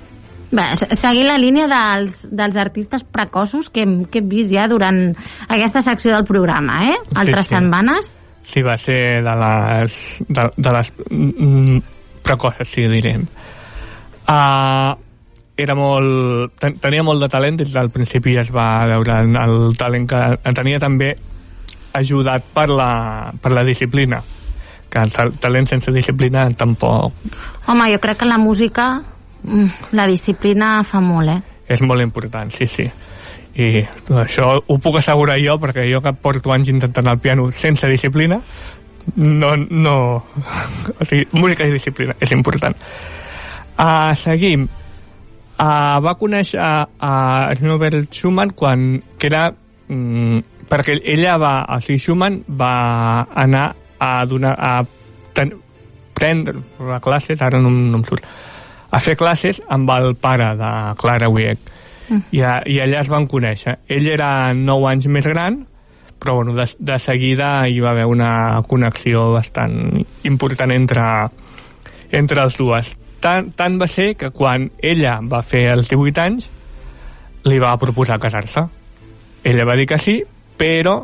Bé, 0.50 0.64
seguir 0.98 1.26
la 1.28 1.36
línia 1.38 1.68
dels, 1.70 2.24
dels 2.26 2.56
artistes 2.58 3.04
precoços 3.06 3.68
que 3.70 3.84
hem, 3.84 4.00
que 4.10 4.18
hem 4.18 4.30
vist 4.30 4.50
ja 4.50 4.66
durant 4.70 5.12
aquesta 5.46 5.82
secció 5.86 6.10
del 6.16 6.26
programa, 6.26 6.80
eh? 6.90 6.96
Altres 7.14 7.46
sí, 7.46 7.54
sí. 7.54 7.54
setmanes. 7.54 8.10
Sí, 8.50 8.62
va 8.66 8.74
ser 8.80 9.20
de 9.22 9.36
les, 9.44 10.00
de, 10.26 10.48
de 10.56 10.72
les 10.74 10.92
mm, 11.06 11.78
precoces, 12.26 12.72
sí, 12.74 12.88
direm. 12.90 13.28
Uh, 14.26 14.96
era 15.60 15.76
molt, 15.76 16.56
ten, 16.58 16.78
tenia 16.82 17.04
molt 17.06 17.22
de 17.22 17.28
talent 17.30 17.60
des 17.60 17.72
del 17.74 17.90
principi 17.94 18.36
es 18.40 18.50
va 18.54 18.86
veure 18.88 19.20
el 19.44 19.76
talent 19.78 20.06
que 20.08 20.52
tenia 20.56 20.80
també 20.82 21.12
ajudat 21.98 22.46
per 22.54 22.68
la, 22.70 22.90
per 23.42 23.52
la 23.52 23.64
disciplina 23.66 24.22
que 24.90 25.02
el 25.04 25.34
talent 25.42 25.68
sense 25.70 25.92
disciplina 25.94 26.46
tampoc 26.58 27.12
home, 27.66 27.90
jo 27.92 28.00
crec 28.02 28.22
que 28.22 28.30
la 28.30 28.38
música 28.38 28.88
la 29.96 30.06
disciplina 30.10 30.80
fa 30.84 31.00
molt 31.04 31.36
eh? 31.36 31.40
és 31.70 31.80
molt 31.86 32.02
important, 32.04 32.50
sí, 32.52 32.66
sí 32.66 32.88
i 33.60 33.80
això 34.20 34.52
ho 34.60 34.76
puc 34.78 35.00
assegurar 35.00 35.38
jo 35.42 35.56
perquè 35.60 35.88
jo 35.90 36.00
que 36.04 36.12
porto 36.14 36.52
anys 36.54 36.70
intentant 36.70 37.08
el 37.10 37.18
piano 37.18 37.50
sense 37.50 37.88
disciplina 37.90 38.38
no, 39.16 39.56
no 39.56 39.96
o 40.20 41.04
sigui, 41.08 41.26
música 41.32 41.66
i 41.66 41.72
disciplina 41.74 42.14
és 42.20 42.30
important 42.36 42.76
Uh, 43.80 44.12
seguim. 44.12 44.66
Uh, 45.56 45.96
va 46.04 46.12
conèixer 46.20 46.60
a, 46.60 46.84
a 47.00 47.12
Norbert 47.64 48.12
Schumann 48.12 48.52
quan 48.56 49.00
que 49.20 49.28
era 49.28 49.46
mm, 49.52 50.66
perquè 50.68 50.98
ella 51.00 51.38
va, 51.40 51.52
o 51.64 51.78
sigui, 51.84 52.00
Schumann 52.00 52.40
va 52.60 53.24
anar 53.44 53.70
a 54.00 54.10
donar 54.28 54.52
a 54.56 54.72
ten, 55.36 55.52
prendre 56.16 56.60
classes, 57.04 57.40
ara 57.40 57.60
no, 57.60 57.72
no 57.72 58.00
em 58.00 58.04
surt, 58.08 58.28
a 58.90 59.00
fer 59.00 59.16
classes 59.16 59.62
amb 59.68 59.90
el 59.94 60.14
pare 60.18 60.54
de 60.58 60.70
Clara 61.00 61.30
Wieck. 61.30 61.74
Mm. 62.08 62.22
I, 62.34 62.40
a, 62.42 62.54
I 62.66 62.80
allà 62.82 63.04
es 63.04 63.10
van 63.10 63.28
conèixer. 63.30 63.78
Ell 63.88 64.08
era 64.10 64.52
9 64.54 64.88
anys 64.90 65.06
més 65.06 65.28
gran, 65.30 65.60
però 66.20 66.40
bueno, 66.40 66.54
de, 66.58 66.66
de 66.78 66.98
seguida 66.98 67.68
hi 67.68 67.78
va 67.80 67.94
haver 67.94 68.06
una 68.10 68.32
connexió 68.68 69.30
bastant 69.36 70.02
important 70.28 70.74
entre, 70.74 71.04
entre 72.10 72.42
els 72.44 72.58
dues 72.60 72.90
tant, 73.20 73.52
tant 73.56 73.78
va 73.80 73.86
ser 73.88 74.14
que 74.18 74.32
quan 74.34 74.70
ella 74.82 75.18
va 75.22 75.42
fer 75.46 75.66
els 75.74 75.88
18 75.92 76.24
anys 76.24 76.48
li 77.48 77.58
va 77.60 77.76
proposar 77.80 78.18
casar-se. 78.20 78.66
Ella 79.44 79.64
va 79.64 79.76
dir 79.76 79.86
que 79.88 79.98
sí, 79.98 80.18
però 80.58 81.00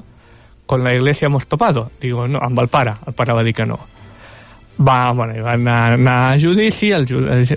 con 0.67 0.83
la 0.85 0.95
iglesia 0.95 1.27
hemos 1.27 1.47
topado. 1.47 1.91
Digo, 2.01 2.27
no, 2.29 2.41
amb 2.43 2.59
el 2.61 2.69
pare. 2.69 2.97
El 3.07 3.15
pare 3.15 3.37
va 3.37 3.45
dir 3.45 3.55
que 3.55 3.65
no. 3.65 3.79
Va, 4.79 5.13
bueno, 5.13 5.43
va 5.43 5.55
anar, 5.55 5.95
anar 5.95 6.17
a 6.35 6.39
judici, 6.39 6.91
el, 6.93 7.07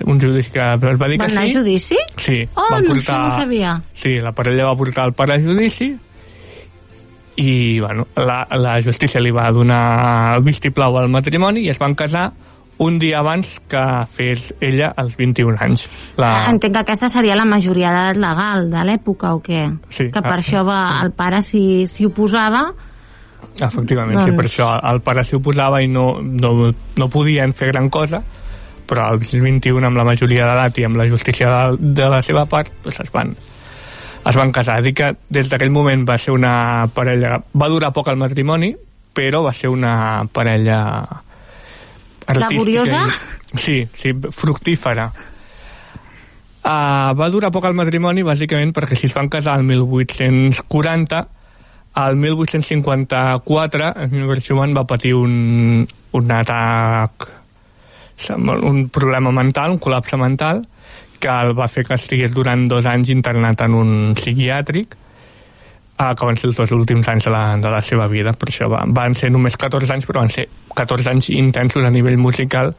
un 0.06 0.20
judici 0.20 0.50
que 0.50 0.60
es 0.60 1.00
va 1.00 1.08
dir 1.08 1.20
va 1.20 1.26
que 1.26 1.30
sí. 1.30 1.36
Va 1.36 1.42
anar 1.42 1.42
a 1.44 1.52
judici? 1.52 1.98
Sí. 2.16 2.38
Oh, 2.54 2.64
va 2.64 2.78
portar, 2.78 2.86
no, 2.88 3.00
això 3.00 3.18
no 3.20 3.34
sabia. 3.42 3.74
Sí, 3.92 4.14
la 4.24 4.32
parella 4.32 4.70
va 4.70 4.76
portar 4.78 5.04
el 5.10 5.12
pare 5.18 5.36
a 5.36 5.42
judici 5.42 5.90
i, 7.36 7.80
bueno, 7.80 8.06
la, 8.16 8.46
la 8.56 8.78
justícia 8.82 9.20
li 9.20 9.32
va 9.36 9.50
donar 9.52 9.82
el 10.38 10.46
vistiplau 10.48 10.96
al 11.00 11.12
matrimoni 11.12 11.66
i 11.66 11.70
es 11.72 11.80
van 11.80 11.94
casar 11.94 12.30
un 12.80 12.96
dia 12.98 13.18
abans 13.20 13.58
que 13.68 13.80
fes 14.16 14.54
ella 14.64 14.94
els 14.96 15.16
21 15.20 15.58
anys. 15.60 15.84
La... 16.16 16.46
Entenc 16.48 16.72
que 16.72 16.80
aquesta 16.86 17.10
seria 17.12 17.36
la 17.36 17.44
majoria 17.44 17.92
d'edat 17.92 18.20
legal 18.20 18.70
de 18.72 18.84
l'època 18.88 19.34
o 19.36 19.42
què? 19.44 19.66
Sí. 19.92 20.08
Que 20.08 20.22
per 20.24 20.38
ah, 20.38 20.40
això 20.40 20.64
va, 20.64 20.80
el 21.04 21.12
pare 21.12 21.42
s'hi 21.44 21.84
si 21.92 22.08
oposava 22.08 22.70
Efectivament, 23.60 24.16
doncs... 24.18 24.30
sí, 24.30 24.36
per 24.36 24.46
això 24.48 24.70
el 24.90 25.00
pare 25.04 25.24
s'hi 25.26 25.38
oposava 25.38 25.82
i 25.84 25.88
no, 25.90 26.06
no, 26.22 26.72
no 26.72 27.08
podien 27.12 27.52
fer 27.56 27.70
gran 27.72 27.90
cosa, 27.92 28.22
però 28.90 29.06
als 29.12 29.32
21 29.32 29.86
amb 29.86 30.00
la 30.00 30.06
majoria 30.08 30.48
d'edat 30.48 30.80
i 30.80 30.86
amb 30.88 30.98
la 30.98 31.06
justícia 31.10 31.50
de, 31.52 31.92
de 32.00 32.10
la 32.10 32.20
seva 32.26 32.46
part 32.50 32.72
doncs 32.84 33.00
es 33.04 33.12
van 33.14 33.34
es 34.20 34.36
van 34.36 34.52
casar. 34.52 34.80
Dic 34.84 34.98
que 34.98 35.14
des 35.32 35.48
d'aquell 35.48 35.72
moment 35.72 36.04
va 36.08 36.18
ser 36.20 36.34
una 36.36 36.52
parella... 36.92 37.38
Va 37.56 37.68
durar 37.72 37.88
poc 37.96 38.10
el 38.12 38.18
matrimoni, 38.20 38.74
però 39.16 39.40
va 39.46 39.54
ser 39.56 39.70
una 39.72 40.26
parella 40.32 40.80
Laboriosa? 42.36 43.06
Sí, 43.56 43.82
sí, 43.94 44.12
fructífera. 44.30 45.10
Uh, 46.60 47.16
va 47.16 47.30
durar 47.32 47.50
poc 47.50 47.64
el 47.64 47.74
matrimoni 47.74 48.22
bàsicament 48.22 48.74
perquè 48.76 48.98
si 48.98 49.08
es 49.08 49.14
van 49.16 49.30
casar 49.32 49.56
el 49.58 49.64
1840 49.64 51.22
al 51.94 52.16
1854 52.16 53.92
Albert 54.06 54.42
Schumann 54.44 54.74
va 54.76 54.86
patir 54.86 55.14
un, 55.14 55.86
un 56.12 56.32
atac 56.32 57.28
un 58.36 58.88
problema 58.92 59.32
mental, 59.32 59.72
un 59.72 59.80
col·lapse 59.80 60.18
mental 60.20 60.66
que 61.20 61.28
el 61.28 61.54
va 61.56 61.68
fer 61.68 61.84
que 61.88 61.96
estigués 61.96 62.32
durant 62.32 62.66
dos 62.68 62.86
anys 62.88 63.10
internat 63.12 63.60
en 63.64 63.76
un 63.76 63.92
psiquiàtric 64.16 64.96
uh, 64.96 66.12
que 66.16 66.28
van 66.28 66.38
ser 66.40 66.50
els 66.50 66.60
dos 66.60 66.72
últims 66.76 67.08
anys 67.12 67.28
de 67.28 67.32
la, 67.34 67.44
de 67.60 67.72
la 67.72 67.80
seva 67.84 68.08
vida, 68.12 68.32
per 68.32 68.48
això 68.48 68.70
va, 68.72 68.84
van 68.88 69.16
ser 69.16 69.30
només 69.32 69.56
14 69.60 69.96
anys, 69.96 70.08
però 70.08 70.24
van 70.24 70.32
ser 70.32 70.46
14 70.76 71.12
anys 71.12 71.30
intensos 71.36 71.84
a 71.84 71.92
nivell 71.92 72.20
musical 72.20 72.74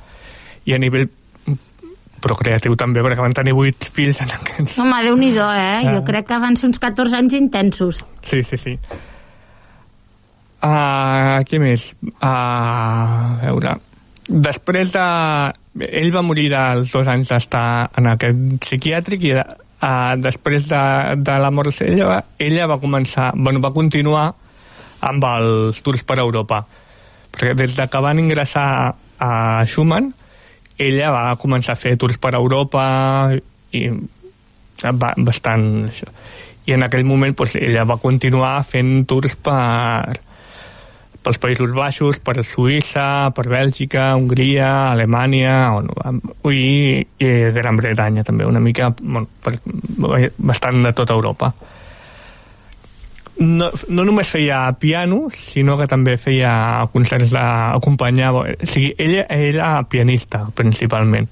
i 0.66 0.74
a 0.74 0.82
nivell 0.82 1.10
procreatiu 2.24 2.76
també, 2.80 3.02
perquè 3.06 3.24
van 3.24 3.36
tenir 3.38 3.54
vuit 3.58 3.88
fills 3.96 4.20
en 4.24 4.32
aquests... 4.38 4.78
Home, 4.82 5.00
déu 5.06 5.18
nhi 5.20 5.32
eh? 5.36 5.82
Jo 5.90 6.00
Ah. 6.02 6.06
crec 6.06 6.28
que 6.30 6.40
van 6.40 6.58
ser 6.58 6.68
uns 6.70 6.80
14 6.80 7.18
anys 7.18 7.34
intensos. 7.38 8.04
Sí, 8.26 8.44
sí, 8.44 8.58
sí. 8.58 8.76
Uh, 10.62 11.42
què 11.50 11.60
més? 11.62 11.92
Uh, 12.22 12.28
a 12.28 13.40
veure... 13.48 13.78
Després 14.32 14.92
de... 14.94 15.06
Ell 15.88 16.12
va 16.14 16.22
morir 16.24 16.52
als 16.56 16.92
dos 16.94 17.08
anys 17.10 17.32
d'estar 17.32 17.90
en 17.98 18.08
aquest 18.12 18.38
psiquiàtric 18.64 19.24
i 19.28 19.34
uh, 19.36 20.14
després 20.22 20.68
de, 20.70 20.82
de 21.18 21.38
la 21.42 21.50
mort 21.52 21.74
d'ella, 21.80 22.22
ella 22.40 22.70
va 22.70 22.78
començar... 22.80 23.32
Bueno, 23.36 23.60
va 23.64 23.74
continuar 23.76 24.30
amb 25.02 25.26
els 25.26 25.82
tours 25.82 26.06
per 26.06 26.20
Europa. 26.22 26.62
Perquè 27.34 27.56
des 27.58 27.74
de 27.76 27.88
que 27.90 28.04
van 28.06 28.20
ingressar 28.22 28.68
a 29.22 29.32
Schumann, 29.66 30.12
ella 30.88 31.12
va 31.14 31.24
començar 31.42 31.76
a 31.76 31.80
fer 31.80 31.96
tours 32.00 32.18
per 32.22 32.34
Europa 32.38 32.84
i 33.78 33.86
va, 34.82 35.14
bastant 35.18 35.68
això. 35.90 36.10
I 36.70 36.76
en 36.76 36.86
aquell 36.86 37.06
moment 37.08 37.34
doncs, 37.38 37.56
ella 37.58 37.86
va 37.90 37.98
continuar 38.02 38.54
fent 38.68 39.06
tours 39.10 39.36
per, 39.36 40.20
pels 41.22 41.40
Països 41.42 41.74
Baixos, 41.74 42.20
per 42.24 42.42
Suïssa, 42.46 43.32
per 43.36 43.48
Bèlgica, 43.50 44.12
Hongria, 44.18 44.92
Alemanya, 44.92 45.56
on, 45.78 46.22
i, 46.50 47.02
i 47.02 47.30
Gran 47.56 47.78
Bretanya 47.78 48.26
també, 48.28 48.48
una 48.50 48.62
mica, 48.64 48.92
bueno, 49.02 49.28
per, 49.44 49.58
bastant 50.38 50.82
de 50.86 50.94
tota 50.98 51.18
Europa. 51.18 51.54
No, 53.40 53.72
no 53.90 54.04
només 54.06 54.30
feia 54.30 54.64
piano, 54.78 55.30
sinó 55.34 55.78
que 55.80 55.88
també 55.90 56.18
feia 56.22 56.88
concerts 56.94 57.32
d'acompanyava... 57.34 58.44
O 58.52 58.68
sigui, 58.68 58.92
ella 59.00 59.26
era 59.30 59.78
pianista, 59.90 60.46
principalment 60.56 61.30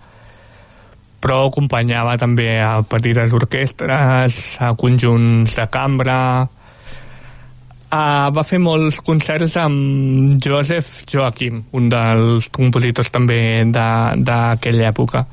però 1.20 1.50
acompanyava 1.50 2.16
també 2.20 2.48
a 2.64 2.80
petites 2.88 3.34
orquestres, 3.36 4.40
a 4.60 4.74
conjunts 4.80 5.60
de 5.60 5.68
cambra... 5.72 6.22
Uh, 7.90 8.30
va 8.30 8.44
fer 8.46 8.60
molts 8.62 9.00
concerts 9.02 9.56
amb 9.58 10.36
Joseph 10.46 11.08
Joachim, 11.10 11.64
un 11.74 11.88
dels 11.90 12.46
compositors 12.54 13.10
també 13.10 13.40
d'aquella 13.66 14.92
època. 14.92 15.24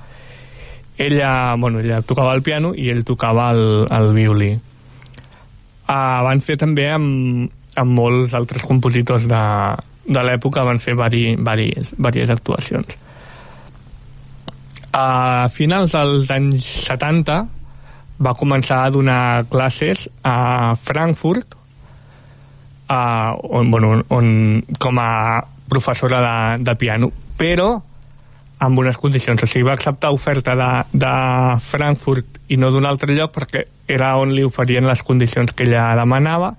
Ella, 0.97 1.53
bueno, 1.61 1.83
ella 1.85 2.01
tocava 2.01 2.33
el 2.33 2.41
piano 2.41 2.71
i 2.73 2.89
ell 2.89 3.05
tocava 3.05 3.51
el, 3.53 3.85
el 3.93 4.09
violí. 4.17 4.49
Uh, 5.87 6.23
van 6.27 6.41
fer 6.43 6.57
també 6.59 6.89
amb, 6.91 7.51
amb 7.79 7.95
molts 7.95 8.35
altres 8.35 8.65
compositors 8.67 9.27
de, 9.31 9.43
de 10.07 10.23
l'època, 10.27 10.65
van 10.67 10.81
fer 10.83 10.97
vari, 10.99 11.37
varies, 11.39 11.93
varies 11.99 12.33
actuacions. 12.35 12.97
A 14.97 15.47
finals 15.53 15.93
dels 15.95 16.31
anys 16.33 16.67
70 16.89 17.43
va 18.27 18.33
començar 18.39 18.81
a 18.85 18.91
donar 18.91 19.45
classes 19.53 20.07
a 20.25 20.75
Frankfurt 20.81 21.55
a, 22.89 23.35
on, 23.37 23.71
bueno, 23.71 24.01
on, 24.09 24.63
com 24.81 24.99
a 25.03 25.43
professora 25.69 26.23
de, 26.25 26.65
de 26.65 26.75
piano, 26.81 27.11
però 27.37 27.75
amb 28.59 28.79
unes 28.79 28.97
condicions. 28.97 29.43
O 29.43 29.47
sigui, 29.47 29.67
va 29.67 29.75
acceptar 29.77 30.13
oferta 30.15 30.57
de, 30.57 30.71
de 30.93 31.13
Frankfurt 31.61 32.41
i 32.49 32.57
no 32.61 32.71
d'un 32.73 32.87
altre 32.89 33.15
lloc 33.17 33.35
perquè 33.35 33.67
era 33.89 34.15
on 34.21 34.33
li 34.35 34.45
oferien 34.47 34.87
les 34.89 35.03
condicions 35.03 35.53
que 35.53 35.67
ella 35.69 35.91
demanava. 35.99 36.55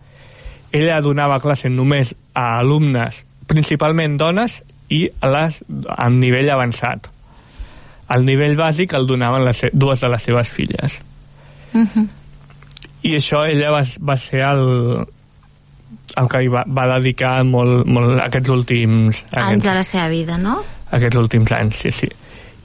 Ella 0.71 1.01
donava 1.01 1.39
classe 1.41 1.71
només 1.71 2.13
a 2.35 2.57
alumnes, 2.59 3.23
principalment 3.47 4.17
dones, 4.19 4.59
i 4.93 5.07
a 5.19 5.31
les, 5.31 5.59
a 5.89 6.07
nivell 6.11 6.49
avançat. 6.53 7.09
El 8.13 8.23
nivell 8.27 8.55
bàsic 8.59 8.93
el 8.95 9.07
donaven 9.07 9.43
les, 9.47 9.65
dues 9.73 9.99
de 9.99 10.09
les 10.11 10.23
seves 10.23 10.47
filles. 10.47 10.99
Uh 11.73 11.83
-huh. 11.83 12.07
I 13.03 13.15
això 13.15 13.45
ella 13.47 13.71
va, 13.71 13.83
va 13.99 14.17
ser 14.17 14.41
el, 14.41 15.05
el 16.15 16.29
que 16.29 16.43
hi 16.43 16.47
va, 16.47 16.63
va 16.67 16.87
dedicar 16.99 17.43
molt, 17.43 17.85
molt 17.85 18.21
aquests 18.21 18.49
últims 18.49 19.23
Anys 19.35 19.63
de 19.63 19.73
la 19.73 19.83
seva 19.83 20.07
vida, 20.07 20.37
no? 20.37 20.63
Aquests 20.91 21.19
últims 21.19 21.51
anys, 21.55 21.83
sí, 21.83 21.91
sí. 21.91 22.09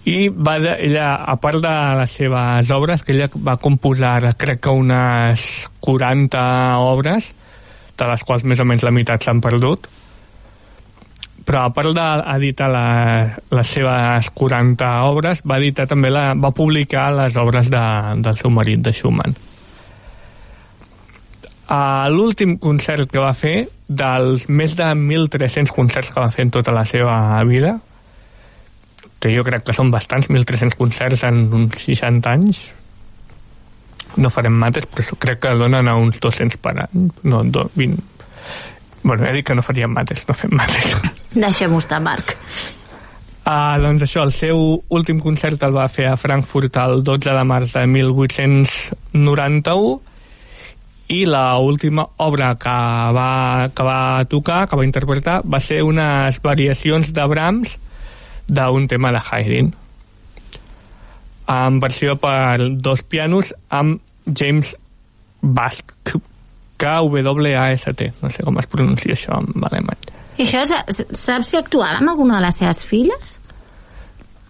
I 0.04 0.28
va 0.34 0.56
de, 0.58 0.72
ella, 0.82 1.14
a 1.30 1.36
part 1.38 1.62
de 1.62 1.72
les 2.00 2.14
seves 2.18 2.70
obres, 2.74 3.04
que 3.06 3.14
ella 3.14 3.28
va 3.36 3.56
composar, 3.62 4.34
crec 4.38 4.64
que 4.64 4.74
unes 4.74 5.44
40 5.80 6.42
obres, 6.82 7.30
de 7.98 8.08
les 8.10 8.24
quals 8.26 8.42
més 8.48 8.58
o 8.58 8.66
menys 8.66 8.82
la 8.82 8.94
meitat 8.94 9.22
s'han 9.22 9.42
perdut, 9.44 9.86
però 11.46 11.64
a 11.66 11.70
part 11.74 11.94
d'editar 11.94 12.68
la, 12.70 12.86
les 13.50 13.70
seves 13.76 14.30
40 14.34 14.90
obres, 15.08 15.42
va 15.46 15.58
editar 15.58 15.86
també 15.90 16.10
la, 16.10 16.32
va 16.38 16.52
publicar 16.54 17.08
les 17.14 17.38
obres 17.38 17.70
de, 17.70 17.82
del 18.22 18.38
seu 18.38 18.50
marit, 18.54 18.82
de 18.82 18.94
Schumann. 18.94 19.34
A 21.72 22.08
l'últim 22.12 22.58
concert 22.60 23.10
que 23.10 23.22
va 23.22 23.32
fer, 23.38 23.68
dels 23.88 24.48
més 24.48 24.74
de 24.76 24.86
1.300 24.92 25.72
concerts 25.74 26.12
que 26.12 26.20
va 26.20 26.30
fer 26.34 26.46
en 26.46 26.52
tota 26.54 26.74
la 26.74 26.84
seva 26.88 27.16
vida, 27.48 27.78
que 29.22 29.30
jo 29.30 29.44
crec 29.46 29.62
que 29.68 29.74
són 29.76 29.92
bastants, 29.94 30.26
1.300 30.26 30.74
concerts 30.78 31.22
en 31.28 31.44
uns 31.54 31.76
60 31.84 32.32
anys, 32.32 32.64
no 34.18 34.30
farem 34.34 34.56
mates, 34.58 34.88
però 34.90 35.14
crec 35.22 35.38
que 35.44 35.52
donen 35.56 35.88
a 35.88 35.94
uns 35.96 36.18
200 36.20 36.58
per 36.62 36.74
any, 36.84 37.10
no, 37.22 37.44
do, 37.46 37.70
20... 37.78 38.02
Bueno, 39.02 39.26
he 39.26 39.32
dit 39.34 39.46
que 39.46 39.54
no 39.54 39.62
faríem 39.66 39.92
mates, 39.94 40.28
no 40.28 40.34
fem 40.34 40.50
mates. 40.54 40.96
Deixem-ho 41.44 41.78
estar, 41.82 42.00
Marc. 42.02 42.36
Uh, 43.42 43.78
doncs 43.82 44.02
això, 44.06 44.22
el 44.22 44.32
seu 44.34 44.84
últim 44.94 45.20
concert 45.22 45.62
el 45.66 45.74
va 45.74 45.88
fer 45.90 46.06
a 46.06 46.16
Frankfurt 46.18 46.76
el 46.78 47.02
12 47.02 47.32
de 47.34 47.44
març 47.50 47.72
de 47.74 47.82
1891 47.90 50.00
i 51.10 51.24
la 51.26 51.58
última 51.58 52.06
obra 52.22 52.54
que 52.54 52.70
va, 53.16 53.66
que 53.74 53.82
va 53.82 54.22
tocar, 54.30 54.68
que 54.70 54.78
va 54.78 54.86
interpretar, 54.86 55.42
va 55.42 55.58
ser 55.60 55.82
unes 55.82 56.38
variacions 56.44 57.12
de 57.12 57.26
Brahms 57.34 57.78
d'un 58.48 58.86
tema 58.88 59.12
de 59.12 59.20
Haydn 59.30 59.72
en 61.52 61.80
versió 61.82 62.16
per 62.16 62.58
dos 62.80 63.02
pianos 63.02 63.52
amb 63.68 64.00
James 64.26 64.74
Bask 65.42 65.92
K-W-A-S-T 66.78 68.12
no 68.22 68.30
sé 68.30 68.42
com 68.46 68.58
es 68.62 68.66
pronuncia 68.70 69.14
això 69.16 69.38
en 69.42 69.64
alemany 69.68 70.10
I 70.38 70.46
això, 70.46 70.64
sa- 70.66 70.84
saps 70.88 71.50
si 71.52 71.58
actuava 71.58 71.98
amb 72.00 72.08
alguna 72.14 72.38
de 72.40 72.46
les 72.46 72.56
seves 72.56 72.84
filles? 72.88 73.38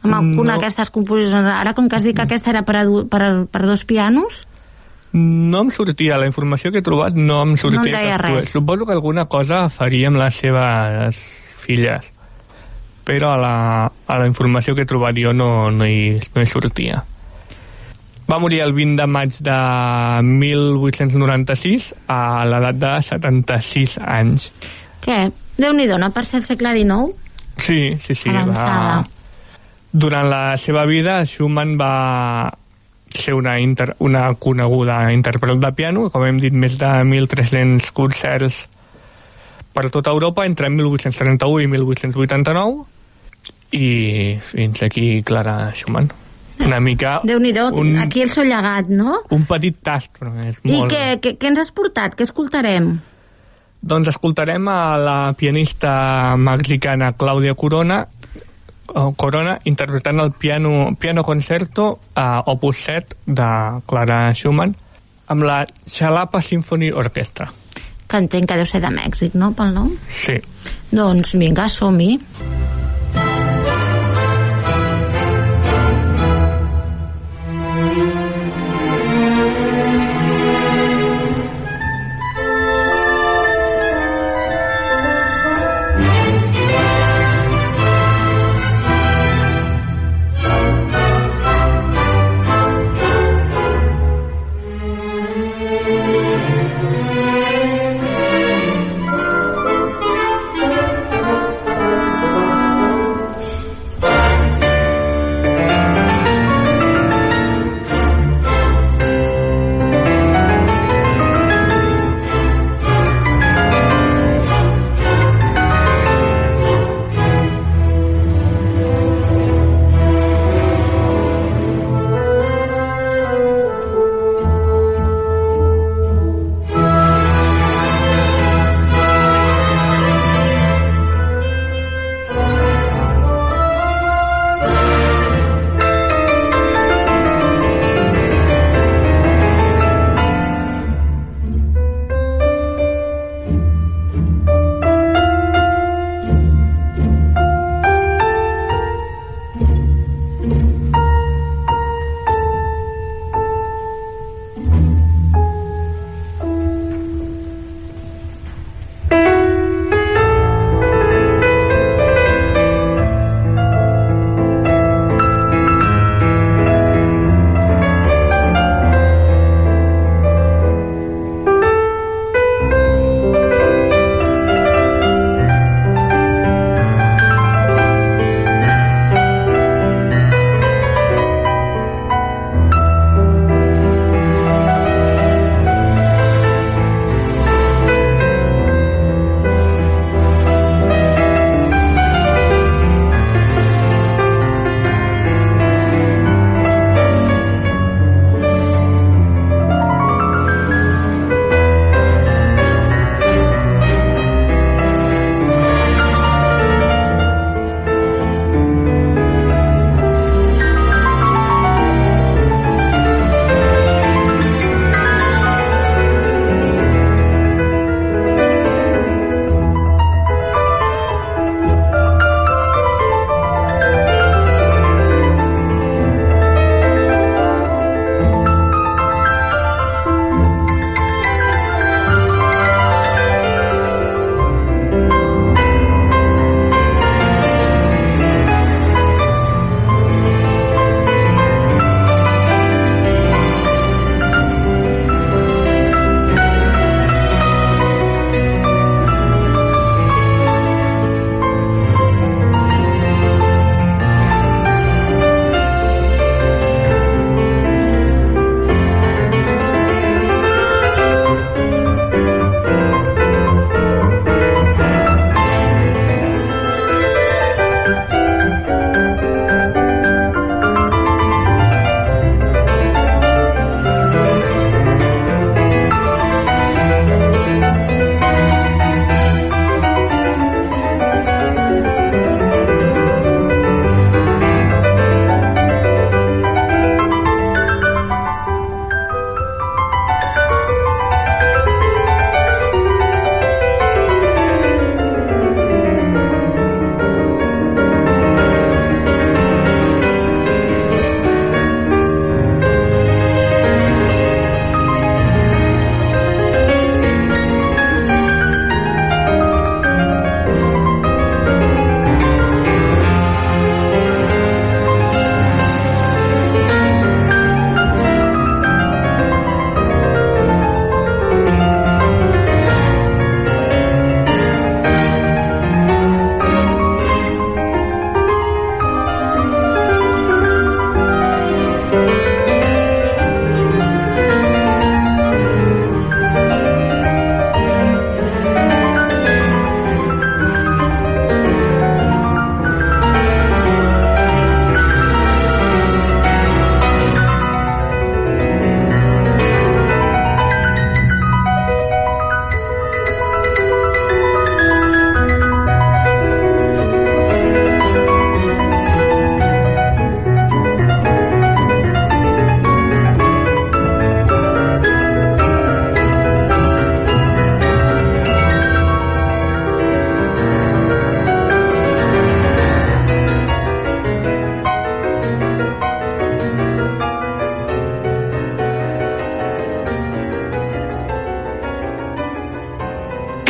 Amb 0.03 0.15
alguna 0.15 0.53
No. 0.55 0.61
d'aquestes 0.61 0.91
composicions? 0.95 1.47
Ara, 1.47 1.75
com 1.75 1.89
que 1.89 1.97
has 1.97 2.05
dit 2.07 2.15
que 2.17 2.23
aquesta 2.23 2.51
era 2.51 2.63
per, 2.63 2.77
a, 2.77 2.85
per, 3.11 3.23
a- 3.23 3.45
per 3.51 3.63
dos 3.67 3.85
pianos, 3.85 4.47
No 5.13 5.61
em 5.61 5.71
sortia, 5.71 6.17
la 6.17 6.25
informació 6.27 6.71
que 6.73 6.79
he 6.79 6.83
trobat 6.83 7.13
no 7.15 7.43
em 7.43 7.57
sortia. 7.61 7.81
No 7.81 7.85
em 7.85 7.93
deia 7.93 8.17
res. 8.17 8.47
Suposo 8.49 8.87
que 8.87 8.93
alguna 8.95 9.27
cosa 9.29 9.69
faria 9.69 10.09
amb 10.09 10.17
les 10.17 10.35
seves 10.41 11.17
filles, 11.67 12.07
però 13.05 13.33
a 13.35 13.39
la, 13.41 13.55
a 14.07 14.19
la 14.19 14.27
informació 14.29 14.75
que 14.75 14.85
he 14.85 14.89
trobat 14.89 15.19
jo 15.19 15.33
no, 15.35 15.71
no, 15.71 15.87
hi, 15.87 16.21
no 16.35 16.43
hi 16.43 16.51
sortia. 16.51 17.03
Va 18.31 18.39
morir 18.39 18.63
el 18.65 18.73
20 18.73 19.01
de 19.01 19.07
maig 19.11 19.39
de 19.45 19.57
1896 20.29 21.91
a 22.09 22.21
l'edat 22.49 22.79
de 22.81 22.93
76 23.09 23.99
anys. 24.01 24.51
què? 25.03 25.25
Déu-n'hi-do, 25.59 25.99
no 26.01 26.09
per 26.15 26.25
ser 26.25 26.41
el 26.41 26.47
segle 26.47 26.73
XIX? 26.79 27.13
Sí, 27.61 27.81
sí, 28.01 28.15
sí. 28.15 28.31
Avançada. 28.31 29.03
Durant 29.93 30.31
la 30.31 30.57
seva 30.57 30.87
vida, 30.89 31.19
Schumann 31.29 31.75
va 31.77 32.53
ser 33.13 33.35
una, 33.37 33.59
inter, 33.61 33.91
una 34.01 34.31
coneguda 34.41 35.03
intèrpret 35.13 35.61
de 35.61 35.73
piano, 35.77 36.07
com 36.11 36.25
hem 36.25 36.39
dit, 36.41 36.55
més 36.55 36.79
de 36.81 36.89
1.300 37.05 37.91
concerts 37.93 38.63
per 39.73 39.91
tota 39.91 40.13
Europa 40.13 40.47
entre 40.47 40.71
1831 40.71 41.61
i 41.65 41.69
1889 41.69 42.92
i 43.73 44.39
fins 44.53 44.83
aquí 44.83 45.23
Clara 45.23 45.73
Schumann. 45.75 46.11
Una 46.63 46.79
mica 46.79 47.17
Déu-n'hi-do, 47.25 47.71
un, 47.75 47.97
aquí 47.99 48.23
el 48.23 48.31
seu 48.31 48.45
llegat, 48.47 48.91
no? 48.93 49.23
un 49.35 49.47
petit 49.49 49.81
tast, 49.83 50.13
però 50.19 50.31
és 50.45 50.61
I 50.63 50.77
molt... 50.77 50.93
què, 50.93 51.17
què, 51.23 51.33
què 51.41 51.49
ens 51.51 51.63
has 51.63 51.73
portat? 51.75 52.15
Què 52.15 52.27
escoltarem? 52.29 52.93
Doncs 53.83 54.13
escoltarem 54.13 54.69
a 54.71 54.83
la 55.01 55.17
pianista 55.35 56.37
mexicana 56.39 57.15
Claudia 57.19 57.57
Corona 57.59 58.05
o 58.93 59.09
Corona 59.19 59.57
interpretant 59.67 60.21
el 60.23 60.31
piano, 60.39 60.93
piano 61.01 61.25
concerto 61.25 61.99
a 62.15 62.45
Opus 62.47 62.85
7 62.85 63.17
de 63.27 63.51
Clara 63.89 64.21
Schumann 64.37 64.77
amb 65.33 65.49
la 65.49 65.65
Xalapa 65.89 66.45
Symphony 66.45 66.93
Orchestra. 66.93 67.49
Que 68.07 68.21
entenc 68.21 68.53
que 68.53 68.61
deu 68.61 68.69
ser 68.69 68.85
de 68.85 68.93
Mèxic, 68.93 69.35
no?, 69.35 69.51
pel 69.57 69.73
nom? 69.75 69.89
Sí. 70.13 70.37
Doncs 70.93 71.33
vinga, 71.41 71.67
som-hi. 71.73 72.19
Thank 73.13 73.32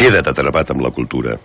Queda't 0.03 0.27
atrapat 0.27 0.71
amb 0.73 0.81
la 0.83 0.91
cultura. 0.91 1.37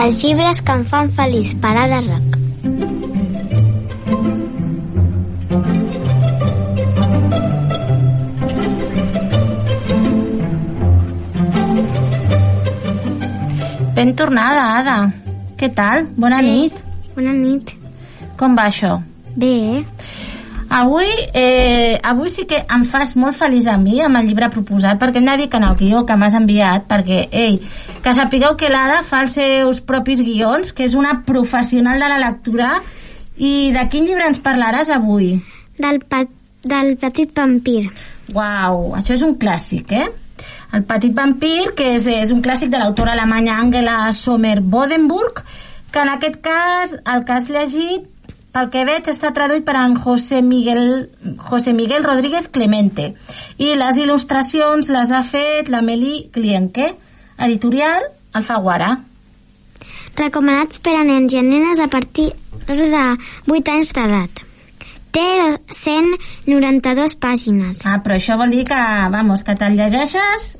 Els 0.00 0.24
llibres 0.24 0.62
que 0.66 0.74
em 0.74 0.82
fan 0.90 1.12
feliç, 1.20 1.52
parada 1.62 2.00
rock. 2.08 2.34
Ben 13.94 14.16
tornada, 14.18 14.66
Ada. 14.82 14.98
Què 15.54 15.70
tal? 15.78 16.08
Bona 16.18 16.42
Bé. 16.42 16.50
nit. 16.50 16.86
Bona 17.14 17.38
nit. 17.38 17.76
Com 18.34 18.58
va 18.58 18.66
això? 18.74 18.96
Bé, 19.38 19.84
Avui, 20.74 21.06
eh, 21.32 22.00
avui 22.02 22.28
sí 22.34 22.48
que 22.50 22.64
em 22.66 22.82
fas 22.90 23.14
molt 23.14 23.38
feliç 23.38 23.68
a 23.70 23.76
mi 23.78 24.00
amb 24.02 24.18
el 24.18 24.26
llibre 24.26 24.50
proposat, 24.50 24.98
perquè 24.98 25.22
hem 25.22 25.28
de 25.30 25.36
dir 25.44 25.48
que 25.48 25.60
en 25.60 25.68
el 25.68 25.76
guió 25.78 26.02
que 26.04 26.16
m'has 26.18 26.34
enviat, 26.34 26.88
perquè, 26.90 27.28
ei, 27.30 27.60
que 28.02 28.14
sapigueu 28.14 28.56
que 28.58 28.72
l'Ada 28.72 29.04
fa 29.06 29.22
els 29.22 29.38
seus 29.38 29.78
propis 29.80 30.20
guions, 30.26 30.74
que 30.74 30.88
és 30.88 30.96
una 30.98 31.20
professional 31.26 32.02
de 32.02 32.10
la 32.10 32.18
lectura, 32.26 32.72
i 33.38 33.70
de 33.74 33.86
quin 33.90 34.08
llibre 34.08 34.26
ens 34.26 34.42
parlaràs 34.42 34.90
avui? 34.90 35.36
del, 35.78 36.00
pa 36.08 36.24
del 36.64 36.96
petit 37.00 37.34
vampir. 37.36 37.90
Uau, 38.32 38.94
això 38.96 39.16
és 39.16 39.24
un 39.26 39.36
clàssic, 39.40 39.92
eh? 39.92 40.08
El 40.74 40.86
petit 40.88 41.14
vampir, 41.14 41.74
que 41.78 41.92
és, 41.98 42.06
és 42.10 42.32
un 42.34 42.42
clàssic 42.42 42.72
de 42.72 42.80
l'autora 42.80 43.14
alemanya 43.14 43.60
Angela 43.60 43.98
Sommer-Bodenburg, 44.16 45.44
que 45.92 46.02
en 46.02 46.10
aquest 46.16 46.40
cas, 46.42 46.96
el 47.14 47.22
que 47.26 47.36
has 47.36 47.50
llegit, 47.52 48.08
pel 48.54 48.70
que 48.70 48.84
veig, 48.86 49.08
està 49.10 49.32
traduït 49.34 49.64
per 49.66 49.74
en 49.80 49.96
José 49.98 50.38
Miguel, 50.46 51.08
José 51.42 51.72
Miguel 51.74 52.04
Rodríguez 52.06 52.46
Clemente. 52.54 53.10
I 53.58 53.74
les 53.78 53.98
il·lustracions 53.98 54.90
les 54.94 55.10
ha 55.10 55.22
fet 55.26 55.70
la 55.72 55.82
Meli 55.82 56.28
Clienque, 56.34 56.92
editorial 57.48 58.06
Alfaguara. 58.38 58.92
Recomanats 60.14 60.78
per 60.78 60.94
a 60.94 61.02
nens 61.06 61.34
i 61.34 61.40
a 61.40 61.42
nenes 61.42 61.82
a 61.82 61.88
partir 61.90 62.28
de 62.68 63.04
8 63.50 63.72
anys 63.74 63.90
d'edat. 63.96 64.42
Té 65.14 65.24
192 65.74 67.16
pàgines. 67.22 67.80
Ah, 67.86 67.98
però 68.02 68.18
això 68.18 68.36
vol 68.38 68.54
dir 68.54 68.62
que, 68.66 68.78
vamos, 69.10 69.42
que 69.46 69.54
te'l 69.58 69.74
llegeixes 69.78 70.54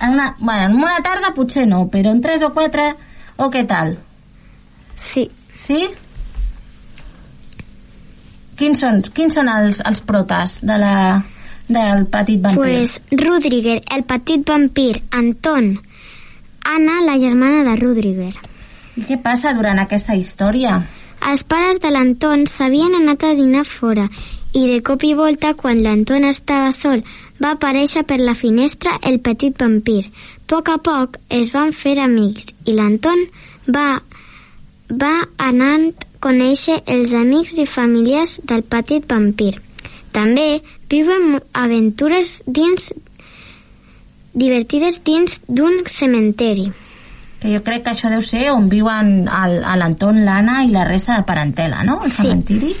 en 0.00 0.12
una, 0.14 0.34
bueno, 0.38 0.66
en 0.66 0.76
una 0.76 1.00
tarda 1.04 1.32
potser 1.36 1.64
no, 1.68 1.86
però 1.92 2.12
en 2.12 2.20
tres 2.24 2.44
o 2.44 2.52
quatre, 2.52 2.92
o 3.36 3.48
què 3.52 3.64
tal? 3.68 3.96
Sí. 5.12 5.26
Sí? 5.58 5.80
Quins 8.58 8.80
són, 8.82 9.02
quins 9.14 9.36
són 9.38 9.48
els, 9.52 9.78
els 9.86 10.00
protes 10.02 10.58
de 10.66 10.78
la, 10.82 10.94
del 11.68 12.06
petit 12.10 12.40
vampir? 12.42 12.58
Pues 12.58 12.96
Rudriger, 13.12 13.80
el 13.94 14.02
petit 14.04 14.42
vampir, 14.46 15.02
Anton, 15.10 15.76
Anna, 16.66 17.00
la 17.06 17.18
germana 17.22 17.62
de 17.64 17.76
Rudriger. 17.78 18.32
I 18.98 19.04
què 19.06 19.20
passa 19.22 19.54
durant 19.54 19.78
aquesta 19.78 20.16
història? 20.18 20.80
Els 21.28 21.44
pares 21.46 21.78
de 21.82 21.92
l'Anton 21.94 22.44
s'havien 22.50 22.98
anat 22.98 23.24
a 23.26 23.34
dinar 23.38 23.64
fora 23.66 24.08
i 24.56 24.64
de 24.66 24.80
cop 24.82 25.04
i 25.04 25.12
volta, 25.14 25.52
quan 25.54 25.82
l'Anton 25.84 26.26
estava 26.26 26.72
sol, 26.72 27.02
va 27.42 27.54
aparèixer 27.54 28.02
per 28.08 28.18
la 28.18 28.34
finestra 28.34 28.96
el 29.06 29.20
petit 29.20 29.54
vampir. 29.60 30.02
A 30.08 30.48
poc 30.50 30.70
a 30.72 30.78
poc 30.82 31.18
es 31.28 31.52
van 31.54 31.74
fer 31.76 31.98
amics 32.02 32.48
i 32.66 32.74
l'Anton 32.74 33.26
va, 33.68 34.00
va 34.90 35.14
anant 35.36 35.92
conèixer 36.28 36.82
els 36.86 37.12
amics 37.16 37.56
i 37.56 37.64
familiars 37.66 38.38
del 38.44 38.60
petit 38.68 39.06
vampir. 39.08 39.54
També 40.12 40.60
viuen 40.92 41.38
aventures 41.56 42.42
dins 42.46 42.90
divertides 44.38 45.00
dins 45.04 45.38
d'un 45.48 45.82
cementeri. 45.88 46.68
Que 47.40 47.52
jo 47.54 47.60
crec 47.64 47.84
que 47.86 47.92
això 47.94 48.10
deu 48.10 48.22
ser 48.26 48.48
on 48.50 48.66
viuen 48.70 49.24
l'Anton, 49.24 50.20
l'Anna 50.26 50.64
i 50.66 50.72
la 50.74 50.84
resta 50.88 51.16
de 51.20 51.26
parentela, 51.28 51.84
no? 51.86 52.00
El 52.04 52.10
Sí. 52.12 52.22
cementiri. 52.22 52.74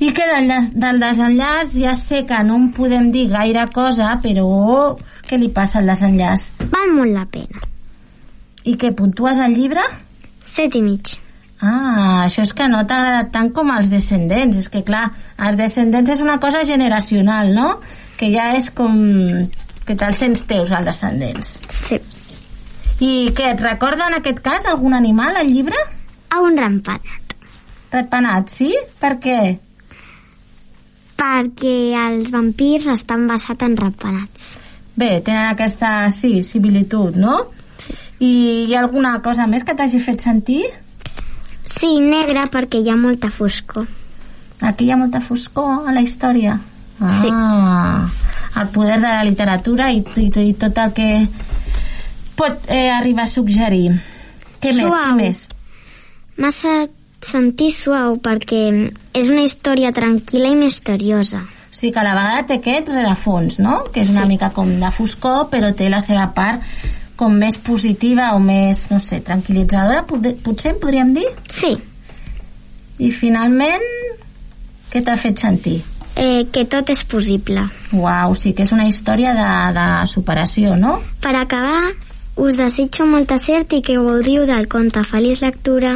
I 0.00 0.12
que 0.16 0.26
del, 0.26 0.48
des- 0.48 0.70
del 0.74 0.98
desenllaç 1.00 1.74
ja 1.76 1.94
sé 1.94 2.24
que 2.26 2.42
no 2.42 2.56
en 2.56 2.70
podem 2.72 3.10
dir 3.12 3.28
gaire 3.28 3.66
cosa, 3.72 4.18
però 4.22 4.96
què 5.28 5.38
li 5.38 5.48
passa 5.48 5.78
al 5.78 5.86
desenllaç? 5.86 6.48
Val 6.72 6.92
molt 6.96 7.12
la 7.12 7.26
pena. 7.26 7.60
I 8.64 8.76
què, 8.76 8.92
puntues 8.96 9.38
el 9.38 9.54
llibre? 9.54 9.82
Set 10.54 10.74
i 10.74 10.82
mig. 10.82 11.16
Ah, 11.60 12.24
això 12.24 12.42
és 12.46 12.54
que 12.56 12.66
no 12.72 12.80
t'ha 12.88 13.02
agradat 13.02 13.32
tant 13.34 13.50
com 13.56 13.70
els 13.74 13.90
descendents. 13.92 14.56
És 14.56 14.68
que, 14.72 14.80
clar, 14.86 15.10
els 15.36 15.58
descendents 15.60 16.14
és 16.16 16.22
una 16.24 16.38
cosa 16.40 16.64
generacional, 16.64 17.52
no? 17.56 17.74
Que 18.20 18.30
ja 18.32 18.50
és 18.56 18.70
com... 18.72 18.96
que 19.84 19.96
te'ls 19.98 20.22
sents 20.22 20.44
teus, 20.48 20.72
els 20.72 20.88
descendents. 20.88 21.56
Sí. 21.88 22.00
I 23.00 23.12
què, 23.36 23.52
et 23.54 23.64
recorda 23.64 24.08
en 24.08 24.18
aquest 24.20 24.40
cas 24.44 24.68
algun 24.68 24.96
animal, 24.96 25.36
el 25.40 25.52
llibre? 25.52 25.76
A 26.30 26.40
un 26.44 26.56
rampanat. 26.56 27.36
Ratpenat, 27.92 28.52
sí? 28.54 28.74
Per 29.00 29.14
què? 29.20 29.40
Perquè 31.20 31.78
els 32.00 32.28
vampirs 32.32 32.88
estan 32.92 33.26
basats 33.28 33.66
en 33.66 33.76
rampanats. 33.76 34.52
Bé, 35.00 35.18
tenen 35.24 35.48
aquesta, 35.50 36.10
sí, 36.12 36.38
similitud, 36.44 37.16
no? 37.20 37.42
Sí. 37.80 37.96
I 38.20 38.32
hi 38.68 38.76
ha 38.76 38.84
alguna 38.84 39.18
cosa 39.24 39.48
més 39.48 39.64
que 39.64 39.74
t'hagi 39.76 40.00
fet 40.04 40.24
sentir? 40.24 40.62
Sí, 41.70 42.00
negre 42.02 42.44
perquè 42.50 42.80
hi 42.82 42.90
ha 42.90 42.96
molta 42.98 43.30
foscor. 43.30 43.86
Aquí 44.60 44.84
hi 44.88 44.90
ha 44.92 44.98
molta 45.00 45.20
foscor 45.24 45.86
a 45.88 45.92
la 45.94 46.02
història. 46.04 46.58
Ah, 47.00 48.08
el 48.60 48.68
poder 48.74 48.98
de 49.00 49.06
la 49.08 49.22
literatura 49.24 49.90
i, 49.92 50.02
i, 50.20 50.26
i 50.50 50.54
tot 50.60 50.76
el 50.82 50.90
que 50.92 51.06
pot 52.36 52.66
eh, 52.68 52.90
arribar 52.92 53.24
a 53.24 53.30
suggerir. 53.32 53.94
Què 54.60 54.74
més? 54.76 54.82
Suau. 54.90 55.06
Què 55.06 55.14
més? 55.16 55.46
Massa 56.40 56.74
sentir 57.24 57.70
suau 57.72 58.18
perquè 58.20 58.60
és 59.16 59.28
una 59.32 59.46
història 59.46 59.92
tranquil·la 59.96 60.52
i 60.52 60.58
misteriosa. 60.60 61.40
O 61.70 61.76
sigui 61.80 61.92
que 61.94 62.00
a 62.02 62.04
la 62.04 62.14
vegada 62.18 62.46
té 62.48 62.58
aquest 62.60 62.88
rerefons, 62.92 63.58
no? 63.62 63.84
Que 63.94 64.02
és 64.04 64.10
una 64.12 64.26
Sí. 64.26 64.34
mica 64.34 64.50
com 64.52 64.68
de 64.80 64.90
foscor, 64.92 65.46
però 65.52 65.72
té 65.76 65.88
la 65.88 66.00
seva 66.04 66.26
part 66.36 66.60
com 67.20 67.36
més 67.36 67.58
positiva 67.60 68.30
o 68.34 68.40
més, 68.40 68.86
no 68.90 68.98
sé, 69.04 69.20
tranquil·litzadora, 69.26 70.06
pot- 70.08 70.32
potser 70.44 70.72
en 70.74 70.80
podríem 70.82 71.12
dir? 71.16 71.28
Sí, 71.52 71.74
I 73.00 73.10
finalment, 73.16 73.84
què 74.92 75.00
t'ha 75.04 75.16
fet 75.20 75.38
sentir? 75.40 75.78
eh, 76.20 76.44
que 76.52 76.64
tot 76.68 76.90
és 76.92 77.00
possible. 77.08 77.62
Uau, 77.96 78.34
sí 78.36 78.50
que 78.52 78.64
és 78.66 78.72
una 78.76 78.84
història 78.88 79.30
de, 79.32 79.44
de 79.76 79.84
superació, 80.10 80.74
no? 80.76 80.98
Per 81.22 81.32
acabar, 81.38 81.92
us 82.36 82.56
desitjo 82.58 83.06
molta 83.08 83.38
cert 83.40 83.72
i 83.72 83.80
que 83.86 83.96
gaudiu 83.96 84.44
del 84.48 84.66
conte. 84.68 85.00
Feliç 85.06 85.40
lectura. 85.40 85.94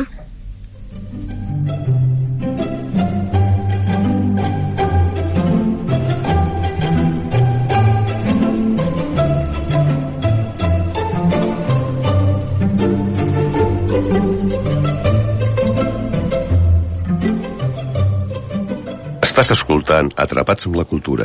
Estàs 19.34 19.50
escoltant 19.50 20.12
Atrapats 20.22 20.68
amb 20.68 20.76
la 20.78 20.84
cultura. 20.86 21.24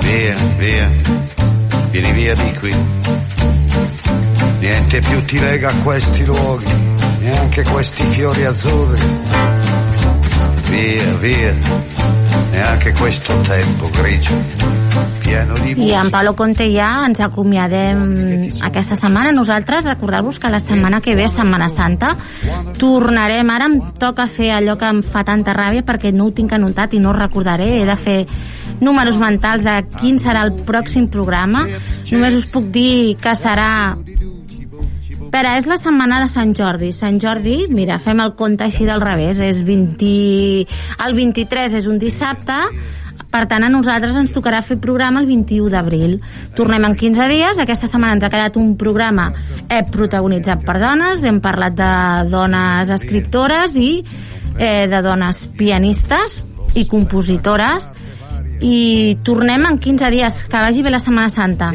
Via, 0.00 0.34
via, 0.58 0.88
vieni 1.92 2.10
via 2.16 2.34
di 2.34 2.50
qui. 2.58 2.74
Niente 4.58 5.00
più 5.06 5.24
ti 5.24 5.38
lega 5.38 5.68
a 5.70 5.74
questi 5.84 6.24
luoghi, 6.24 6.74
neanche 7.20 7.62
questi 7.62 8.02
fiori 8.06 8.44
azzurri. 8.44 9.00
Via, 10.70 11.14
via, 11.20 11.54
neanche 12.54 12.92
questo 12.92 13.34
tempo 13.40 13.88
grigio, 13.90 14.36
pieno 15.18 15.54
di 15.58 15.74
I 15.76 15.90
en 15.92 16.10
Palo 16.10 16.34
Conte 16.34 16.70
ja 16.70 17.02
ens 17.04 17.18
acomiadem 17.20 18.48
aquesta 18.62 18.94
setmana. 18.94 19.32
Nosaltres, 19.32 19.84
recordar-vos 19.84 20.38
que 20.38 20.48
la 20.48 20.60
setmana 20.60 21.00
que 21.00 21.16
ve, 21.16 21.26
Setmana 21.28 21.68
Santa, 21.68 22.14
tornarem. 22.78 23.50
Ara 23.50 23.66
em 23.66 23.80
toca 23.98 24.28
fer 24.30 24.52
allò 24.54 24.78
que 24.78 24.86
em 24.86 25.02
fa 25.02 25.24
tanta 25.26 25.54
ràbia 25.56 25.82
perquè 25.82 26.14
no 26.14 26.28
ho 26.28 26.34
tinc 26.34 26.54
anotat 26.54 26.94
i 26.94 27.02
no 27.02 27.10
ho 27.10 27.18
recordaré. 27.18 27.82
He 27.82 27.88
de 27.88 27.96
fer 27.98 28.20
números 28.80 29.18
mentals 29.18 29.66
de 29.66 29.80
quin 29.98 30.20
serà 30.22 30.46
el 30.46 30.54
pròxim 30.64 31.10
programa. 31.10 31.66
Només 32.12 32.38
us 32.38 32.46
puc 32.54 32.70
dir 32.70 33.16
que 33.18 33.34
serà 33.34 33.96
Espera, 35.34 35.56
és 35.58 35.64
la 35.66 35.74
setmana 35.82 36.20
de 36.22 36.28
Sant 36.30 36.52
Jordi. 36.54 36.92
Sant 36.94 37.16
Jordi, 37.18 37.64
mira, 37.74 37.96
fem 37.98 38.20
el 38.22 38.36
compte 38.38 38.68
així 38.68 38.84
del 38.86 39.00
revés. 39.02 39.40
És 39.42 39.64
20... 39.66 40.10
El 41.02 41.14
23 41.16 41.72
és 41.74 41.88
un 41.90 41.96
dissabte, 41.98 42.54
Per 43.34 43.40
tant, 43.50 43.64
a 43.66 43.70
nosaltres 43.72 44.14
ens 44.14 44.30
tocarà 44.30 44.60
fer 44.62 44.76
programa 44.78 45.18
el 45.18 45.26
21 45.26 45.72
d'abril. 45.72 46.20
Tornem 46.54 46.86
en 46.86 46.94
15 47.00 47.26
dies. 47.32 47.58
Aquesta 47.58 47.88
setmana 47.90 48.14
ens 48.14 48.28
ha 48.28 48.30
quedat 48.30 48.54
un 48.60 48.76
programa 48.78 49.24
eh, 49.66 49.82
protagonitzat 49.82 50.62
per 50.62 50.76
dones. 50.78 51.26
Hem 51.26 51.42
parlat 51.42 51.74
de 51.82 51.90
dones 52.30 52.94
escriptores 52.94 53.74
i 53.74 53.90
eh, 54.04 54.86
de 54.86 55.02
dones 55.02 55.48
pianistes 55.58 56.44
i 56.78 56.86
compositores. 56.86 57.90
I 58.62 59.18
tornem 59.26 59.66
en 59.66 59.82
15 59.82 60.14
dies. 60.14 60.40
Que 60.46 60.64
vagi 60.68 60.86
bé 60.86 60.94
la 60.94 61.02
Setmana 61.02 61.34
Santa. 61.40 61.74